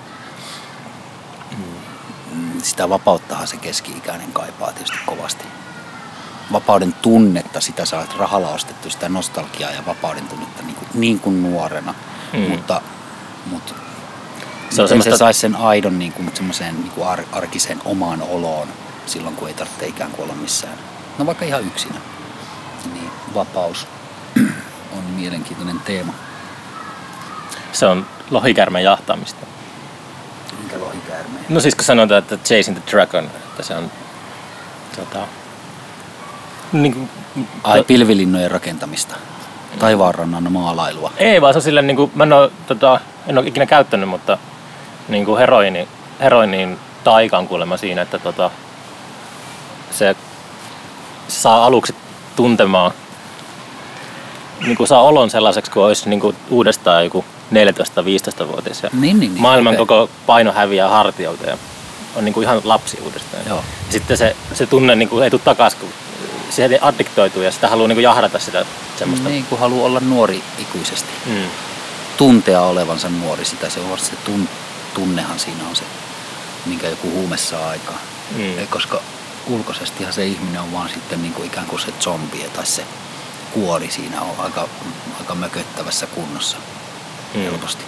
Mm, 1.58 2.62
Sitä 2.62 2.88
vapauttahan 2.88 3.46
se 3.46 3.56
keski-ikäinen 3.56 4.32
kaipaa 4.32 4.72
tietysti 4.72 4.98
kovasti. 5.06 5.44
Vapauden 6.52 6.92
tunnetta, 6.92 7.60
sitä 7.60 7.84
saat 7.84 8.16
rahalla 8.18 8.48
ostettu, 8.48 8.90
sitä 8.90 9.08
nostalgiaa 9.08 9.70
ja 9.70 9.86
vapauden 9.86 10.28
tunnetta 10.28 10.62
niin 10.62 10.74
kuin, 10.76 10.88
niin 10.94 11.20
kuin 11.20 11.42
nuorena. 11.42 11.94
Mm. 12.32 12.40
Mutta, 12.40 12.82
mutta 13.46 13.74
Se 14.70 14.82
on 14.82 14.88
semmoista- 14.88 15.10
se 15.10 15.16
saisi 15.16 15.40
sen 15.40 15.56
aidon 15.56 15.98
niin 15.98 16.12
kuin, 16.12 16.30
semmoiseen 16.34 16.74
niin 16.74 16.90
kuin 16.90 17.06
ar- 17.08 17.24
arkiseen 17.32 17.78
omaan 17.84 18.22
oloon 18.22 18.68
silloin, 19.06 19.36
kun 19.36 19.48
ei 19.48 19.54
tarvitse 19.54 19.86
ikään 19.86 20.10
kuin 20.10 20.24
olla 20.24 20.34
missään. 20.34 20.74
No 21.18 21.26
vaikka 21.26 21.44
ihan 21.44 21.66
yksinä. 21.66 21.94
Niin 22.92 23.10
vapaus 23.34 23.86
on 24.92 25.02
mielenkiintoinen 25.16 25.80
teema. 25.80 26.12
Se 27.72 27.86
on 27.86 28.06
lohikärmen 28.30 28.84
jahtaamista. 28.84 29.46
Minkä 30.60 30.80
lohikäärmeen? 30.80 31.44
No 31.48 31.60
siis 31.60 31.74
kun 31.74 31.84
sanotaan, 31.84 32.18
että 32.18 32.36
Chasing 32.36 32.78
the 32.78 32.90
Dragon, 32.92 33.24
että 33.24 33.62
se 33.62 33.74
on 33.74 33.90
tota, 34.96 35.26
niin 36.72 36.92
kuin, 36.94 37.08
Ai 37.64 37.82
pilvilinnojen 37.84 38.50
rakentamista. 38.50 39.16
Taivaanrannan 39.78 40.52
maalailua. 40.52 41.12
Ei 41.16 41.40
vaan 41.40 41.54
se 41.54 41.58
on 41.58 41.62
silleen, 41.62 41.86
niin 41.86 41.96
kuin, 41.96 42.12
mä 42.14 42.24
en 42.24 42.32
ole, 42.32 42.50
tota, 42.66 43.00
en 43.26 43.38
ole 43.38 43.46
ikinä 43.46 43.66
käyttänyt, 43.66 44.08
mutta 44.08 44.38
niin 45.08 45.24
kuin 45.24 45.38
heroini, 45.38 45.88
heroinin 46.20 46.78
taikan 47.04 47.48
kuulemma 47.48 47.76
siinä, 47.76 48.02
että 48.02 48.18
tota, 48.18 48.50
se, 49.90 50.16
saa 51.28 51.66
aluksi 51.66 51.94
tuntemaan, 52.36 52.92
niin 54.60 54.76
kuin 54.76 54.86
saa 54.86 55.02
olon 55.02 55.30
sellaiseksi, 55.30 55.70
kuin 55.70 55.84
olisi 55.84 56.08
niin 56.08 56.20
kuin 56.20 56.36
uudestaan 56.50 57.04
joku 57.04 57.24
14-15-vuotias. 57.52 58.82
Ja 58.82 58.90
Niin, 58.92 59.20
niin, 59.20 59.34
niin. 59.34 59.42
maailman 59.42 59.74
okei. 59.74 59.86
koko 59.86 60.10
paino 60.26 60.52
häviää 60.52 60.88
hartiolta 60.88 61.46
ja 61.46 61.58
on 62.16 62.24
niin 62.24 62.32
kuin 62.32 62.44
ihan 62.44 62.60
lapsi 62.64 62.98
uudestaan. 63.04 63.42
Joo. 63.46 63.56
Ja 63.56 63.92
sitten 63.92 64.16
se, 64.16 64.36
se 64.54 64.66
tunne 64.66 64.94
niin 64.94 65.08
kuin 65.08 65.24
ei 65.24 65.30
tule 65.30 65.40
takaisin, 65.44 65.80
kun 65.80 65.88
siihen 66.50 66.84
addiktoituu 66.84 67.42
ja 67.42 67.50
sitä 67.50 67.68
haluaa 67.68 67.88
niin 67.88 67.96
kuin 67.96 68.02
jahdata 68.02 68.38
sitä 68.38 68.66
semmoista. 68.98 69.28
Niin 69.28 69.44
kuin 69.44 69.58
haluaa 69.58 69.86
olla 69.86 70.00
nuori 70.00 70.42
ikuisesti. 70.58 71.10
Mm. 71.26 71.42
Tuntea 72.16 72.62
olevansa 72.62 73.08
nuori. 73.08 73.44
Sitä 73.44 73.70
se 73.70 73.80
on 73.80 73.98
se 73.98 74.12
tun, 74.24 74.48
tunnehan 74.96 75.38
siinä 75.38 75.68
on 75.68 75.76
se, 75.76 75.82
minkä 76.66 76.88
joku 76.88 77.10
huume 77.10 77.36
saa 77.36 77.68
aikaan. 77.68 77.98
Mm. 78.36 78.58
Ei, 78.58 78.66
Koska 78.66 79.00
ulkoisestihan 79.46 80.12
se 80.12 80.26
ihminen 80.26 80.60
on 80.60 80.72
vaan 80.72 80.88
sitten 80.88 81.22
niin 81.22 81.34
kuin 81.34 81.46
ikään 81.46 81.66
kuin 81.66 81.80
se 81.80 81.92
zombi 82.00 82.38
tai 82.56 82.66
se 82.66 82.84
kuori 83.54 83.90
siinä 83.90 84.20
on 84.20 84.34
aika, 84.38 84.68
aika 85.20 85.34
mököttävässä 85.34 86.06
kunnossa 86.06 86.56
Mm. 87.34 87.40
helposti. 87.40 87.84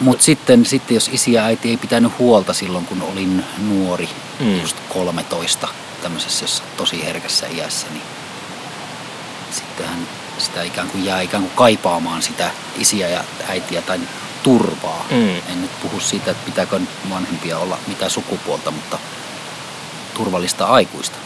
Mutta 0.00 0.24
sitten, 0.24 0.66
sitten 0.66 0.94
jos 0.94 1.08
isi 1.12 1.32
ja 1.32 1.44
äiti 1.44 1.70
ei 1.70 1.76
pitänyt 1.76 2.18
huolta 2.18 2.52
silloin, 2.52 2.86
kun 2.86 3.02
olin 3.02 3.44
nuori, 3.58 4.08
Mm. 4.40 4.46
mm. 4.46 4.60
just 4.60 4.76
13, 4.88 5.68
tämmöisessä 6.02 6.44
jossa 6.44 6.62
tosi 6.76 7.04
herkässä 7.04 7.46
iässä, 7.46 7.86
niin 7.90 8.02
sittenhän 9.50 10.08
sitä 10.38 10.62
ikään 10.62 10.90
kuin 10.90 11.04
jää 11.04 11.20
ikään 11.20 11.42
kuin 11.42 11.56
kaipaamaan 11.56 12.22
sitä 12.22 12.50
isiä 12.78 13.08
ja 13.08 13.24
äitiä 13.48 13.82
tai 13.82 14.00
turvaa. 14.42 15.06
Mm. 15.10 15.36
En 15.52 15.62
nyt 15.62 15.80
puhu 15.82 16.00
siitä, 16.00 16.30
että 16.30 16.46
pitääkö 16.46 16.80
vanhempia 17.10 17.58
olla 17.58 17.78
mitä 17.86 18.08
sukupuolta, 18.08 18.70
mutta 18.70 18.98
turvallista 20.14 20.66
aikuista. 20.66 21.16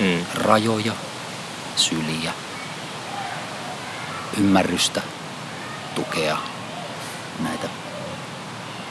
Mm. 0.00 0.24
Rajoja, 0.34 0.92
syliä, 1.76 2.32
ymmärrystä, 4.38 5.02
tukea, 5.94 6.38
näitä 7.38 7.68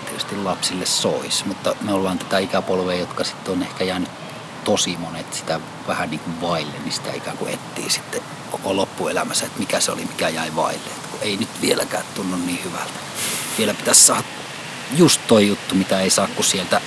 tietysti 0.06 0.36
lapsille 0.36 0.86
sois, 0.86 1.46
mutta 1.46 1.76
me 1.82 1.94
ollaan 1.94 2.20
tätä 2.20 2.38
ikäpolvea, 2.38 3.00
jotka 3.00 3.24
sitten 3.24 3.54
on 3.54 3.62
ehkä 3.64 3.84
jäänyt 3.84 4.18
tosi 4.64 4.97
monet 4.97 5.34
sitä 5.34 5.60
vähän 5.88 6.10
niin 6.10 6.20
kuin 6.20 6.41
vaille, 6.41 6.74
niin 6.84 6.91
sitä 6.91 7.14
ikään 7.14 7.38
kuin 7.38 7.53
etsii 7.53 7.89
sitten 7.89 8.22
koko 8.51 8.76
loppuelämässä, 8.76 9.45
että 9.45 9.60
mikä 9.60 9.80
se 9.80 9.91
oli, 9.91 10.05
mikä 10.05 10.30
jäi 10.30 10.55
vaille. 10.55 10.89
Että 10.95 11.18
ei 11.22 11.38
nyt 11.38 11.62
vieläkään 11.62 12.03
tunnu 12.16 12.38
niin 12.38 12.64
hyvältä. 12.64 12.93
Vielä 13.57 13.74
pitäisi 13.74 14.05
saada 14.05 14.24
just 14.97 15.22
toi 15.28 15.47
juttu, 15.47 15.76
mitä 15.76 15.99
ei 15.99 16.10
saa 16.10 16.28
kuin 16.28 16.45
sieltä, 16.45 16.82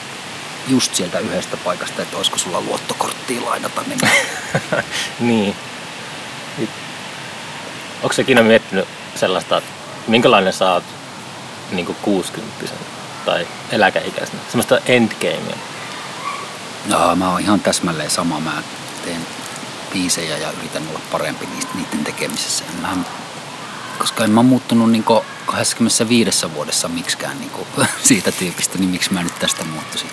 just 0.68 0.94
sieltä 0.94 1.18
yhdestä 1.18 1.56
paikasta, 1.56 2.02
että 2.02 2.16
olisiko 2.16 2.38
sulla 2.38 2.60
luottokorttia 2.60 3.44
lainata, 3.44 3.82
niin 3.86 4.00
niin. 5.20 5.56
Onko 8.02 8.12
se 8.12 8.24
miettinyt 8.42 8.88
sellaista, 9.14 9.56
että 9.56 9.70
minkälainen 10.06 10.52
sä 10.52 10.72
oot 10.72 10.84
niin 11.70 11.96
60 12.02 12.64
tai 13.24 13.46
eläkeikäisenä? 13.72 14.38
Semmoista 14.48 14.78
endgamea. 14.86 15.56
Joo, 16.90 17.16
mä 17.16 17.30
oon 17.30 17.40
ihan 17.40 17.60
täsmälleen 17.60 18.10
sama. 18.10 18.40
Mä 18.40 18.62
teen 19.04 19.26
biisejä 19.92 20.36
ja 20.36 20.50
yritän 20.58 20.82
olla 20.88 21.00
parempi 21.12 21.48
niiden 21.74 22.04
tekemisessä. 22.04 22.64
En 22.74 22.80
Mä, 22.80 22.96
koska 23.98 24.24
en 24.24 24.30
mä 24.30 24.42
muuttunut 24.42 24.90
niin 24.90 25.04
25 25.46 26.54
vuodessa 26.54 26.88
miksikään 26.88 27.38
niin 27.38 27.50
siitä 28.02 28.32
tyypistä, 28.32 28.78
niin 28.78 28.90
miksi 28.90 29.12
mä 29.12 29.22
nyt 29.22 29.38
tästä 29.38 29.64
muuttuisin. 29.64 30.10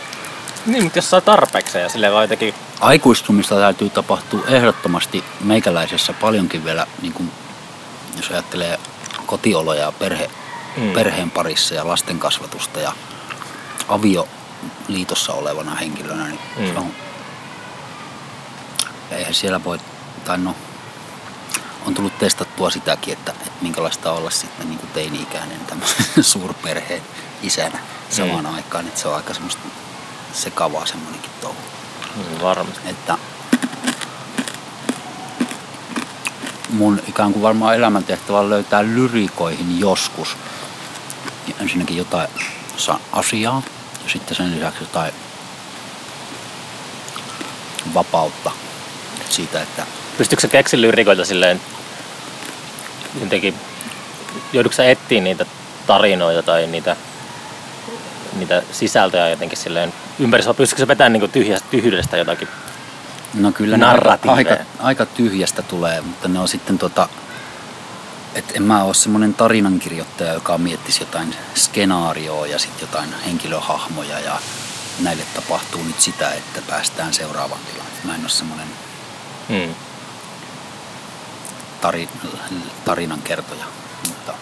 Niin, 0.66 0.84
mutta 0.84 0.98
jos 0.98 1.10
saa 1.10 1.22
tarpeeksi 1.22 1.78
ja 1.78 1.90
silleen 1.90 2.14
vaan 2.14 2.24
jotenkin... 2.24 2.54
Aikuistumista 2.80 3.56
täytyy 3.56 3.90
tapahtua 3.90 4.44
ehdottomasti 4.48 5.24
meikäläisessä 5.42 6.14
paljonkin 6.14 6.66
vielä, 6.66 6.88
niin 7.02 7.14
kuin, 7.14 7.32
jos 8.18 8.32
ajattelee 8.32 8.80
kotioloja 9.26 9.82
ja 9.82 9.92
perhe, 9.92 10.30
Mm. 10.78 10.92
perheen 10.94 11.32
parissa 11.32 11.76
ja 11.76 11.88
lasten 11.88 12.20
kasvatusta 12.20 12.80
ja 12.80 12.94
avioliitossa 14.64 15.34
olevana 15.34 15.76
henkilönä, 15.76 16.28
niin 16.28 16.40
Mm. 16.58 16.66
se 16.68 16.80
on, 16.80 16.92
eihän 19.12 19.34
siellä 19.34 19.64
voi, 19.64 19.80
tai 20.26 20.38
no, 20.38 20.56
on 21.86 21.94
tullut 21.94 22.18
testattua 22.20 22.70
sitäkin, 22.70 23.14
että, 23.14 23.32
että 23.32 23.52
minkälaista 23.62 24.12
olla 24.12 24.30
sitten 24.30 24.70
niin 24.70 24.80
kuin 24.80 24.90
teini-ikäinen 24.92 25.60
tämmöisen 25.68 26.24
suurperheen 26.34 27.02
isänä 27.44 27.80
samaan 28.10 28.46
Mm. 28.46 28.56
aikaan, 28.56 28.88
että 28.88 29.00
se 29.00 29.08
on 29.08 29.16
aika 29.16 29.34
semmoista 29.34 29.62
sekavaa 30.34 30.86
semmoinenkin 30.86 31.32
touhu. 31.42 31.58
Mm, 32.16 32.42
varmasti. 32.42 32.90
Että 32.90 33.18
mun 36.70 37.02
ikään 37.08 37.34
kuin 37.34 37.44
varmaan 37.44 37.76
elämäntehtävä 37.76 38.40
on 38.40 38.50
löytää 38.50 38.84
lyrikoihin 38.84 39.80
joskus 39.80 40.38
ensinnäkin 41.60 41.98
jotain 41.98 42.28
asiaa 43.12 43.62
sitten 44.10 44.38
sen 44.38 44.56
lisäksi 44.56 44.84
jotain 44.84 45.14
vapautta 47.94 48.52
siitä, 49.30 49.62
että 49.62 49.86
Pystytkö 50.20 50.42
sä 50.42 50.48
keksin 50.48 50.82
lyrikoita 50.82 51.26
silleen 51.26 51.62
jotenkin... 53.22 53.56
Joudutko 54.54 54.76
sä 54.76 54.90
etsiä 54.90 55.22
niitä 55.22 55.46
tarinoita 55.88 56.44
tai 56.44 56.68
niitä, 56.68 56.96
niitä 58.38 58.64
sisältöjä 58.72 59.30
jotenkin 59.30 59.58
silleen 59.58 59.94
ympäri 60.20 60.44
sua? 60.44 60.54
Pystytkö 60.54 60.84
sä 60.84 60.88
vetämään 60.88 61.14
niin 61.14 61.32
tyhjästä, 61.32 61.68
tyhjyydestä 61.72 62.18
jotakin? 62.18 62.48
No 63.34 63.52
kyllä 63.52 63.88
aika, 63.88 64.32
aika, 64.32 64.58
aika 64.80 65.06
tyhjästä 65.06 65.62
tulee, 65.62 66.02
mutta 66.02 66.28
ne 66.28 66.40
on 66.40 66.48
sitten 66.48 66.78
tota, 66.78 67.10
et 68.36 68.52
en 68.56 68.64
mä 68.64 68.84
ole 68.84 68.94
semmoinen 68.94 69.34
tarinankirjoittaja, 69.34 70.34
joka 70.34 70.58
miettisi 70.58 71.02
jotain 71.02 71.36
skenaarioa 71.56 72.48
ja 72.48 72.60
sitten 72.60 72.82
jotain 72.82 73.14
henkilöhahmoja 73.26 74.20
ja 74.20 74.40
näille 75.00 75.24
tapahtuu 75.36 75.84
nyt 75.84 76.02
sitä, 76.02 76.34
että 76.34 76.62
päästään 76.62 77.14
seuraavaan 77.14 77.62
tilaan. 77.72 77.90
Mä 78.04 78.16
en 78.16 78.22
ole 78.22 78.30
semmoinen 78.30 78.68
Mm. 79.50 79.76
tari, 81.82 82.10
tarinan 82.86 83.22
kertoja, 83.22 83.66
mutta 84.08 84.34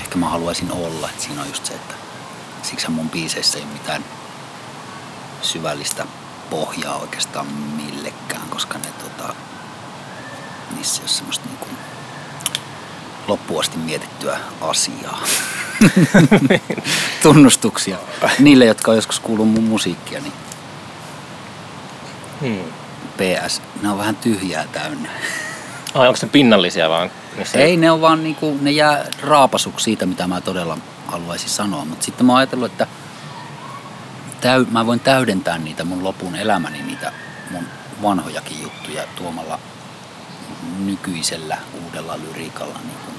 ehkä 0.00 0.16
mä 0.18 0.28
haluaisin 0.28 0.72
olla, 0.72 1.08
että 1.10 1.22
siinä 1.22 1.42
on 1.42 1.48
just 1.48 1.66
se, 1.66 1.74
että 1.74 1.94
siksi 2.62 2.90
mun 2.90 3.10
biiseissä 3.10 3.58
ei 3.58 3.64
ole 3.64 3.72
mitään 3.72 4.04
syvällistä 5.42 6.06
pohjaa 6.50 6.96
oikeastaan 6.96 7.46
millekään, 7.46 8.48
koska 8.50 8.78
ne 8.78 8.86
tota, 9.02 9.34
niissä 10.82 11.00
ei 11.02 11.04
ole 11.04 11.08
semmoista 11.10 11.48
niinku 11.48 11.66
loppuun 13.28 13.60
asti 13.60 13.78
mietittyä 13.78 14.38
asiaa. 14.60 15.22
Tunnustuksia. 17.22 17.96
Niille, 18.38 18.64
jotka 18.64 18.90
on 18.90 18.96
joskus 18.96 19.20
kuullut 19.20 19.48
mun 19.48 19.64
musiikkia, 19.64 20.20
niin 20.20 20.32
Mm. 22.40 22.58
PS, 23.16 23.62
ne 23.82 23.88
on 23.90 23.98
vähän 23.98 24.16
tyhjää 24.16 24.64
täynnä. 24.72 25.08
Ai, 25.94 26.08
onko 26.08 26.18
ne 26.22 26.28
pinnallisia 26.28 26.88
vaan? 26.88 27.10
Missä 27.36 27.58
Ei, 27.58 27.76
ne 27.76 27.90
on 27.90 28.00
vaan 28.00 28.24
niinku, 28.24 28.58
ne 28.60 28.70
jää 28.70 29.04
raapasuksi 29.22 29.84
siitä, 29.84 30.06
mitä 30.06 30.26
mä 30.26 30.40
todella 30.40 30.78
haluaisin 31.06 31.48
sanoa. 31.50 31.84
Mutta 31.84 32.04
sitten 32.04 32.26
mä 32.26 32.32
oon 32.32 32.38
ajatellut, 32.38 32.72
että 32.72 32.86
täy, 34.40 34.66
mä 34.70 34.86
voin 34.86 35.00
täydentää 35.00 35.58
niitä 35.58 35.84
mun 35.84 36.04
lopun 36.04 36.36
elämäni, 36.36 36.82
niitä 36.82 37.12
mun 37.50 37.64
vanhojakin 38.02 38.62
juttuja 38.62 39.02
tuomalla 39.16 39.58
nykyisellä 40.78 41.58
uudella 41.84 42.18
lyriikalla 42.18 42.78
niin 42.84 42.96
kuin 43.04 43.14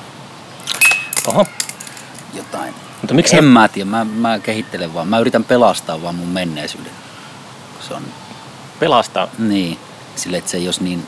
Oho. 1.35 1.45
jotain. 2.33 2.73
Mutta 3.01 3.13
miksi 3.13 3.37
en 3.37 3.43
ne- 3.43 3.49
mä 3.49 3.67
tiedä, 3.67 3.89
mä, 3.89 4.03
mä 4.05 4.39
kehittelen 4.39 4.93
vaan. 4.93 5.07
Mä 5.07 5.19
yritän 5.19 5.43
pelastaa 5.43 6.01
vaan 6.01 6.15
mun 6.15 6.27
menneisyyden. 6.27 6.91
Se 7.87 7.93
on 7.93 8.03
Pelastaa. 8.79 9.27
niin, 9.39 9.79
sille 10.15 10.37
että 10.37 10.51
se 10.51 10.57
ei 10.57 10.67
olisi 10.67 10.83
niin 10.83 11.07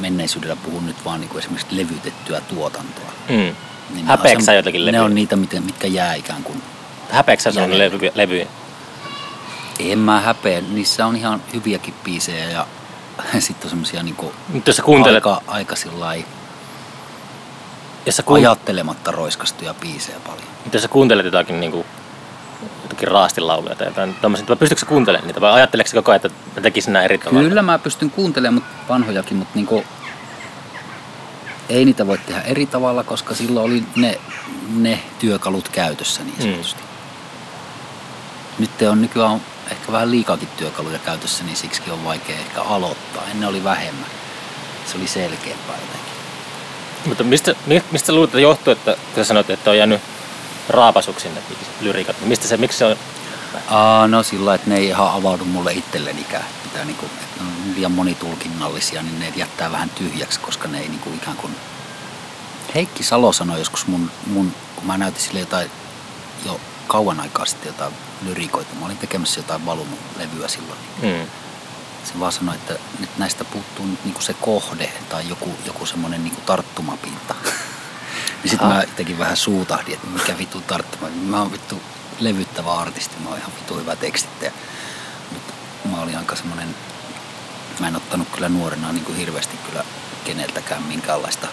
menneisyydellä 0.00 0.56
puhun 0.56 0.86
nyt 0.86 1.04
vaan 1.04 1.20
niin 1.20 1.28
kuin 1.28 1.38
esimerkiksi 1.40 1.76
levytettyä 1.76 2.40
tuotantoa. 2.40 3.12
Mm. 3.28 3.34
Niin 3.34 3.54
ne 3.94 4.02
Häpeäksä 4.02 4.38
on 4.38 4.44
se- 4.44 4.54
jotakin 4.56 4.80
Ne 4.80 4.86
levyjä? 4.86 5.02
on 5.04 5.14
niitä, 5.14 5.36
miten- 5.36 5.62
mitkä 5.64 5.86
jää 5.86 6.14
ikään 6.14 6.42
kuin. 6.42 6.62
Häpeäksä 7.10 7.52
sun 7.52 7.62
Jäljellä. 7.62 7.84
levy, 7.84 8.10
levy? 8.14 8.46
En 9.78 9.98
mä 9.98 10.20
häpeä, 10.20 10.60
niissä 10.60 11.06
on 11.06 11.16
ihan 11.16 11.42
hyviäkin 11.54 11.94
biisejä 12.04 12.44
ja 12.50 12.66
sitten 13.38 13.66
on 13.66 13.70
semmosia 13.70 14.02
niinku 14.02 14.32
Nyt 14.52 14.66
jos 14.66 14.76
sä 14.76 14.82
kuuntelet, 14.82 15.26
aika, 15.26 15.42
aika 15.46 15.76
sillai 15.76 16.24
jos 18.06 18.16
sä, 18.16 18.22
kuun, 18.22 18.38
ajattelematta 18.38 19.10
roiskastuja 19.10 19.74
biisejä 19.74 20.20
paljon. 20.26 20.46
nyt 20.64 20.74
jos 20.74 20.82
sä 20.82 20.88
kuuntelet 20.88 21.24
jotakin 21.24 21.60
niinku, 21.60 21.86
jotakin 22.82 23.08
raastilauluja 23.08 23.74
tai 23.74 23.86
jotain 23.86 24.14
tommosia, 24.14 24.46
pystytkö 24.56 24.80
sä 24.80 24.86
kuuntelemaan 24.86 25.26
niitä 25.26 25.40
vai 25.40 25.52
ajatteleeko 25.52 25.88
sä 25.90 25.94
koko 25.96 26.10
ajan, 26.10 26.16
että 26.26 26.38
mä 26.56 26.60
tekisin 26.62 26.92
näin 26.92 27.04
eri 27.04 27.18
tavalla? 27.18 27.48
Kyllä 27.48 27.62
mä 27.62 27.78
pystyn 27.78 28.10
kuuntelemaan 28.10 28.54
mut 28.54 28.88
vanhojakin, 28.88 29.36
mutta 29.36 29.52
niinku, 29.54 29.84
ei 31.68 31.84
niitä 31.84 32.06
voi 32.06 32.18
tehdä 32.18 32.40
eri 32.40 32.66
tavalla, 32.66 33.04
koska 33.04 33.34
silloin 33.34 33.66
oli 33.66 33.84
ne, 33.96 34.18
ne 34.76 35.02
työkalut 35.18 35.68
käytössä 35.68 36.20
niin 36.24 36.34
Mm. 36.38 36.42
sanotusti. 36.42 36.82
Nyt 38.58 38.82
on 38.90 39.02
nykyään 39.02 39.40
ehkä 39.72 39.92
vähän 39.92 40.10
liikaakin 40.10 40.48
työkaluja 40.56 40.98
käytössä, 40.98 41.44
niin 41.44 41.56
siksi 41.56 41.90
on 41.90 42.04
vaikea 42.04 42.38
ehkä 42.38 42.62
aloittaa. 42.62 43.22
Ennen 43.30 43.48
oli 43.48 43.64
vähemmän. 43.64 44.06
Se 44.86 44.98
oli 44.98 45.06
selkeämpää 45.06 45.76
jotenkin. 45.76 46.12
Mutta 47.06 47.24
mistä, 47.24 47.54
mi- 47.66 47.84
mistä 47.90 48.12
luulet, 48.12 48.28
että 48.28 48.40
johtuu, 48.40 48.72
että 48.72 48.96
sä 49.16 49.24
sanoit, 49.24 49.50
että 49.50 49.70
on 49.70 49.78
jäänyt 49.78 50.00
raapasuksi 50.68 51.28
ne 51.28 51.42
lyriikat, 51.80 52.20
niin 52.20 52.28
mistä 52.28 52.48
se, 52.48 52.56
miksi 52.56 52.78
se 52.78 52.84
on, 52.84 52.96
Aa, 53.68 54.08
no 54.08 54.22
sillä 54.22 54.54
että 54.54 54.70
ne 54.70 54.76
ei 54.76 54.86
ihan 54.86 55.12
avaudu 55.12 55.44
mulle 55.44 55.72
itsellenikään. 55.72 56.44
Mitä 56.64 56.84
niinku, 56.84 57.06
että 57.06 57.44
ne 57.44 57.46
on 57.46 57.74
liian 57.76 57.92
monitulkinnallisia, 57.92 59.02
niin 59.02 59.20
ne 59.20 59.32
jättää 59.36 59.72
vähän 59.72 59.90
tyhjäksi, 59.90 60.40
koska 60.40 60.68
ne 60.68 60.80
ei 60.80 60.88
niinku 60.88 61.10
ikään 61.14 61.36
kuin... 61.36 61.56
Heikki 62.74 63.02
Salo 63.02 63.32
sanoi 63.32 63.58
joskus 63.58 63.86
mun, 63.86 64.10
mun 64.26 64.54
kun 64.76 64.86
mä 64.86 64.98
näytin 64.98 65.22
sille 65.22 65.40
jotain 65.40 65.70
jo 66.46 66.60
kauan 66.86 67.20
aikaa 67.20 67.46
sitten 67.46 67.68
jotain 67.68 67.94
lyrikoita. 68.22 68.74
Mä 68.74 68.86
olin 68.86 68.98
tekemässä 68.98 69.40
jotain 69.40 69.66
valunut 69.66 69.98
levyä 70.18 70.48
silloin. 70.48 70.78
Niin 71.02 71.20
mm, 71.20 71.26
se 72.04 72.20
vaan 72.20 72.32
sanoi, 72.32 72.54
että 72.54 72.74
nyt 72.98 73.18
näistä 73.18 73.44
puuttuu 73.44 73.86
nyt 73.86 74.04
niinku 74.04 74.20
se 74.20 74.34
kohde 74.34 74.92
tai 75.08 75.28
joku, 75.28 75.50
joku 75.66 75.86
semmoinen 75.86 76.24
niinku 76.24 76.40
tarttumapinta. 76.40 77.34
niin 78.42 78.50
sitten 78.50 78.68
mä 78.68 78.82
jotenkin 78.82 79.18
vähän 79.18 79.36
suutahdin, 79.36 79.94
että 79.94 80.06
mikä 80.06 80.38
vitu 80.38 80.60
tarttuma. 80.60 81.08
Mä 81.08 81.38
oon 81.38 81.52
vittu 81.52 81.82
levyttävä 82.20 82.74
artisti, 82.74 83.16
mä 83.20 83.28
oon 83.28 83.38
ihan 83.38 83.52
vitu 83.60 83.76
hyvä 83.76 83.96
tekstittäjä. 83.96 84.52
Mutta 85.32 85.52
mä 85.84 86.02
olin 86.02 86.18
aika 86.18 86.36
semmoinen, 86.36 86.74
mä 87.80 87.88
en 87.88 87.96
ottanut 87.96 88.28
kyllä 88.28 88.48
nuorena 88.48 88.92
niin 88.92 89.04
kuin 89.04 89.18
hirveästi 89.18 89.56
kyllä 89.56 89.84
keneltäkään 90.24 90.82
minkäänlaista 90.82 91.48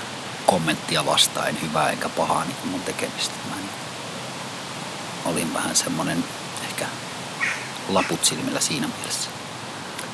kommenttia 0.45 1.05
vastaan, 1.05 1.47
en 1.47 1.61
hyvää 1.61 1.89
enkä 1.89 2.09
pahaa 2.09 2.45
niin 2.45 2.55
kuin 2.55 2.71
mun 2.71 2.81
tekemistä. 2.81 3.33
Mä 3.49 3.55
olin 5.29 5.53
vähän 5.53 5.75
semmoinen 5.75 6.23
ehkä 6.69 6.85
laput 7.89 8.25
silmillä 8.25 8.59
siinä 8.59 8.87
mielessä. 8.97 9.29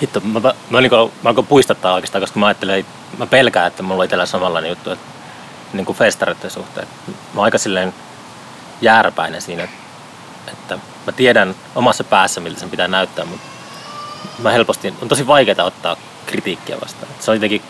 hitto, 0.01 0.19
mä, 0.19 0.39
mä, 0.39 0.53
mä, 0.69 0.81
niinku, 0.81 1.11
mä 1.23 1.29
alkoin 1.29 1.47
puistattaa 1.47 1.93
oikeastaan, 1.93 2.21
koska 2.21 2.39
mä 2.39 2.47
ajattelen, 2.47 2.85
mä 3.17 3.25
pelkään, 3.27 3.67
että 3.67 3.83
mulla 3.83 4.01
on 4.01 4.05
itsellä 4.05 4.25
samanlainen 4.25 4.69
juttu, 4.69 4.91
että 4.91 5.05
niin 5.73 5.85
kuin 5.85 5.97
festareiden 5.97 6.51
suhteen. 6.51 6.87
Mä 7.07 7.13
oon 7.35 7.43
aika 7.43 7.57
silleen 7.57 7.93
jääräpäinen 8.81 9.41
siinä, 9.41 9.67
että 10.47 10.79
mä 11.05 11.11
tiedän 11.11 11.55
omassa 11.75 12.03
päässä, 12.03 12.41
miltä 12.41 12.59
sen 12.59 12.69
pitää 12.69 12.87
näyttää, 12.87 13.25
mutta 13.25 13.47
mä 14.39 14.51
helposti, 14.51 14.93
on 15.01 15.07
tosi 15.07 15.27
vaikeaa 15.27 15.65
ottaa 15.65 15.95
kritiikkiä 16.25 16.81
vastaan. 16.81 17.11
Se 17.19 17.31
on 17.31 17.37
jotenkin, 17.37 17.61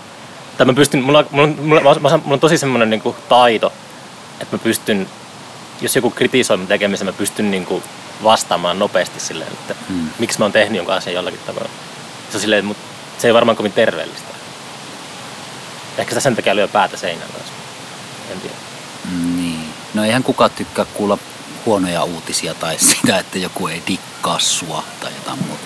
tai 0.57 0.65
mä 0.65 0.73
pystyn, 0.73 1.03
mulla, 1.03 1.25
mulla, 1.31 1.47
mulla, 1.47 1.81
mä, 1.81 1.99
mulla 1.99 2.33
on 2.33 2.39
tosi 2.39 2.57
semmoinen 2.57 2.89
niin 2.89 3.01
kuin 3.01 3.15
taito, 3.29 3.73
että 4.39 4.55
mä 4.55 4.63
pystyn, 4.63 5.07
jos 5.81 5.95
joku 5.95 6.09
kritisoi 6.11 6.57
mun 6.57 6.67
tekemisen, 6.67 7.07
mä 7.07 7.13
pystyn 7.13 7.51
niin 7.51 7.65
kuin 7.65 7.83
vastaamaan 8.23 8.79
nopeasti 8.79 9.19
silleen, 9.19 9.51
että 9.51 9.75
Mm. 9.89 10.09
miksi 10.19 10.39
mä 10.39 10.45
oon 10.45 10.51
tehnyt 10.51 10.77
jonkun 10.77 10.95
asian 10.95 11.13
jollakin 11.15 11.39
tavalla. 11.45 11.69
Se 12.31 12.37
on 12.37 12.41
silleen, 12.41 12.65
mutta 12.65 12.83
se 13.17 13.27
ei 13.27 13.33
varmaan 13.33 13.55
kovin 13.55 13.71
terveellistä. 13.73 14.35
Ehkä 15.97 16.11
sitä 16.11 16.19
sen 16.21 16.35
takia 16.35 16.55
lyö 16.55 16.67
päätä 16.67 16.97
seinään 16.97 17.29
kanssa. 17.31 17.53
En 18.31 18.39
tiedä. 18.41 18.55
Niin. 19.35 19.73
No 19.93 20.03
eihän 20.03 20.23
kukaan 20.23 20.51
tykkää 20.51 20.85
kuulla 20.85 21.17
huonoja 21.65 22.03
uutisia 22.03 22.53
tai 22.53 22.77
sitä, 23.01 23.17
että 23.19 23.37
joku 23.39 23.67
ei 23.67 23.83
dikkaa 23.87 24.39
sua 24.39 24.83
tai 24.99 25.11
jotain 25.15 25.39
muuta. 25.47 25.63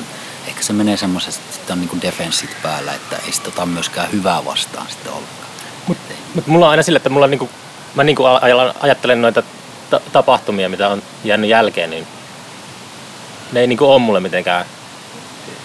Ehkä 0.48 0.64
se 0.64 0.74
menee 0.74 0.98
semmoisesta, 0.98 1.42
että 1.44 1.54
sitten 1.56 1.74
on 1.74 1.80
niinku 1.80 1.98
defenssit 2.02 2.50
päällä, 2.64 2.94
että 2.94 3.16
ei 3.26 3.32
sitä 3.32 3.48
ota 3.48 3.66
myöskään 3.66 4.12
hyvää 4.12 4.46
vastaan 4.46 4.88
sitten 4.90 5.12
ollenkaan. 5.12 5.50
Mutta 5.88 6.14
mut 6.36 6.48
mulla 6.48 6.66
on 6.66 6.72
aina 6.72 6.84
sille, 6.84 6.98
että 6.98 7.10
mulla 7.10 7.28
niinku, 7.28 7.50
mä 7.96 8.04
niinku 8.04 8.24
aj- 8.24 8.76
ajattelen 8.80 9.22
noita 9.22 9.44
ta- 9.90 10.00
tapahtumia, 10.14 10.70
mitä 10.70 10.90
on 10.90 11.04
jäänyt 11.24 11.50
jälkeen, 11.50 11.90
niin 11.90 12.08
ne 13.52 13.60
ei 13.60 13.68
niinku 13.68 13.86
ole 13.92 14.00
mulle 14.00 14.20
mitenkään 14.20 14.66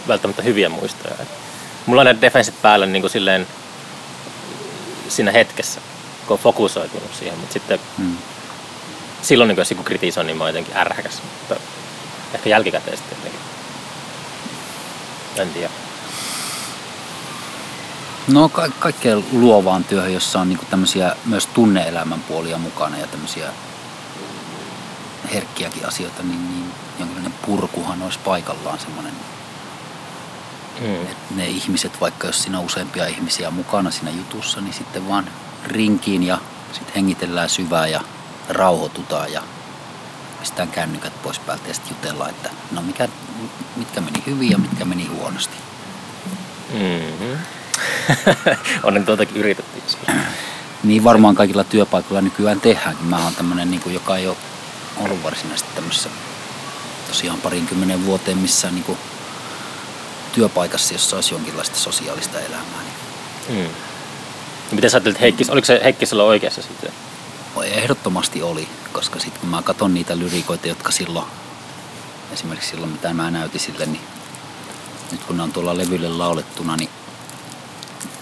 välttämättä 0.08 0.42
hyviä 0.42 0.68
muistoja. 0.68 1.14
Et 1.22 1.28
mulla 1.86 2.00
on 2.00 2.06
ne 2.06 2.16
defenssit 2.20 2.62
päällä 2.62 2.86
niinku 2.86 3.08
silleen 3.08 3.46
siinä 5.08 5.30
hetkessä, 5.32 5.80
kun 6.26 6.34
on 6.34 6.38
fokusoitunut 6.42 7.14
siihen, 7.18 7.38
mutta 7.38 7.52
sitten 7.52 7.80
Mm. 7.98 8.16
silloin 9.22 9.48
niin 9.48 9.58
jos 9.58 9.70
joku 9.70 9.82
kritisoi, 9.82 10.24
niin 10.24 10.36
mä 10.36 10.44
oon 10.44 10.48
jotenkin 10.50 10.76
ärhäkäs. 10.76 11.22
Mutta 11.38 11.56
ehkä 12.34 12.48
jälkikäteen 12.48 12.96
sitten 12.96 13.18
jotenkin. 13.18 13.40
En 15.36 15.50
tiedä. 15.50 15.70
No 18.28 18.48
ka- 18.48 18.68
kaikkeen 18.78 19.24
luovaan 19.32 19.84
työhön, 19.84 20.14
jossa 20.14 20.40
on 20.40 20.48
niinku 20.48 20.64
tämmöisiä 20.70 21.16
myös 21.24 21.46
tunneelämän 21.46 22.20
puolia 22.20 22.58
mukana 22.58 22.98
ja 22.98 23.06
tämmöisiä 23.06 23.46
herkkiäkin 25.35 25.89
asioita, 25.89 26.22
niin, 26.22 26.51
niin 26.51 26.72
jonkinlainen 26.99 27.35
purkuhan 27.47 28.03
olisi 28.03 28.18
paikallaan 28.18 28.78
semmoinen 28.78 29.14
Mm. 30.80 31.03
Et 31.03 31.16
ne 31.37 31.47
ihmiset, 31.47 32.01
vaikka 32.01 32.26
jos 32.26 32.43
siinä 32.43 32.59
on 32.59 32.64
useampia 32.64 33.07
ihmisiä 33.07 33.51
mukana 33.51 33.91
siinä 33.91 34.11
jutussa, 34.11 34.61
niin 34.61 34.74
sitten 34.74 35.09
vaan 35.09 35.30
rinkiin 35.66 36.22
ja 36.22 36.39
sitten 36.72 36.95
hengitellään 36.95 37.49
syvää 37.49 37.87
ja 37.87 38.01
rauhoitutaan 38.49 39.32
ja 39.32 39.43
pistetään 40.41 40.68
kännykät 40.68 41.22
pois 41.22 41.39
päältä 41.39 41.68
ja 41.68 41.74
sitten 41.74 41.97
jutellaan, 41.97 42.30
että 42.30 42.51
no 42.72 42.82
mikä, 42.82 43.09
mitkä 43.76 44.01
meni 44.01 44.22
hyvin 44.26 44.51
ja 44.51 44.59
mitkä 44.59 44.85
meni 44.85 45.07
huonosti. 45.07 45.57
Mm-hmm. 46.72 47.39
Onnen 48.82 49.07
tuotakin 49.07 49.49
joskus. 49.49 50.09
Niin 50.82 51.05
varmaan 51.05 51.35
kaikilla 51.35 51.64
työpaikoilla 51.64 52.20
nykyään 52.20 52.61
tehdäänkin. 52.61 53.07
Mä 53.07 53.24
oon 53.24 53.35
tämmönen, 53.35 53.70
niin 53.70 53.80
kuin, 53.80 53.95
joka 53.95 54.16
ei 54.16 54.26
ole 54.26 54.37
ollut 54.97 55.22
varsinaisesti 55.22 55.74
tämmöisessä 55.74 56.09
tosiaan 57.09 57.40
parinkymmenen 57.40 58.07
vuoteen 58.07 58.38
missään 58.38 58.74
niin 58.74 58.84
kuin, 58.84 58.99
työpaikassa, 60.32 60.95
jossa 60.95 61.16
olisi 61.16 61.34
jonkinlaista 61.34 61.78
sosiaalista 61.78 62.40
elämää. 62.40 62.82
Niin 62.82 62.95
Mm. 63.49 63.68
Miten 64.70 64.90
sä 64.90 64.97
ajattelit, 64.97 65.20
Heikki, 65.20 65.45
oliko 65.49 65.64
se 65.64 65.80
Heikki 65.84 66.07
sulla 66.07 66.24
oikeassa 66.24 66.62
sitten? 66.62 66.92
Ehdottomasti 67.64 68.42
oli, 68.42 68.68
koska 68.92 69.20
sitten 69.20 69.40
kun 69.40 69.49
mä 69.49 69.62
katson 69.62 69.95
niitä 69.95 70.18
lyrikoita, 70.18 70.68
jotka 70.68 70.92
silloin, 70.92 71.26
esimerkiksi 72.32 72.70
silloin 72.70 72.92
mitä 72.92 73.14
mä 73.14 73.30
näytin 73.30 73.61
sille, 73.61 73.86
niin 73.86 74.01
nyt 75.12 75.24
kun 75.24 75.36
ne 75.36 75.42
on 75.42 75.53
tuolla 75.53 75.76
levylle 75.76 76.09
laulettuna, 76.09 76.76
niin 76.76 76.90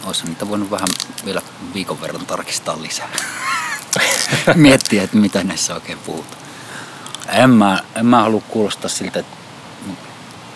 olisi 0.05 0.27
niitä 0.27 0.49
voinut 0.49 0.71
vähän 0.71 0.89
vielä 1.25 1.43
viikon 1.75 2.01
verran 2.01 2.27
tarkistaa 2.27 2.83
lisää. 2.83 3.11
Miettiä, 4.55 5.03
että 5.03 5.17
mitä 5.17 5.45
näissä 5.45 5.75
oikein 5.75 5.99
puhutaan. 5.99 6.42
En 7.29 7.51
mä, 7.51 7.79
en 7.95 8.07
mä 8.07 8.23
halua 8.23 8.43
kuulostaa 8.49 8.89
siltä, 8.89 9.21
että 9.21 9.37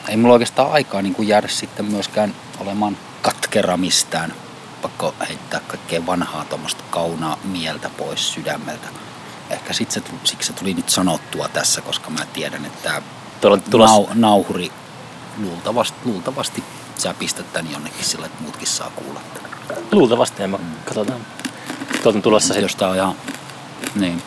ei 0.09 0.17
mulla 0.17 0.35
oikeastaan 0.35 0.73
aikaa 0.73 1.03
niin 1.03 1.14
kuin 1.14 1.29
jäädä 1.29 1.49
sitten 1.49 1.85
myöskään 1.85 2.35
olemaan 2.59 2.97
katkera 3.23 3.77
mistään. 3.77 4.35
Pakko 4.83 5.14
heittää 5.29 5.61
kaikkea 5.61 6.07
vanhaa 6.07 6.45
tuommoista 6.45 6.85
kaunaa 6.91 7.39
mieltä 7.45 7.91
pois 7.99 8.33
sydämeltä. 8.33 8.89
Ehkä 9.51 9.73
sit 9.73 9.91
se, 9.91 10.03
siksi 10.25 10.47
se 10.47 10.53
tuli 10.53 10.75
nyt 10.75 10.89
sanottua 10.89 11.49
tässä, 11.49 11.81
koska 11.81 12.11
mä 12.11 12.27
tiedän, 12.33 12.64
että 12.64 13.03
on 13.45 13.62
tulossa, 13.62 13.97
nau, 13.97 14.07
nauhuri 14.14 14.73
luultavasti, 15.39 15.99
luultavasti 16.05 16.64
sä 16.99 17.14
pistät 17.14 17.53
tän 17.53 17.73
jonnekin 17.73 18.05
sillä, 18.05 18.27
että 18.27 18.43
muutkin 18.43 18.67
saa 18.67 18.91
kuulla. 18.91 19.21
tämän. 19.35 19.83
luultavasti, 19.93 20.43
en 20.43 20.51
mä, 20.51 20.59
katsotaan. 20.85 21.21
Tuolta 22.03 22.19
on 22.19 22.23
tulossa 22.23 22.55
sit, 22.55 22.62
Jos 22.62 22.77
tää 22.77 22.89
on 22.89 22.97
ihan, 22.97 23.14
niin. 23.95 24.23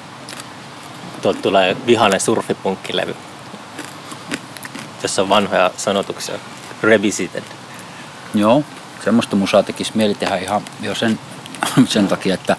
Tuolta 1.19 1.41
tulee 1.41 1.77
vihainen 1.85 2.19
surfipunkkilevy, 2.19 3.15
jossa 5.03 5.21
on 5.21 5.29
vanhoja 5.29 5.71
sanotuksia. 5.77 6.35
Revisited. 6.83 7.43
Joo, 8.33 8.63
semmoista 9.03 9.35
musaa 9.35 9.63
tekisi 9.63 9.91
mieli 9.95 10.15
tehdä 10.15 10.37
ihan 10.37 10.61
jo 10.81 10.95
sen, 10.95 11.19
sen 11.85 12.07
takia, 12.07 12.33
että 12.33 12.55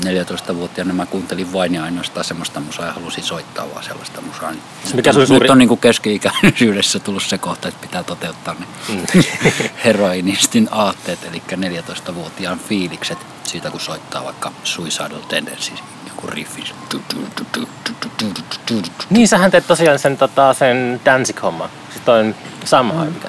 14-vuotiaana 0.00 0.92
mä 0.94 1.06
kuuntelin 1.06 1.52
vain 1.52 1.74
ja 1.74 1.84
ainoastaan 1.84 2.24
semmoista 2.24 2.60
musaa 2.60 2.86
ja 2.86 2.92
halusin 2.92 3.24
soittaa 3.24 3.66
vaan 3.72 3.84
sellaista 3.84 4.20
musaa. 4.20 4.50
Niin 4.50 4.62
Se 4.84 4.96
mikä 4.96 5.12
nyt, 5.12 5.28
suuri- 5.28 5.44
nyt 5.44 5.50
on 5.50 5.58
niin 5.58 5.68
kuin 5.68 5.80
keski-ikäisyydessä 5.80 6.98
tullut 6.98 7.22
se 7.22 7.38
kohta, 7.38 7.68
että 7.68 7.80
pitää 7.80 8.02
toteuttaa 8.02 8.54
ne 8.58 8.66
Mm. 8.88 9.22
heroinistin 9.84 10.68
aatteet, 10.70 11.18
eli 11.24 11.42
14-vuotiaan 11.50 12.58
fiilikset 12.58 13.18
siitä, 13.44 13.70
kun 13.70 13.80
soittaa 13.80 14.24
vaikka 14.24 14.52
Suicidal 14.64 15.20
Tendencies, 15.28 15.82
joku 16.08 16.26
riffi. 16.26 16.64
Niin 19.10 19.28
sähän 19.28 19.50
teet 19.50 19.66
tosiaan 19.66 19.98
sen, 19.98 20.16
tota, 20.18 20.54
sen 20.54 21.00
Danzig-homman. 21.04 21.68
Sitten 21.94 22.14
on 22.14 22.34
Samhain. 22.64 23.12
Mikä... 23.12 23.28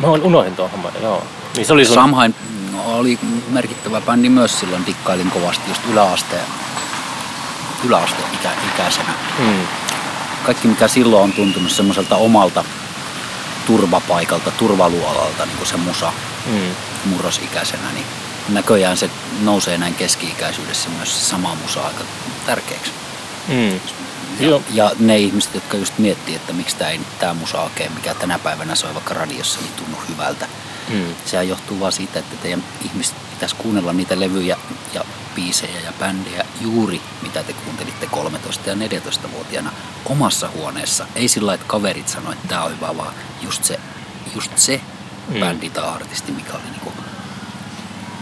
Mä 0.00 0.08
unohdin 0.08 0.56
tuon 0.56 0.70
homman, 0.70 0.92
joo. 1.02 1.24
Niin 1.56 1.66
se 1.66 1.72
oli 1.72 1.84
sun... 1.84 1.94
Samhain 1.94 2.34
oli 2.84 3.18
merkittävä 3.48 4.00
bändi 4.00 4.28
myös 4.28 4.60
silloin, 4.60 4.86
dikkailin 4.86 5.30
kovasti 5.30 5.70
just 5.70 5.82
yläasteen, 5.92 6.44
yläasteen 7.84 8.34
ikä, 8.34 8.50
ikäisenä. 8.74 9.12
Mm. 9.38 9.66
Kaikki 10.46 10.68
mikä 10.68 10.88
silloin 10.88 11.24
on 11.24 11.32
tuntunut 11.32 11.72
semmoiselta 11.72 12.16
omalta 12.16 12.64
turvapaikalta, 13.66 14.50
turvaluolalta, 14.50 15.46
niin 15.46 15.56
kuin 15.56 15.68
se 15.68 15.76
musa 15.76 16.12
Mm. 16.46 16.74
murrosikäisenä, 17.04 17.92
niin 17.94 18.06
näköjään 18.48 18.96
se 18.96 19.10
nousee 19.40 19.78
näin 19.78 19.94
keski-ikäisyydessä 19.94 20.88
myös 20.88 21.18
se 21.18 21.24
sama 21.24 21.54
musa 21.62 21.80
aika 21.80 22.04
tärkeäksi. 22.46 22.90
Mm. 23.48 23.80
Ja, 24.40 24.48
Joo. 24.48 24.62
ja 24.70 24.92
ne 24.98 25.18
ihmiset, 25.18 25.54
jotka 25.54 25.76
just 25.76 25.98
miettii, 25.98 26.34
että 26.34 26.52
miksi 26.52 26.76
tämä 26.76 26.90
ei 26.90 27.00
tämä 27.18 27.34
musa 27.34 27.60
oikein, 27.60 27.92
mikä 27.92 28.14
tänä 28.14 28.38
päivänä 28.38 28.74
soi 28.74 28.94
vaikka 28.94 29.14
radiossa, 29.14 29.60
niin 29.60 29.72
tunnu 29.72 29.96
hyvältä. 30.08 30.46
Mm. 30.88 31.14
Sehän 31.24 31.48
johtuu 31.48 31.80
vaan 31.80 31.92
siitä, 31.92 32.18
että 32.18 32.36
teidän 32.36 32.64
ihmiset 32.84 33.14
pitäisi 33.30 33.54
kuunnella 33.56 33.92
niitä 33.92 34.20
levyjä 34.20 34.56
ja 34.94 35.04
biisejä 35.34 35.80
ja 35.84 35.92
bändejä 36.00 36.44
juuri 36.60 37.00
mitä 37.22 37.42
te 37.42 37.52
kuuntelitte 37.52 38.06
13- 38.06 38.10
ja 38.66 38.74
14-vuotiaana 38.74 39.72
omassa 40.04 40.48
huoneessa. 40.48 41.06
Ei 41.14 41.28
sillä 41.28 41.54
että 41.54 41.66
kaverit 41.68 42.08
sanoi, 42.08 42.32
että 42.32 42.48
tämä 42.48 42.62
on 42.62 42.70
hyvä, 42.76 42.96
vaan 42.96 43.14
just 43.42 43.64
se, 43.64 43.80
just 44.34 44.58
se 44.58 44.80
Mm. 45.28 45.40
bändi 45.40 45.70
tai 45.70 45.84
artisti, 45.84 46.32
mikä 46.32 46.52
oli 46.52 46.62
niinku 46.70 46.92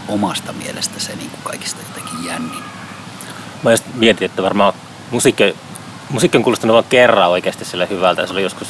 omasta 0.07 0.53
mielestä 0.53 0.99
se 0.99 1.15
niinku 1.15 1.37
kaikista 1.43 1.81
jotenkin 1.87 2.25
jännin. 2.25 2.63
Mä 3.63 3.71
just 3.71 3.83
mietin, 3.93 4.25
että 4.25 4.43
varmaan 4.43 4.73
musiikki, 5.11 5.55
musiikki 6.09 6.37
on 6.37 6.43
kuulostanut 6.43 6.73
vain 6.73 6.85
kerran 6.89 7.29
oikeasti 7.29 7.65
sille 7.65 7.89
hyvältä. 7.89 8.27
Se 8.27 8.33
oli 8.33 8.43
joskus 8.43 8.67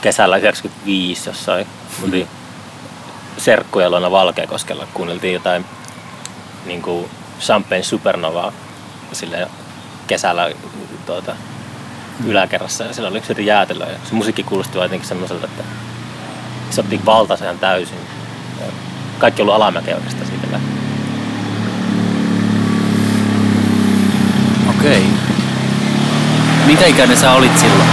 kesällä 0.00 0.36
95 0.36 1.28
jossain. 1.28 1.66
Mm. 2.02 2.26
Oli 3.40 3.44
serkkuja 3.44 3.90
luona 3.90 4.10
Valkeakoskella. 4.10 4.86
Kuunneltiin 4.94 5.34
jotain 5.34 5.64
niin 6.66 6.82
kuin 6.82 7.10
Champagne 7.40 7.82
Supernovaa 7.82 8.52
sille 9.12 9.48
kesällä 10.06 10.50
tuota, 11.06 11.36
yläkerrassa. 12.26 12.84
Ja 12.84 12.94
siellä 12.94 13.08
oli 13.08 13.18
yksi 13.18 13.46
jäätelö. 13.46 13.84
Ja 13.84 13.98
se 14.04 14.14
musiikki 14.14 14.42
kuulosti 14.42 14.78
jotenkin 14.78 15.08
semmoiselta, 15.08 15.46
että 15.46 15.64
se 16.70 16.80
otti 16.80 17.00
valtansa 17.06 17.44
ihan 17.44 17.58
täysin. 17.58 17.98
Kaikki 19.18 19.42
on 19.42 19.44
ollut 19.44 19.56
alamäkeä 19.56 19.96
oikeastaan 19.96 20.26
siitä 20.26 20.46
lähtien. 20.52 20.78
Okei. 24.70 25.04
Minkä 26.66 26.86
ikäinen 26.86 27.16
sä 27.16 27.32
olit 27.32 27.58
silloin? 27.58 27.88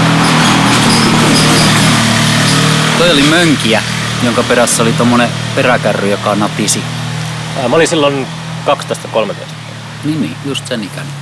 Toi 2.97 3.11
oli 3.11 3.23
mönkiä, 3.23 3.81
jonka 4.23 4.43
perässä 4.43 4.83
oli 4.83 4.93
tommonen 4.93 5.29
peräkärry, 5.55 6.09
joka 6.09 6.35
natisi. 6.35 6.81
Ää, 7.57 7.67
Mä 7.69 7.75
olin 7.75 7.87
silloin 7.87 8.27
12-13. 8.65 9.33
Niin, 10.03 10.21
niin, 10.21 10.35
just 10.45 10.67
sen 10.67 10.83
ikäinen. 10.83 11.13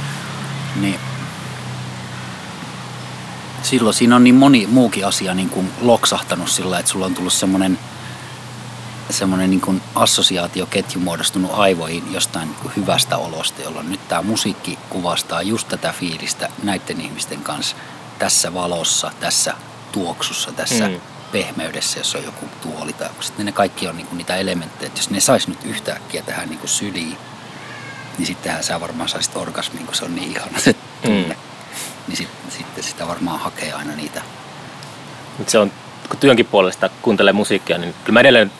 Niin. 0.76 1.00
Silloin 3.64 3.94
siinä 3.94 4.16
on 4.16 4.24
niin 4.24 4.36
moni 4.36 4.68
muukin 4.68 5.06
asia 5.08 5.34
niin 5.34 5.50
kuin 5.50 5.72
loksahtanut 5.82 6.50
sillä, 6.50 6.80
että 6.80 6.92
sulla 6.92 7.06
on 7.06 7.16
tullut 7.16 7.34
semmoinen 7.34 7.80
semmoinen 9.10 9.50
niin 9.50 9.62
kuin 9.62 9.82
assosiaatioketju 9.96 11.02
muodostunut 11.02 11.52
aivoihin 11.54 12.14
jostain 12.14 12.48
niin 12.48 12.58
kuin 12.62 12.74
hyvästä 12.76 13.18
olosta, 13.18 13.62
jolloin 13.62 13.90
nyt 13.90 14.08
tämä 14.08 14.22
musiikki 14.22 14.80
kuvastaa 14.90 15.42
just 15.42 15.68
tätä 15.68 15.94
fiilistä 16.00 16.50
näiden 16.64 17.02
ihmisten 17.02 17.42
kanssa 17.42 17.76
tässä 18.20 18.54
valossa, 18.54 19.12
tässä 19.20 19.54
tuoksussa, 19.92 20.52
tässä 20.52 20.88
Mm. 20.88 21.00
Pehmeydessä, 21.36 22.00
jos 22.00 22.16
on 22.16 22.24
joku 22.24 22.46
tuoli 22.62 22.94
tai 22.94 23.08
joku. 23.08 23.22
Sitten 23.22 23.46
ne 23.46 23.52
kaikki 23.52 23.88
on 23.88 23.98
niin 23.98 24.08
kuin 24.08 24.18
niitä 24.18 24.36
elementtejä, 24.36 24.88
että 24.88 25.00
jos 25.00 25.10
ne 25.10 25.20
sais 25.20 25.48
nyt 25.48 25.60
yhtäkkiä 25.64 26.22
tähän 26.22 26.50
niin 26.50 26.60
kuin 26.60 26.70
syliin, 26.70 27.18
niin 28.18 28.28
sittenhän 28.28 28.64
sä 28.64 28.80
varmaan 28.80 29.10
saisit 29.10 29.36
orgasmin, 29.36 29.86
kun 29.86 29.96
se 29.96 30.06
on 30.06 30.16
niin 30.16 30.32
ihana 30.32 30.60
se 30.60 30.76
tunne. 31.04 31.34
Mm. 31.34 31.40
Niin 32.08 32.18
sit, 32.18 32.30
sitten 32.50 32.84
sitä 32.84 33.08
varmaan 33.08 33.40
hakee 33.40 33.74
aina 33.74 33.96
niitä. 33.96 34.22
Mutta 35.38 35.52
se 35.52 35.60
on, 35.60 35.72
kun 36.10 36.20
työnkin 36.20 36.46
puolesta 36.46 36.90
kuuntelee 37.02 37.34
musiikkia, 37.34 37.78
niin 37.78 37.96
kyllä 38.04 38.14
mä 38.14 38.20
edelleen 38.20 38.52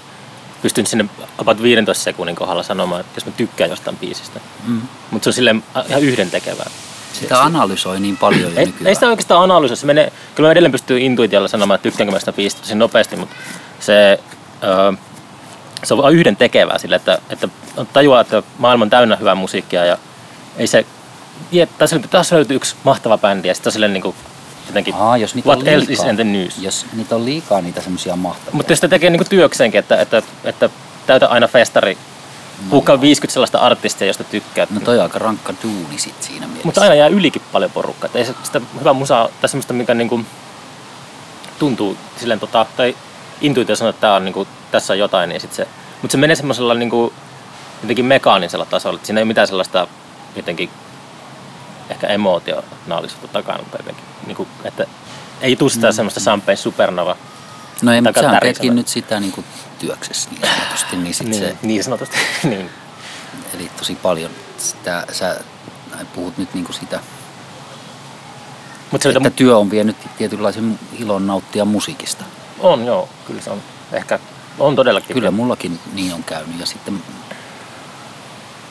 pystyn 0.62 0.86
sinne 0.86 1.06
about 1.38 1.62
15 1.62 2.04
sekunnin 2.04 2.36
kohdalla 2.36 2.64
sanomaan, 2.64 3.02
että 3.02 3.18
jos 3.18 3.26
mä 3.26 3.32
tykkään 3.32 3.70
jostain 3.70 3.98
biisistä. 3.98 4.40
Mm. 4.68 4.82
Mutta 5.12 5.24
se 5.24 5.30
on 5.30 5.34
silleen 5.34 5.64
a- 5.74 5.84
ihan 5.90 6.04
yhdentekevää. 6.04 6.70
Sitä 7.20 7.44
analysoi 7.44 8.00
niin 8.00 8.18
paljon 8.18 8.42
jo 8.42 8.50
Ei, 8.60 8.66
nykyään. 8.66 8.88
ei 8.88 8.96
sitä 8.96 9.08
oikeastaan 9.08 9.44
analysoi. 9.44 9.78
Se 9.78 9.86
menee, 9.86 10.12
kyllä 10.36 10.48
mä 10.48 10.52
edelleen 10.52 10.72
pystyy 10.72 11.00
intuitiolla 11.00 11.48
sanomaan, 11.48 11.76
että 11.76 11.84
tykkäänkö 11.84 12.12
mä 12.14 12.20
sitä 12.20 12.34
biisistä 12.34 12.62
tosi 12.62 12.76
nopeasti, 12.76 13.16
mutta 13.16 13.36
se, 13.80 14.20
öö, 14.64 14.94
se 15.84 15.94
on 15.94 16.14
yhden 16.14 16.36
tekevää 16.36 16.78
sille, 16.78 16.96
että, 16.96 17.18
että 17.30 17.48
tajuaa, 17.94 18.22
että 18.22 18.44
maailma 18.58 18.84
on 18.84 18.90
täynnä 18.90 19.16
hyvää 19.16 19.36
musiikkia 19.36 19.86
ja 19.86 19.98
ei 20.58 20.68
se, 20.68 20.86
ja 21.52 21.68
tässä, 21.78 22.00
tässä 22.00 22.36
löytyy 22.36 22.56
yksi 22.56 22.76
mahtava 22.84 23.18
bändi 23.18 23.48
ja 23.48 23.54
sitten 23.54 23.68
on 23.70 23.74
silleen 23.74 23.94
niin 23.94 24.04
kuin, 24.04 24.16
jotenkin, 24.68 24.96
Aa, 24.96 25.18
jos 25.18 25.36
niitä 25.36 25.50
what 25.50 25.60
on 25.60 25.68
else 25.68 25.88
liikaa, 25.88 26.06
is 26.06 26.10
in 26.10 26.16
the 26.16 26.24
news? 26.24 26.58
Jos 26.58 26.86
niitä 26.94 27.16
on 27.16 27.26
liikaa 27.26 27.62
niitä 27.62 27.82
semmoisia 27.82 28.16
mahtavia. 28.16 28.52
Mutta 28.54 28.72
jos 28.72 28.78
sitä 28.78 28.88
tekee 28.88 29.10
niinku 29.10 29.26
työkseenkin, 29.30 29.80
että, 29.80 30.02
että, 30.02 30.22
että 30.44 30.70
täytä 31.08 31.28
aina 31.28 31.48
festari, 31.48 31.98
huukaa 32.72 33.02
50 33.02 33.34
sellaista 33.34 33.60
artistia, 33.60 34.08
josta 34.08 34.24
tykkää. 34.24 34.68
No 34.70 34.80
toi 34.80 34.98
on 34.98 35.04
aika 35.04 35.20
rankka 35.20 35.54
duuni 35.64 35.98
sit 36.00 36.24
siinä 36.24 36.48
mielessä. 36.48 36.66
Mutta 36.66 36.82
aina 36.82 36.96
jää 36.96 37.08
ylikin 37.08 37.42
paljon 37.52 37.72
porukkaa. 37.72 38.06
Että 38.06 38.20
ei 38.20 38.26
se, 38.26 38.36
sitä 38.44 38.62
hyvää 38.80 38.94
musaa 38.94 39.30
tai 39.42 39.50
semmoista, 39.50 39.74
mikä 39.74 39.94
niinku 39.94 40.22
tuntuu 41.60 41.98
silleen, 42.18 42.40
tota, 42.40 42.66
tai 42.78 42.96
intuitio 43.42 43.76
sanoo, 43.76 43.90
että 43.90 44.02
tää 44.02 44.16
on, 44.16 44.26
niinku, 44.26 44.48
tässä 44.72 44.94
on 44.94 45.00
jotain, 45.00 45.30
niin 45.30 45.42
sit 45.42 45.54
se, 45.54 45.68
mutta 46.02 46.12
se 46.12 46.18
menee 46.18 46.36
semmoisella 46.36 46.74
niinku, 46.74 47.14
jotenkin 47.82 48.06
mekaanisella 48.06 48.66
tasolla, 48.66 48.96
että 48.96 49.06
siinä 49.06 49.20
ei 49.20 49.24
ole 49.24 49.28
mitään 49.28 49.48
sellaista 49.48 49.88
jotenkin 50.36 50.70
ehkä 51.90 52.08
emotionaalisuutta 52.08 53.28
takana, 53.28 53.64
tai 53.72 53.80
jotenkin, 53.80 54.06
niinku, 54.26 54.48
että 54.64 54.86
ei 55.42 55.56
tule 55.56 55.70
sitä 55.70 55.92
semmoista 55.92 56.20
Champagne 56.20 56.56
Supernova. 56.56 57.16
no 57.82 57.94
ei, 57.94 58.02
mutta 58.02 58.14
tärisevä. 58.22 58.40
teetkin 58.40 58.76
nyt 58.76 58.88
sitä 58.88 59.20
niinku 59.20 59.44
työksessä 59.80 60.30
niin 60.30 60.42
sanotusti, 60.56 60.96
niin 60.98 61.14
sit 61.14 61.28
Niin, 61.28 61.40
se, 61.40 61.58
niin 61.62 61.84
sanotusti. 61.84 62.18
niin. 62.44 62.70
eli 63.54 63.72
tosi 63.78 63.96
paljon 63.96 64.32
sitä, 64.58 65.06
sä 65.12 65.40
puhut 66.16 66.38
nyt 66.38 66.54
niinku 66.54 66.74
sitä, 66.74 67.00
Mutta 68.92 69.04
se, 69.04 69.10
että 69.10 69.28
että 69.28 69.38
työ 69.38 69.58
on 69.58 69.72
vienyt 69.72 69.98
tietynlaisen 70.18 70.80
ilon 71.00 71.28
nauttia 71.28 71.66
musiikista. 71.66 72.26
on 72.60 72.86
joo, 72.86 73.10
kyllä 73.28 73.42
se 73.42 73.50
on. 73.50 73.62
Ehkä 73.92 74.20
On 74.60 74.76
todellakin. 74.76 75.14
Kyllä 75.14 75.32
mullakin 75.32 75.80
niin 75.94 76.14
on 76.14 76.24
käynyt. 76.24 76.60
Ja 76.60 76.66
sitten 76.66 77.04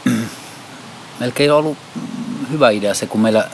melkein 1.21 1.53
on 1.53 1.59
ollut 1.59 1.79
hyvä 2.51 2.71
idea 2.71 2.95
se, 2.95 3.07
kun 3.07 3.21
meillä 3.21 3.51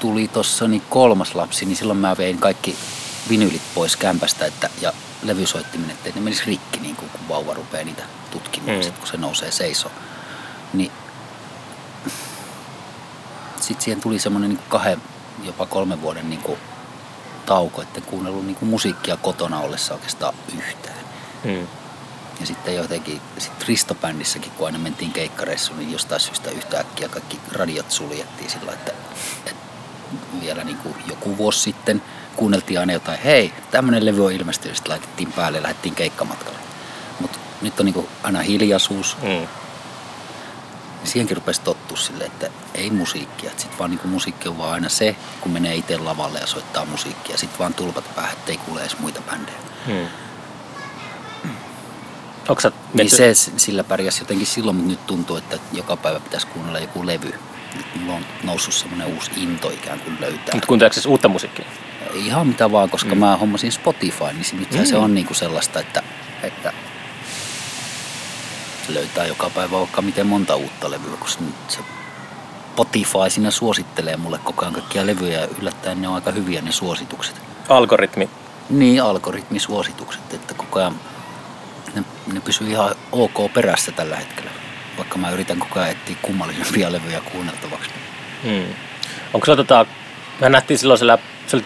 tuli 0.00 0.28
tuossa 0.28 0.68
niin 0.68 0.82
kolmas 0.90 1.34
lapsi, 1.34 1.64
niin 1.66 1.76
silloin 1.76 1.98
mä 1.98 2.16
vein 2.18 2.38
kaikki 2.38 2.76
vinylit 3.28 3.62
pois 3.74 3.96
kämpästä 3.96 4.46
että, 4.46 4.70
ja 4.80 4.92
levysoittimen, 5.22 5.90
ettei 5.90 6.12
ne 6.12 6.20
menisi 6.20 6.44
rikki, 6.46 6.80
niin 6.80 6.96
kuin, 6.96 7.10
kun 7.10 7.28
vauva 7.28 7.54
rupeaa 7.54 7.84
niitä 7.84 8.02
tutkimaan, 8.30 8.76
mm. 8.76 8.82
sit, 8.82 8.98
kun 8.98 9.06
se 9.06 9.16
nousee 9.16 9.50
seisoo. 9.50 9.92
Niin 10.72 10.92
sitten 13.60 13.84
siihen 13.84 14.00
tuli 14.00 14.18
semmoinen 14.18 14.50
niin 14.50 14.60
kahden, 14.68 15.02
jopa 15.42 15.66
kolmen 15.66 16.02
vuoden 16.02 16.30
niin 16.30 16.42
kuin 16.42 16.58
tauko, 17.46 17.82
että 17.82 18.00
kuunnellut 18.00 18.46
niin 18.46 18.56
kuin 18.56 18.68
musiikkia 18.68 19.16
kotona 19.16 19.60
ollessa 19.60 19.94
oikeastaan 19.94 20.34
yhtään. 20.58 20.98
Mm. 21.44 21.66
Ja 22.40 22.46
sitten 22.46 22.74
jotenkin, 22.74 23.20
sit 23.38 23.52
Risto-bändissäkin, 23.68 24.50
kun 24.50 24.66
aina 24.66 24.78
mentiin 24.78 25.12
keikkareissuun, 25.12 25.78
niin 25.78 25.92
jostain 25.92 26.20
syystä 26.20 26.50
yhtäkkiä 26.50 27.08
kaikki 27.08 27.40
radiot 27.52 27.90
suljettiin 27.90 28.50
sillä, 28.50 28.72
että, 28.72 28.92
että 29.46 29.62
vielä 30.40 30.64
niin 30.64 30.76
kuin 30.76 30.94
joku 31.06 31.36
vuosi 31.36 31.60
sitten 31.60 32.02
kuunneltiin 32.40 32.80
aina 32.80 32.92
jotain, 32.92 33.18
hei, 33.18 33.52
tämmöinen 33.70 34.04
levy 34.04 34.24
on 34.24 34.32
ilmestynyt, 34.32 34.76
sitten 34.76 34.90
laitettiin 34.90 35.32
päälle 35.32 35.58
ja 35.58 35.62
lähdettiin 35.62 35.94
keikkamatkalle. 35.94 36.58
Mutta 37.20 37.38
nyt 37.62 37.80
on 37.80 37.86
niin 37.86 37.94
kuin 37.94 38.08
aina 38.22 38.40
hiljaisuus. 38.40 39.16
Mm. 39.22 39.46
Siihenkin 41.04 41.36
rupesi 41.36 41.60
tottua 41.60 41.96
sille, 41.96 42.24
että 42.24 42.50
ei 42.74 42.90
musiikkia. 42.90 43.50
Sitten 43.50 43.78
vaan 43.78 43.90
niin 43.90 43.98
kuin 43.98 44.10
musiikki 44.10 44.48
on 44.48 44.58
vaan 44.58 44.72
aina 44.72 44.88
se, 44.88 45.16
kun 45.40 45.52
menee 45.52 45.74
itse 45.74 45.98
lavalle 45.98 46.38
ja 46.38 46.46
soittaa 46.46 46.84
musiikkia. 46.84 47.36
Sitten 47.36 47.58
vaan 47.58 47.74
tulpat 47.74 48.14
päähän, 48.14 48.32
ettei 48.32 48.56
kuule 48.56 48.80
edes 48.80 48.98
muita 48.98 49.20
bändejä. 49.30 49.58
Mm. 49.86 50.06
Onko 52.48 52.60
sä 52.60 52.72
niin 52.94 53.10
se 53.10 53.34
sillä 53.34 53.84
pärjäs 53.84 54.18
jotenkin 54.18 54.46
silloin, 54.46 54.76
mutta 54.76 54.90
nyt 54.90 55.06
tuntuu, 55.06 55.36
että 55.36 55.58
joka 55.72 55.96
päivä 55.96 56.20
pitäisi 56.20 56.46
kuunnella 56.46 56.78
joku 56.78 57.06
levy. 57.06 57.34
Nyt 57.76 57.86
mulla 57.94 58.12
on 58.12 58.26
noussut 58.42 58.74
semmoinen 58.74 59.06
uusi 59.06 59.30
into 59.36 59.70
ikään 59.70 60.00
kuin 60.00 60.16
löytää. 60.20 60.54
Nyt 60.54 60.66
kuunteleeko 60.66 60.94
siis 60.94 61.06
uutta 61.06 61.28
musiikkia? 61.28 61.66
Ihan 62.14 62.46
mitä 62.46 62.72
vaan, 62.72 62.90
koska 62.90 63.14
mm. 63.14 63.18
mä 63.18 63.36
hommasin 63.36 63.72
Spotify, 63.72 64.24
niin 64.24 64.60
nyt 64.60 64.70
mm. 64.70 64.84
se 64.84 64.96
on 64.96 65.14
niinku 65.14 65.34
sellaista, 65.34 65.80
että, 65.80 66.02
että 66.42 66.72
löytää 68.88 69.26
joka 69.26 69.50
päivä 69.50 69.78
vaikka 69.78 70.02
miten 70.02 70.26
monta 70.26 70.56
uutta 70.56 70.90
levyä, 70.90 71.16
koska 71.16 71.44
nyt 71.44 71.54
se 71.68 71.78
Spotify 72.72 73.18
siinä 73.28 73.50
suosittelee 73.50 74.16
mulle 74.16 74.38
koko 74.38 74.62
ajan 74.62 74.74
kaikkia 74.74 75.06
levyjä 75.06 75.40
ja 75.40 75.48
yllättäen 75.60 76.02
ne 76.02 76.08
on 76.08 76.14
aika 76.14 76.30
hyviä 76.30 76.60
ne 76.60 76.72
suositukset. 76.72 77.40
Algoritmi. 77.68 78.30
Niin, 78.70 79.02
algoritmisuositukset, 79.02 80.34
että 80.34 80.54
koko 80.54 80.78
ajan 80.78 81.00
ne, 81.94 82.04
ne 82.32 82.40
pysyy 82.40 82.70
ihan 82.70 82.94
ok 83.12 83.52
perässä 83.54 83.92
tällä 83.92 84.16
hetkellä. 84.16 84.50
Vaikka 84.96 85.18
mä 85.18 85.30
yritän 85.30 85.58
koko 85.58 85.80
ajan 85.80 85.90
etsiä 85.90 86.16
kummallisempia 86.22 86.92
levyjä 86.92 87.20
kuunneltavaksi. 87.20 87.90
Hmm. 88.42 88.74
Onko 89.34 89.46
se 89.46 89.56
tota, 89.56 89.86
me 90.40 90.48
nähtiin 90.48 90.78
silloin 90.78 90.98
siellä, 90.98 91.18
se 91.46 91.56
oli 91.56 91.64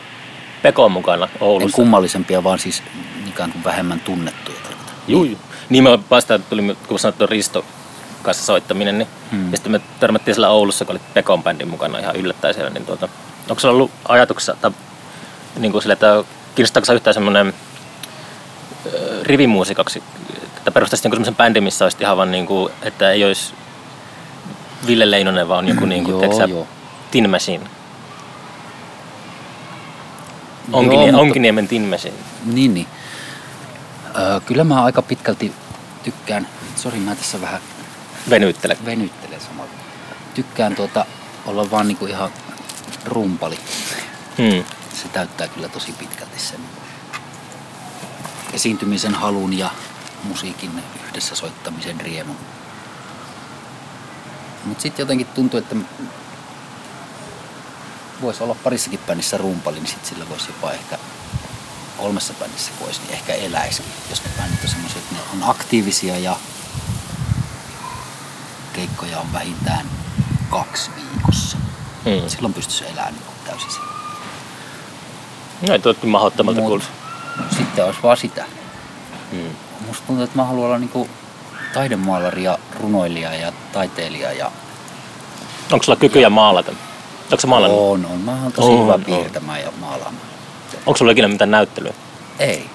Pekon 0.65 0.93
mukana 0.93 1.29
Oulussa. 1.41 1.67
En 1.67 1.73
kummallisempia, 1.73 2.45
vaan 2.45 2.59
siis 2.59 2.83
ikään 3.29 3.53
kuin 3.53 3.65
vähemmän 3.65 4.01
tunnettuja 4.01 4.59
tarkoitan. 4.63 4.95
Juu, 5.09 5.25
niin. 5.25 5.39
niin 5.69 5.85
me 5.85 5.99
vasta 6.11 6.39
tuli, 6.39 6.77
kun 6.89 6.99
sanottu 6.99 7.27
Risto 7.27 7.65
kanssa 8.23 8.45
soittaminen, 8.45 8.99
niin 8.99 9.09
hmm. 9.31 9.51
ja 9.51 9.57
sitten 9.57 9.73
me 9.73 9.81
törmättiin 10.01 10.35
siellä 10.35 10.51
Oulussa, 10.51 10.85
kun 10.85 10.93
oli 10.93 11.01
Pekon 11.15 11.43
bändin 11.43 11.69
mukana 11.69 11.99
ihan 11.99 12.17
yllättäen 12.17 12.55
siellä, 12.55 12.71
niin 12.71 12.87
tuota, 12.87 13.09
onko 13.51 13.61
se 13.61 13.69
ollut 13.69 13.91
ajatuksessa, 14.09 14.53
että, 14.53 14.71
niin 15.59 15.73
kuin 15.73 15.83
sille, 15.83 15.93
että 15.93 16.25
kiinnostaako 16.55 16.93
yhtään 16.93 17.15
semmoinen 17.15 17.55
rivimuusikaksi, 19.23 20.03
että 20.57 20.71
perustaisi 20.71 21.05
niinku 21.05 21.17
semmoisen 21.17 21.37
bändin, 21.37 21.65
missä 21.65 21.85
olisi 21.85 21.97
ihan 22.01 22.17
vaan 22.17 22.31
niin 22.31 22.47
kuin, 22.47 22.73
että 22.83 23.11
ei 23.11 23.25
olisi 23.25 23.55
Ville 24.87 25.11
Leinonen, 25.11 25.49
vaan 25.49 25.69
joku 25.69 25.87
niin 25.87 26.05
kuin, 26.05 26.31
joo, 26.31 26.47
joo. 26.47 26.67
Tin 27.11 27.31
Machine. 27.31 27.65
Onkin, 30.73 31.09
joo, 31.09 31.21
Onkiniemen 31.21 31.69
Tin 31.69 31.83
Machine. 31.83 32.15
Niin, 32.45 32.75
niin. 32.75 32.87
Öö, 34.19 34.41
kyllä 34.41 34.65
mä 34.65 34.85
aika 34.85 35.03
pitkälti 35.03 35.53
tykkään, 36.03 36.49
sori 36.77 36.99
mä 36.99 37.15
tässä 37.15 37.41
vähän 37.41 37.61
venyttelen. 38.31 38.77
Venyttelen 38.85 39.41
samalla. 39.41 39.71
Tykkään 40.35 40.77
tuota, 40.77 41.07
olla 41.47 41.71
vaan 41.71 41.89
niinku 41.89 42.07
ihan 42.07 42.31
rumpali. 43.05 43.59
Hmm. 44.39 44.65
Se 44.95 45.09
täyttää 45.09 45.49
kyllä 45.49 45.69
tosi 45.69 45.93
pitkälti 45.93 46.39
sen 46.41 46.61
esiintymisen 48.53 49.15
halun 49.15 49.59
ja 49.59 49.71
musiikin 50.25 50.71
yhdessä 51.09 51.35
soittamisen 51.35 52.01
riemun. 52.01 52.37
Mutta 54.65 54.83
sitten 54.83 55.03
jotenkin 55.03 55.27
tuntuu, 55.27 55.59
että 55.59 55.77
voisi 58.25 58.43
olla 58.43 58.57
parissakin 58.65 59.01
bändissä 59.07 59.37
rumpali, 59.37 59.77
niin 59.77 59.87
sitten 59.87 60.09
sillä 60.09 60.29
voisi 60.29 60.47
jopa 60.49 60.73
ehkä 60.73 60.99
kolmessa 61.97 62.35
bändissä 62.41 62.73
voisi, 62.81 63.01
niin 63.01 63.13
ehkä 63.13 63.35
eläisi, 63.35 63.83
jos 64.11 64.23
ne 64.25 64.31
bändit 64.37 64.65
on 64.65 64.71
semmoisia, 64.71 64.99
että 64.99 65.15
ne 65.15 65.21
on 65.33 65.51
aktiivisia 65.51 66.19
ja 66.19 66.37
keikkoja 68.73 69.19
on 69.19 69.33
vähintään 69.33 69.87
kaksi 70.51 70.91
viikossa. 70.97 71.57
Hmm. 72.05 72.29
Silloin 72.29 72.55
pystyisi 72.55 72.85
elämään 72.85 73.15
niin 73.15 73.25
täysin 73.45 73.71
No 75.63 75.73
ei 75.73 75.79
tuotti 75.79 76.07
mahdottomalta 76.07 76.61
Mut, 76.61 76.91
sitten 77.57 77.85
olisi 77.85 78.03
vaan 78.03 78.17
sitä. 78.17 78.45
Hmm. 79.31 79.51
Musta 79.87 80.07
tuntuu, 80.07 80.25
että 80.25 80.37
mä 80.37 80.45
haluan 80.45 80.67
olla 80.67 80.79
niinku 80.79 81.09
taidemaalari 81.75 82.43
ja 82.43 82.59
runoilija 82.81 83.35
ja 83.35 83.53
taiteilija. 83.73 84.33
Ja... 84.33 84.51
Onko 85.73 85.83
sulla 85.83 85.99
kykyjä 85.99 86.31
maalata? 86.31 86.73
Onko 87.33 87.41
se 87.41 87.47
maalannut? 87.47 87.81
On, 87.81 88.07
on. 88.07 88.21
Mä 88.21 88.43
oon 88.43 88.53
tosi 88.53 88.69
on, 88.69 88.83
hyvä 88.83 88.99
piirtämään 88.99 89.59
on. 89.59 89.65
ja 89.65 89.73
maalaamaan. 89.81 90.27
Onko 90.87 90.97
sulla 90.97 91.13
ikinä 91.13 91.29
mitään 91.29 91.51
näyttelyä? 91.51 91.95
Ei. 92.39 92.71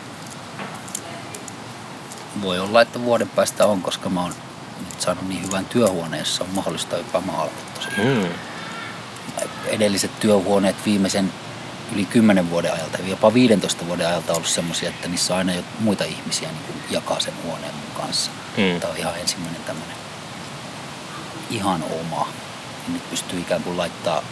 Voi 2.41 2.60
olla, 2.60 2.82
että 2.82 3.02
vuoden 3.02 3.30
päästä 3.30 3.66
on, 3.66 3.82
koska 3.82 4.10
mä 4.10 4.22
oon 4.22 4.34
nyt 4.89 5.02
saanut 5.02 5.28
niin 5.28 5.43
hyvän 5.43 5.66
työhuoneen, 5.66 6.20
jossa 6.20 6.43
on 6.43 6.50
mahdollista 6.50 6.97
jopa 6.97 7.22
maalata 7.22 7.56
tosi 7.76 7.88
hmm. 7.97 8.30
Edelliset 9.68 10.20
työhuoneet 10.20 10.76
viimeisen 10.86 11.34
yli 11.95 12.06
10 12.06 12.50
vuoden 12.50 12.74
ajalta, 12.74 12.97
jopa 13.08 13.34
15 13.34 13.88
vuoden 13.88 14.08
ajalta 14.08 14.34
ollut 14.34 14.47
semmoisia, 14.47 14.89
että 14.89 15.08
niissä 15.08 15.34
on 15.34 15.38
aina 15.38 15.54
jo 15.54 15.62
muita 15.80 16.04
ihmisiä 16.04 16.50
niin 16.50 16.64
kuin 16.64 16.78
jakaa 16.89 17.20
sen 17.20 17.34
huoneen 17.43 17.74
mun 17.74 18.02
kanssa. 18.02 18.32
Mm. 18.58 18.80
Tämä 18.80 18.91
on 18.93 18.97
ihan 18.97 19.20
ensimmäinen 19.20 19.64
tämmöinen 19.64 19.95
ihan 21.50 21.84
oma. 21.84 22.28
Ja 22.88 22.93
nyt 22.93 23.10
pystyy 23.10 23.39
ikään 23.39 23.64
kuin 23.64 23.78
laittaa 23.78 24.24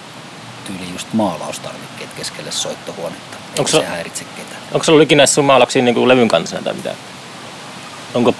tyyliin 0.67 0.93
just 0.93 1.13
maalaustarvikkeet 1.13 2.09
keskelle 2.15 2.51
soittohuonetta. 2.51 3.37
Ei 3.37 3.59
onko 3.59 3.71
se, 3.71 3.77
se 3.77 3.85
häiritse 3.85 4.23
ketään. 4.23 4.61
Onko 4.71 4.83
se 4.83 4.91
ollut 4.91 5.03
ikinä 5.03 5.25
sun 5.25 5.45
maalauksia 5.45 5.83
niin 5.83 5.95
kuin 5.95 6.07
levyn 6.07 6.27
kanssa 6.27 6.61
tai 6.63 6.73
mitään? 6.73 6.95
Onko 8.13 8.33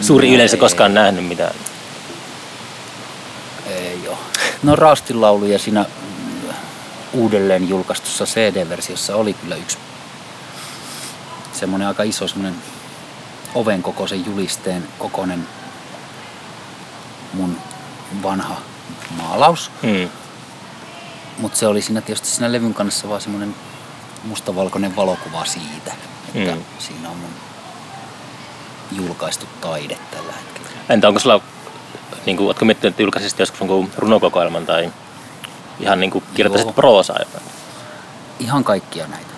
suuri 0.00 0.28
no, 0.28 0.34
yleisö 0.34 0.56
ei, 0.56 0.60
koskaan 0.60 0.94
nähnyt 0.94 1.26
mitään? 1.26 1.54
Ei 3.66 4.08
ole. 4.08 4.16
No 4.62 4.76
Raastin 4.76 5.20
lauluja 5.20 5.58
siinä 5.58 5.86
uudelleen 7.12 7.68
julkaistussa 7.68 8.24
CD-versiossa 8.24 9.16
oli 9.16 9.34
kyllä 9.34 9.56
yksi 9.56 9.78
semmoinen 11.52 11.88
aika 11.88 12.02
iso 12.02 12.28
semmoinen 12.28 12.62
oven 13.54 13.82
kokoisen 13.82 14.26
julisteen 14.26 14.88
kokoinen 14.98 15.48
mun 17.32 17.56
vanha 18.22 18.56
maalaus. 19.16 19.70
Hmm. 19.82 20.08
Mutta 21.38 21.58
se 21.58 21.66
oli 21.66 21.82
siinä 21.82 22.00
tietysti 22.00 22.28
siinä 22.28 22.52
levyn 22.52 22.74
kanssa 22.74 23.08
vaan 23.08 23.20
semmoinen 23.20 23.54
mustavalkoinen 24.24 24.96
valokuva 24.96 25.44
siitä, 25.44 25.92
että 26.34 26.52
hmm. 26.52 26.64
siinä 26.78 27.10
on 27.10 27.16
mun 27.16 27.30
julkaistu 28.92 29.46
taide 29.60 29.98
tällä 30.10 30.32
hetkellä. 30.32 30.68
Entä 30.88 31.08
onko 31.08 31.20
sulla, 31.20 31.40
niin 32.26 32.36
kuin, 32.36 32.46
ootko 32.46 32.64
miettinyt, 32.64 32.92
että 32.92 33.02
julkaisisit 33.02 33.38
joskus 33.38 33.60
runokokoelman 33.96 34.66
tai 34.66 34.92
Ihan 35.80 36.00
niin 36.00 36.10
kuin 36.10 36.24
kirjoittaisit 36.34 36.74
proosaa 36.74 37.16
jotain. 37.18 37.44
Ihan 38.38 38.64
kaikkia 38.64 39.06
näitä. 39.06 39.28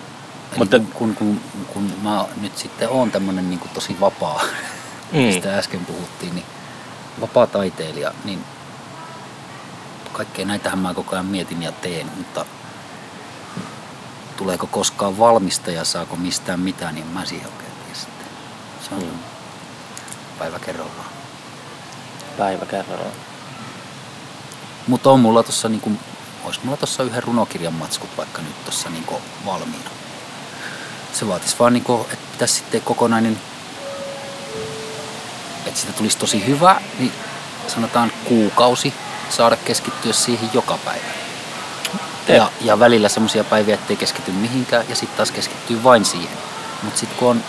Mutta, 0.57 0.79
kun, 0.79 1.15
kun, 1.15 1.15
kun, 1.15 1.41
kun 1.73 1.93
mä 2.01 2.25
nyt 2.41 2.57
sitten 2.57 2.89
oon 2.89 3.11
tämmönen 3.11 3.49
niin 3.49 3.59
kuin 3.59 3.71
tosi 3.73 3.99
vapaa, 3.99 4.41
mm. 5.11 5.19
mistä 5.19 5.57
äsken 5.57 5.85
puhuttiin, 5.85 6.35
niin 6.35 6.45
vapaa 7.21 7.47
taiteilija, 7.47 8.11
niin 8.23 8.43
kaikkea 10.11 10.45
näitähän 10.45 10.79
mä 10.79 10.93
koko 10.93 11.11
ajan 11.11 11.25
mietin 11.25 11.63
ja 11.63 11.71
teen, 11.71 12.11
mutta 12.17 12.45
tuleeko 14.37 14.67
koskaan 14.67 15.17
valmista 15.17 15.71
ja 15.71 15.83
saako 15.83 16.15
mistään 16.15 16.59
mitään, 16.59 16.95
niin 16.95 17.07
mä 17.07 17.25
siihen 17.25 17.47
oikein 17.47 17.71
sitten. 17.93 18.27
Se 18.89 18.95
on 18.95 19.03
mm. 19.03 19.19
päivä 20.39 20.59
kerrallaan. 20.59 21.09
Päivä 22.37 22.65
kerrallaan. 22.65 23.15
Mutta 24.87 25.11
on 25.11 25.19
mulla 25.19 25.43
tuossa 25.43 25.69
niinku 25.69 25.91
olisi 26.43 26.59
mulla 26.63 26.77
tuossa 26.77 27.03
yhden 27.03 27.23
runokirjan 27.23 27.73
matskut 27.73 28.09
vaikka 28.17 28.41
nyt 28.41 28.63
tuossa 28.63 28.89
niin 28.89 29.05
valmiina. 29.45 29.89
se 31.13 31.27
vaatisi 31.27 31.55
vaan 31.59 31.73
niinku, 31.73 32.07
että 32.13 32.25
pitäisi 32.31 32.53
sitten 32.53 32.81
kokonainen, 32.81 33.39
että 35.65 35.79
siitä 35.79 35.93
tulisi 35.93 36.17
tosi 36.17 36.47
hyvä, 36.47 36.81
niin 36.99 37.11
sanotaan 37.67 38.11
kuukausi 38.25 38.93
saada 39.31 39.55
keskittyä 39.55 40.13
siihen 40.13 40.49
joka 40.53 40.77
päivä. 40.85 41.11
Ja, 42.27 42.51
ja 42.61 42.79
välillä 42.79 43.09
semmoisia 43.09 43.43
päiviä, 43.43 43.75
ettei 43.75 43.97
keskity 43.97 44.31
mihinkään 44.31 44.85
ja 44.89 44.95
sitten 44.95 45.17
taas 45.17 45.31
keskittyy 45.31 45.83
vain 45.83 46.05
siihen. 46.05 46.37
Mutta 46.83 46.99
sitten 46.99 47.19
kun 47.19 47.29
on 47.29 47.43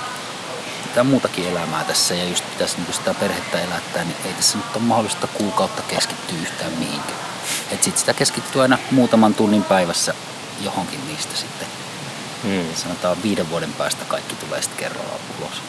mitään 0.86 1.06
muutakin 1.06 1.48
elämää 1.48 1.84
tässä 1.84 2.14
ja 2.14 2.24
just 2.24 2.44
pitäisi 2.50 2.76
niinku 2.76 2.92
sitä 2.92 3.14
perhettä 3.14 3.60
elättää, 3.60 4.04
niin 4.04 4.16
ei 4.24 4.32
tässä 4.32 4.58
nyt 4.58 4.76
ole 4.76 4.84
mahdollista 4.84 5.26
kuukautta 5.26 5.82
keskittyä 5.82 6.38
yhtään 6.42 6.72
mihinkään. 6.72 7.18
Et 7.70 7.82
sit 7.82 7.98
sitä 7.98 8.14
keskittyy 8.14 8.62
aina 8.62 8.78
muutaman 8.90 9.34
tunnin 9.34 9.64
päivässä 9.64 10.14
johonkin 10.60 11.06
niistä 11.06 11.36
sitten. 11.36 11.68
Mm. 12.44 12.74
Sanotaan 12.74 13.22
viiden 13.22 13.50
vuoden 13.50 13.72
päästä 13.72 14.04
kaikki 14.04 14.34
tulee 14.34 14.62
sitten 14.62 14.78
kerrallaan 14.78 15.20
ulos. 15.38 15.62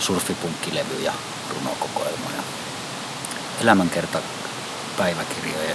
Surfipunkkilevy 0.00 1.02
ja 1.02 1.12
runokokoelma 1.54 2.30
ja 2.36 2.42
elämänkerta 3.60 4.18
päiväkirjoja 5.00 5.74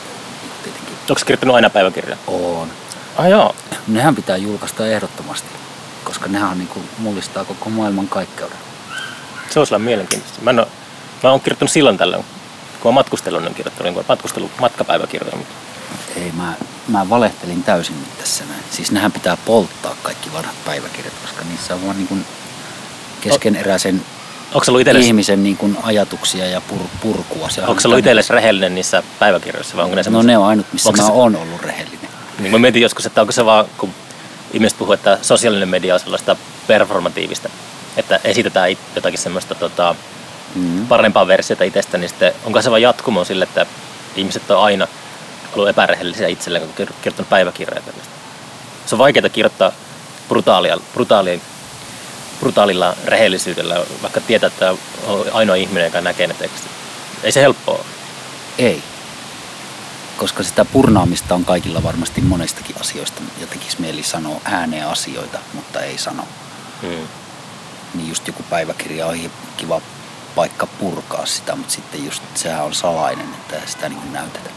tietenkin 0.64 0.96
Onko 1.10 1.22
kirjoittanut 1.26 1.56
aina 1.56 1.70
päiväkirjaa? 1.70 2.18
on. 2.28 2.72
Ah 3.18 3.30
joo. 3.30 3.56
Nehän 3.88 4.16
pitää 4.16 4.38
julkaista 4.38 4.88
ehdottomasti, 4.88 5.48
koska 6.04 6.30
nehän 6.30 6.58
niin 6.58 6.68
kuin 6.68 6.90
mullistaa 6.98 7.46
koko 7.46 7.70
maailman 7.70 8.08
kaikkeuden. 8.08 8.58
Se 9.50 9.60
olisi 9.60 9.74
olla 9.74 9.84
mielenkiintoista. 9.86 10.42
Mä, 10.42 10.50
en 10.50 10.60
ole, 10.60 10.68
mä 11.24 11.32
oon 11.32 11.42
kirjoittanut 11.42 11.72
silloin 11.72 11.98
tällöin, 11.98 12.26
kun 12.80 12.92
mä 12.94 13.00
matkustellut, 13.00 13.44
niin 13.44 13.56
kirjoittanut 13.56 13.94
niin 13.94 14.06
matkustelu, 14.10 14.52
matkapäiväkirjoja. 14.60 15.38
Mutta 15.38 15.54
Ei, 16.16 16.32
mä, 16.32 16.54
mä 16.88 17.10
valehtelin 17.10 17.64
täysin 17.64 18.00
nyt 18.00 18.18
tässä 18.18 18.44
näin. 18.50 18.64
Siis 18.72 18.92
nehän 18.92 19.12
pitää 19.12 19.38
polttaa 19.46 19.96
kaikki 20.04 20.34
vanhat 20.34 20.56
päiväkirjat, 20.66 21.14
koska 21.22 21.44
niissä 21.50 21.74
on 21.76 21.86
vaan 21.86 21.98
niin 21.98 22.08
kuin 22.08 22.26
keskeneräisen 23.22 24.02
onko 24.54 24.64
se 24.64 24.72
ollut 24.72 24.82
itsellesi, 24.82 25.08
ihmisen 25.08 25.44
niin 25.44 25.58
kuin 25.58 25.78
ajatuksia 25.84 26.46
ja 26.46 26.62
pur, 26.62 26.80
purkua. 27.02 27.50
Se 27.50 27.62
on 27.62 27.68
onko 27.70 27.82
se 27.82 27.88
ollut 27.88 28.00
itsellesi 28.00 28.34
rehellinen 28.34 28.76
niissä 28.76 29.04
päiväkirjoissa 29.20 29.78
vai 29.78 29.84
onko 29.84 29.96
ne 29.96 30.04
No 30.10 30.22
ne 30.22 30.38
on 30.38 30.46
ainut, 30.46 30.66
missä 30.74 30.90
Onko 30.90 31.02
mä 31.02 31.08
se- 31.08 31.14
oon 31.14 31.36
ollut 31.36 31.62
rehellinen. 31.62 32.10
Niin 32.40 32.52
mä 32.52 32.58
mietin 32.60 32.82
joskus, 32.82 33.06
että 33.06 33.22
onko 33.22 33.34
se 33.34 33.46
vaan, 33.46 33.66
kun 33.78 33.94
ihmiset 34.54 34.78
puhuu, 34.78 34.94
että 34.94 35.18
sosiaalinen 35.22 35.70
media 35.70 35.94
on 35.94 36.00
sellaista 36.00 36.36
performatiivista, 36.68 37.50
että 37.98 38.20
esitetään 38.24 38.70
it- 38.70 38.80
jotakin 38.96 39.20
semmoista 39.20 39.56
tota, 39.56 39.96
Mm. 40.56 40.88
parempaa 40.88 41.28
versiota 41.28 41.64
itsestä, 41.64 41.98
niin 41.98 42.10
sitten 42.10 42.34
onko 42.46 42.62
se 42.62 42.70
vaan 42.70 42.82
jatkumo 42.82 43.24
sille, 43.26 43.44
että 43.44 43.66
ihmiset 44.16 44.52
on 44.52 44.64
aina 44.64 44.88
ollut 45.54 45.70
epärehellisiä 45.70 46.28
itselleen, 46.28 46.62
kun 46.62 46.70
on 46.88 46.94
kirjoittanut 47.02 47.30
päiväkirjoja. 47.30 47.82
Se 48.86 48.96
on 48.96 49.00
vaikeaa 49.00 49.30
kirjoittaa 49.30 49.72
brutaalia, 50.30 50.78
brutaalien, 50.94 51.42
brutaalilla 52.40 52.96
rehellisyydellä, 53.06 53.86
vaikka 54.02 54.22
tietää, 54.22 54.48
että 54.48 54.76
on 55.08 55.26
ainoa 55.34 55.56
ihminen, 55.56 55.86
joka 55.86 56.02
näkee 56.02 56.28
ne 56.28 56.34
tekstit. 56.34 56.72
Ei 57.24 57.32
se 57.32 57.42
helppoa. 57.42 57.86
Ei. 58.58 58.84
Koska 60.18 60.44
sitä 60.44 60.66
purnaamista 60.66 61.36
on 61.36 61.46
kaikilla 61.46 61.84
varmasti 61.84 62.22
monestakin 62.22 62.76
asioista 62.80 63.22
ja 63.42 63.48
tekisi 63.48 63.82
mieli 63.82 64.04
sanoa 64.04 64.42
ääneen 64.46 64.88
asioita, 64.88 65.40
mutta 65.54 65.82
ei 65.82 65.98
sano. 65.98 66.28
Hmm. 66.82 67.08
Niin 67.94 68.10
just 68.10 68.28
joku 68.28 68.44
päiväkirja 68.50 69.08
on 69.08 69.18
kiva 69.58 69.82
paikka 70.36 70.68
purkaa 70.68 71.26
sitä, 71.26 71.56
mutta 71.56 71.74
sitten 71.74 72.06
just 72.06 72.24
sehän 72.36 72.66
on 72.66 72.74
salainen, 72.74 73.28
että 73.34 73.56
sitä 73.66 73.90
niin 73.90 74.00
kuin 74.00 74.14
näytetä. 74.14 74.50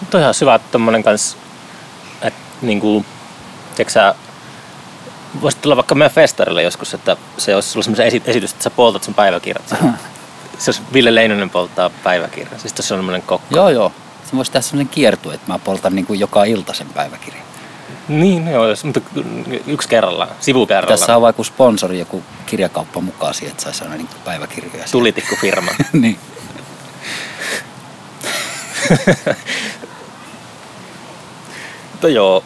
Mutta 0.00 0.18
ihan 0.18 0.34
syvä 0.34 0.58
tommonen 0.58 1.02
kans, 1.02 1.36
että 2.22 2.40
niinku, 2.62 3.04
tiedätkö 3.74 3.92
sä, 3.92 4.14
voisit 5.42 5.62
tulla 5.62 5.76
vaikka 5.76 5.94
meidän 5.94 6.14
festarille 6.14 6.62
joskus, 6.62 6.94
että 6.94 7.16
se 7.38 7.54
olisi 7.54 7.68
sulla 7.68 7.84
semmoinen 7.84 8.06
esi- 8.06 8.22
esitys, 8.26 8.52
että 8.52 8.64
sä 8.64 8.70
poltat 8.70 9.04
sun 9.04 9.14
päiväkirjat. 9.14 9.68
se 10.58 10.70
olisi 10.70 10.82
Ville 10.92 11.14
Leinonen 11.14 11.50
polttaa 11.50 11.90
päiväkirjan. 11.90 12.60
Siis 12.60 12.72
tuossa 12.72 12.94
on 12.94 12.98
semmoinen 12.98 13.22
kokko. 13.22 13.56
joo, 13.56 13.68
joo. 13.68 13.92
Se 14.30 14.36
voisi 14.36 14.52
tehdä 14.52 14.62
sellainen 14.62 14.88
kiertue, 14.88 15.34
että 15.34 15.52
mä 15.52 15.58
poltan 15.58 15.94
niin 15.94 16.06
kuin 16.06 16.20
joka 16.20 16.44
ilta 16.44 16.74
sen 16.74 16.86
päiväkirjan. 16.94 17.44
Niin, 18.08 18.44
no 18.44 18.50
joo, 18.50 18.64
mutta 18.82 19.00
yksi 19.66 19.88
kerrallaan, 19.88 20.28
sivu 20.40 20.66
kerrallaan. 20.66 20.98
Tässä 20.98 21.16
on 21.16 21.22
vaikka 21.22 21.44
sponsori, 21.44 21.98
joku 21.98 22.22
kirjakauppa 22.46 23.00
mukaan 23.00 23.34
siihen, 23.34 23.50
että 23.50 23.62
saisi 23.62 23.84
aina 23.84 23.96
niin 23.96 24.06
kuin 24.06 24.20
päiväkirjoja. 24.24 24.84
Tulitikkufirma. 24.92 25.70
niin. 25.92 26.18
mutta 31.92 32.08
joo, 32.08 32.44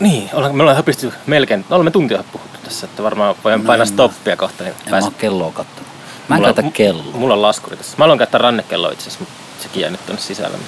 niin, 0.00 0.30
ollaan, 0.32 0.56
me 0.56 0.62
ollaan 0.62 0.76
höpisty 0.76 1.12
melkein, 1.26 1.64
no 1.68 1.76
olemme 1.76 1.90
tuntia 1.90 2.24
puhuttu 2.32 2.58
tässä, 2.64 2.86
että 2.86 3.02
varmaan 3.02 3.28
No 3.28 3.42
painaa 3.44 3.76
mä- 3.76 3.84
stoppia 3.84 4.36
kohta. 4.36 4.64
Niin 4.64 4.74
En 4.86 4.90
mä 4.90 4.96
ole 4.98 5.12
kelloa 5.18 5.52
kattonut. 5.52 5.88
Mä 6.28 6.34
en 6.36 6.40
Mulla- 6.42 6.54
käytä 6.54 6.70
kelloa. 6.70 7.04
Mulla 7.16 7.34
on 7.34 7.42
laskuri 7.42 7.76
tässä. 7.76 7.94
Mä 7.98 8.04
aloin 8.04 8.18
käyttää 8.18 8.38
rannekelloa 8.38 8.92
itse 8.92 9.02
asiassa, 9.02 9.20
mutta 9.20 9.62
sekin 9.62 9.80
jää 9.80 9.90
nyt 9.90 10.06
tuonne 10.06 10.22
sisällä. 10.22 10.58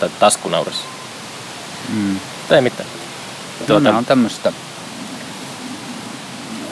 Tai 0.00 0.10
taskunaurissa. 0.20 0.84
Mm. 1.88 2.20
Tai 2.48 2.58
ei 2.58 2.62
mitään. 2.62 2.88
Tuota, 3.58 3.82
Tuota, 3.82 3.98
on 3.98 4.04
tämmöistä 4.04 4.52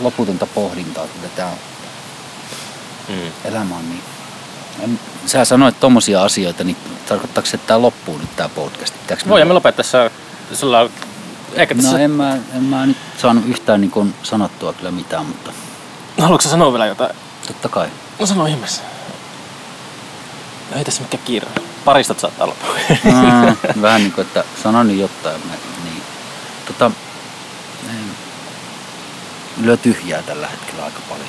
loputonta 0.00 0.46
pohdintaa, 0.46 1.04
että 1.04 1.28
tämä 1.36 1.50
mm. 3.08 3.14
elämä 3.44 3.76
on 3.76 3.88
niin... 3.88 4.02
En, 4.80 5.00
sä 5.26 5.44
sanoit 5.44 5.80
tommosia 5.80 6.22
asioita, 6.22 6.64
niin 6.64 6.76
tarkoittaako 7.08 7.46
se, 7.46 7.54
että 7.54 7.66
tämä 7.66 7.82
loppuu 7.82 8.18
nyt 8.18 8.36
tämä 8.36 8.48
podcast? 8.48 8.94
Pitääkö 9.00 9.22
mä- 9.24 9.30
Voidaan 9.30 9.48
me 9.48 9.54
lopettaa. 9.54 9.84
Sulla 10.52 10.80
on, 10.80 10.90
eikä 11.54 11.74
tässä, 11.74 11.92
No 11.92 11.98
en 11.98 12.10
mä, 12.10 12.38
en 12.56 12.62
mä 12.62 12.86
nyt 12.86 12.96
saanut 13.18 13.46
yhtään 13.46 13.80
niin 13.80 13.90
kuin 13.90 14.14
sanottua 14.22 14.72
kyllä 14.72 14.90
mitään, 14.90 15.26
mutta 15.26 15.52
haluatko 16.20 16.42
sä 16.42 16.50
sanoa 16.50 16.72
vielä 16.72 16.86
jotain? 16.86 17.10
totta 17.46 17.68
kai. 17.68 17.88
No 18.20 18.26
sano 18.26 18.46
ihmeessä. 18.46 18.82
No 20.70 20.78
ei 20.78 20.84
tässä 20.84 21.02
mikään 21.02 21.22
kiire. 21.24 21.46
Paristot 21.84 22.20
saattaa 22.20 22.46
loppua. 22.46 22.74
Mm, 23.04 23.56
vähän 23.82 24.00
niin 24.00 24.12
kuin, 24.12 24.26
että 24.26 24.44
sano 24.62 24.82
nyt 24.82 24.98
jotain. 24.98 25.42
Niin. 25.84 26.02
Tota, 26.66 26.90
lyö 29.60 29.76
tyhjää 29.76 30.22
tällä 30.22 30.46
hetkellä 30.46 30.84
aika 30.84 31.00
paljon. 31.08 31.28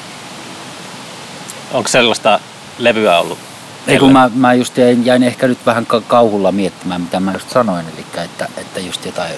Onko 1.71 1.89
sellaista 1.89 2.39
levyä 2.77 3.19
ollut? 3.19 3.39
Ei 3.87 3.99
kun 3.99 4.11
mä, 4.11 4.31
mä 4.33 4.53
just 4.53 4.77
jäin, 4.77 5.05
jäin 5.05 5.23
ehkä 5.23 5.47
nyt 5.47 5.65
vähän 5.65 5.85
ka- 5.85 6.01
kauhulla 6.01 6.51
miettimään, 6.51 7.01
mitä 7.01 7.19
mä 7.19 7.33
just 7.33 7.49
sanoin, 7.49 7.85
eli 7.85 8.05
että, 8.23 8.47
että 8.57 8.79
just 8.79 9.05
jotain... 9.05 9.31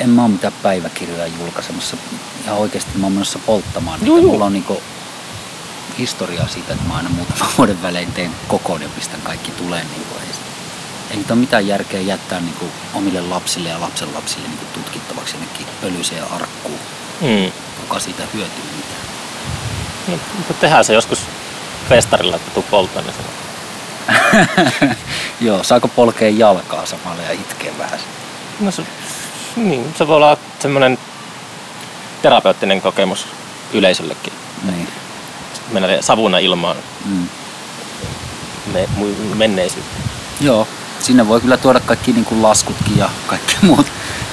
En 0.00 0.10
mä 0.10 0.22
oo 0.22 0.28
mitään 0.28 0.52
päiväkirjoja 0.62 1.26
julkaisemassa. 1.26 1.96
Ja 2.46 2.54
oikeasti 2.54 2.98
mä 2.98 3.06
oon 3.06 3.12
menossa 3.12 3.38
polttamaan 3.46 4.00
niitä. 4.00 4.26
Mulla 4.26 4.44
on 4.44 4.52
niinku 4.52 4.82
historiaa 5.98 6.48
siitä, 6.48 6.72
että 6.72 6.88
mä 6.88 6.96
aina 6.96 7.08
muutaman 7.08 7.48
vuoden 7.58 7.82
välein 7.82 8.12
teen 8.12 8.30
kokoon 8.48 8.82
ja 8.82 8.88
pistän 8.88 9.20
kaikki 9.20 9.50
tuleen. 9.50 9.86
Niinku, 9.86 10.14
ei, 10.20 10.26
ei 11.10 11.16
nyt 11.16 11.30
ole 11.30 11.38
mitään 11.38 11.66
järkeä 11.66 12.00
jättää 12.00 12.40
niinku 12.40 12.66
omille 12.94 13.20
lapsille 13.20 13.68
ja 13.68 13.80
lapsenlapsille 13.80 14.48
niinku 14.48 14.64
tutkittavaksi 14.74 15.36
jonnekin 15.36 15.66
pölyiseen 15.80 16.24
arkkuun. 16.24 16.78
Mm. 17.20 17.52
Kuka 17.80 18.00
siitä 18.00 18.22
hyötyy 18.34 18.64
mitään. 18.76 19.00
No, 20.08 20.18
mutta 20.36 20.54
tehdään 20.54 20.84
se 20.84 20.94
joskus 20.94 21.18
festarilla, 21.88 22.36
että 22.36 22.50
tuu 22.50 22.64
polttaa 22.70 23.02
sanoo. 23.02 23.40
Joo, 25.40 25.62
saako 25.62 25.88
polkea 25.88 26.28
jalkaa 26.28 26.86
samalla 26.86 27.22
ja 27.22 27.32
itkeä 27.32 27.72
vähän? 27.78 27.98
No 28.60 28.70
se, 28.70 28.82
niin, 29.56 29.94
se 29.98 30.06
voi 30.08 30.16
olla 30.16 30.36
semmoinen 30.58 30.98
terapeuttinen 32.22 32.80
kokemus 32.80 33.26
yleisöllekin. 33.72 34.32
Niin. 34.62 34.88
Mennä 35.72 35.88
savuna 36.00 36.38
ilmaan 36.38 36.76
Mm. 37.04 37.28
me, 38.72 38.88
menneisyyttä. 39.34 40.00
Joo, 40.40 40.68
sinne 41.00 41.28
voi 41.28 41.40
kyllä 41.40 41.56
tuoda 41.56 41.80
kaikki 41.80 42.12
niin 42.12 42.24
kuin 42.24 42.42
laskutkin 42.42 42.98
ja 42.98 43.10
kaikki 43.26 43.56
muut 43.66 43.86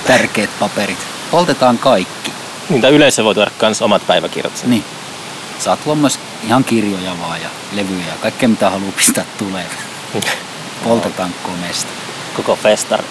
tärkeät 0.07 0.49
paperit. 0.59 0.97
Poltetaan 1.31 1.77
kaikki. 1.77 2.33
Niin, 2.69 2.81
tai 2.81 2.91
yleisö 2.91 3.23
voi 3.23 3.33
tuoda 3.35 3.51
myös 3.61 3.81
omat 3.81 4.07
päiväkirjat. 4.07 4.63
Niin. 4.65 4.83
Saa 5.59 5.77
tulla 5.77 5.95
myös 5.95 6.19
ihan 6.43 6.63
kirjoja 6.63 7.19
vaan 7.19 7.41
ja 7.41 7.49
levyjä 7.71 8.07
ja 8.07 8.13
kaikkea 8.21 8.49
mitä 8.49 8.69
haluaa 8.69 8.91
pistää 8.91 9.25
tulee. 9.37 9.65
Poltetaan 10.83 11.33
komeesti. 11.43 11.91
Koko 12.35 12.55
festar. 12.55 13.03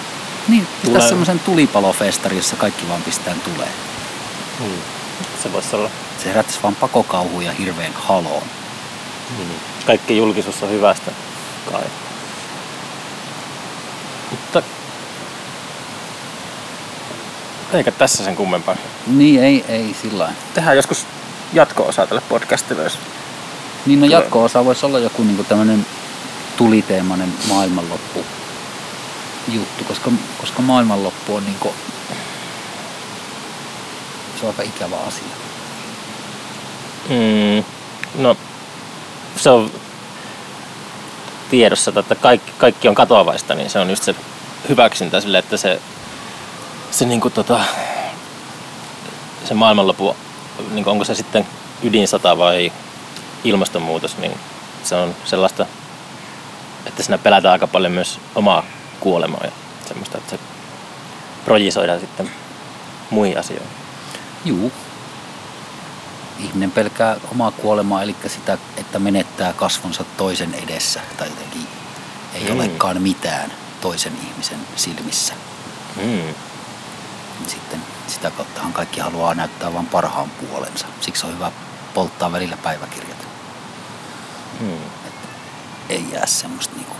Niin, 0.49 0.66
Tulee. 0.84 0.94
tässä 0.94 1.09
semmoisen 1.09 1.40
tulipalofestari, 1.40 2.36
jossa 2.36 2.57
kaikki 2.57 2.88
vaan 2.88 3.03
pistää 3.03 3.34
tulee. 3.44 3.68
Mm. 4.61 4.70
Se 5.42 5.53
voisi 5.53 5.76
olla. 5.76 5.90
Se 6.18 6.28
herättäisi 6.28 6.62
vaan 6.62 6.74
pakokauhuun 6.74 7.44
ja 7.44 7.53
hirveän 7.53 7.92
haloon. 7.94 8.42
Mm. 9.38 9.44
Kaikki 9.86 10.16
julkisuus 10.16 10.62
on 10.62 10.70
hyvästä 10.70 11.11
kai. 11.72 11.84
Mutta 14.30 14.62
eikä 17.72 17.92
tässä 17.92 18.24
sen 18.24 18.36
kummempaa. 18.36 18.76
Niin, 19.07 19.42
ei, 19.42 19.64
ei 19.68 19.97
sillä 20.03 20.18
lailla. 20.18 20.38
Tehdään 20.55 20.76
joskus 20.76 21.07
jatko-osa 21.53 22.07
tälle 22.07 22.22
podcastille, 22.28 22.82
jos 22.82 22.99
Niin 23.86 24.01
no 24.01 24.07
jatko-osa 24.07 24.64
voisi 24.64 24.86
olla 24.86 24.99
joku 24.99 25.22
niinku 25.22 25.44
tämmöinen 25.44 25.86
tuliteemainen 26.57 27.34
maailmanloppu 27.49 28.24
juttu, 29.49 29.84
koska, 29.84 30.11
koska 30.40 30.62
maailmanloppu 30.62 31.36
on 31.36 31.44
niinku, 31.44 31.74
se 34.40 34.47
on 34.47 34.49
aika 34.49 34.62
ikävä 34.62 34.97
asia. 34.97 35.36
Mm, 37.09 37.64
no, 38.22 38.36
se 39.36 39.51
on 39.51 39.70
tiedossa, 41.51 41.92
että 41.97 42.14
kaikki, 42.14 42.53
kaikki 42.59 42.88
on 42.88 42.94
katoavaista, 42.94 43.55
niin 43.55 43.70
se 43.70 43.78
on 43.78 43.90
just 43.90 44.03
se 44.03 44.14
hyväksyntä 44.68 45.20
sille, 45.20 45.38
että 45.38 45.57
se, 45.57 45.80
se, 46.90 47.07
niinku 47.07 47.30
tota, 47.30 47.61
se 49.44 49.55
maailmanlopu, 49.55 50.16
niinku 50.70 50.90
onko 50.90 51.05
se 51.05 51.14
sitten 51.14 51.47
ydinsota 51.82 52.38
vai 52.38 52.72
ilmastonmuutos, 53.44 54.18
niin 54.18 54.32
se 54.82 54.94
on 54.94 55.14
sellaista, 55.24 55.66
että 56.86 57.03
siinä 57.03 57.18
pelätään 57.18 57.53
aika 57.53 57.66
paljon 57.66 57.92
myös 57.92 58.20
omaa 58.34 58.62
kuolemaa 59.01 59.40
ja 59.44 59.51
semmoista, 59.88 60.18
että 60.18 60.30
se 60.30 60.38
projisoidaan 61.44 62.01
sitten 62.01 62.30
muihin 63.11 63.38
asioihin. 63.38 63.68
Juu. 64.44 64.72
Ihminen 66.38 66.70
pelkää 66.70 67.16
omaa 67.32 67.51
kuolemaa, 67.51 68.03
eli 68.03 68.16
sitä, 68.26 68.59
että 68.76 68.99
menettää 68.99 69.53
kasvonsa 69.53 70.05
toisen 70.16 70.55
edessä 70.55 71.01
tai 71.16 71.28
jotenkin 71.28 71.66
ei 72.34 72.44
Mm. 72.51 72.55
olekaan 72.59 73.03
mitään 73.03 73.53
toisen 73.80 74.12
ihmisen 74.30 74.59
silmissä. 74.76 75.34
Mm. 75.97 76.03
Niin 76.03 76.34
Sitten 77.47 77.82
sitä 78.07 78.30
kauttahan 78.30 78.72
kaikki 78.72 79.01
haluaa 79.01 79.34
näyttää 79.34 79.72
vain 79.74 79.86
parhaan 79.86 80.30
puolensa. 80.30 80.86
Siksi 81.01 81.26
on 81.26 81.34
hyvä 81.34 81.53
polttaa 81.94 82.32
välillä 82.32 82.57
päiväkirjat. 82.57 83.26
Mm. 84.61 84.78
Ei 85.88 86.05
jää 86.12 86.26
semmoista 86.26 86.74
niinku 86.76 86.95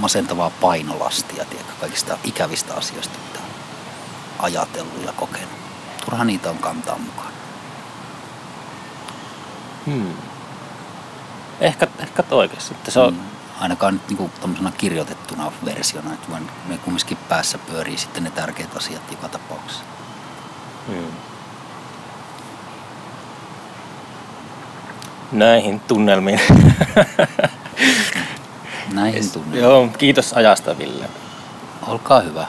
masentavaa 0.00 0.50
painolastia, 0.50 1.44
tiedätkö, 1.44 1.72
kaikista 1.80 2.18
ikävistä 2.24 2.74
asioista, 2.74 3.18
mitä 3.28 3.38
on 3.38 3.50
ajatellut 4.44 5.04
ja 5.06 5.12
kokenut. 5.12 5.50
Turha 6.04 6.24
niitä 6.24 6.50
on 6.50 6.58
kantaa 6.58 6.98
mukaan. 6.98 7.32
Hmm. 9.86 10.14
Ehkä, 11.60 11.86
ehkä 11.98 12.24
oikeasti. 12.30 12.74
Että 12.74 12.90
se 12.90 13.00
on, 13.00 13.14
Mm. 13.14 13.20
Ainakaan 13.60 13.94
nyt 13.94 14.08
niinku 14.08 14.30
kirjoitettuna 14.78 15.52
versiona, 15.64 16.14
että 16.14 16.30
vaan 16.30 16.50
ne 16.68 16.78
kumminkin 16.78 17.16
päässä 17.28 17.58
pyörii 17.58 17.98
sitten 17.98 18.24
ne 18.24 18.30
tärkeät 18.30 18.76
asiat 18.76 19.02
joka 19.10 19.28
tapauksessa. 19.28 19.84
hmm. 20.86 21.12
Näihin 25.32 25.80
tunnelmiin. 25.80 26.40
Näihin 28.94 29.32
tunnelmiin. 29.32 29.62
Joo, 29.62 29.88
kiitos 29.98 30.32
ajasta 30.32 30.78
Ville. 30.78 31.04
Olkaa 31.86 32.20
hyvä. 32.20 32.46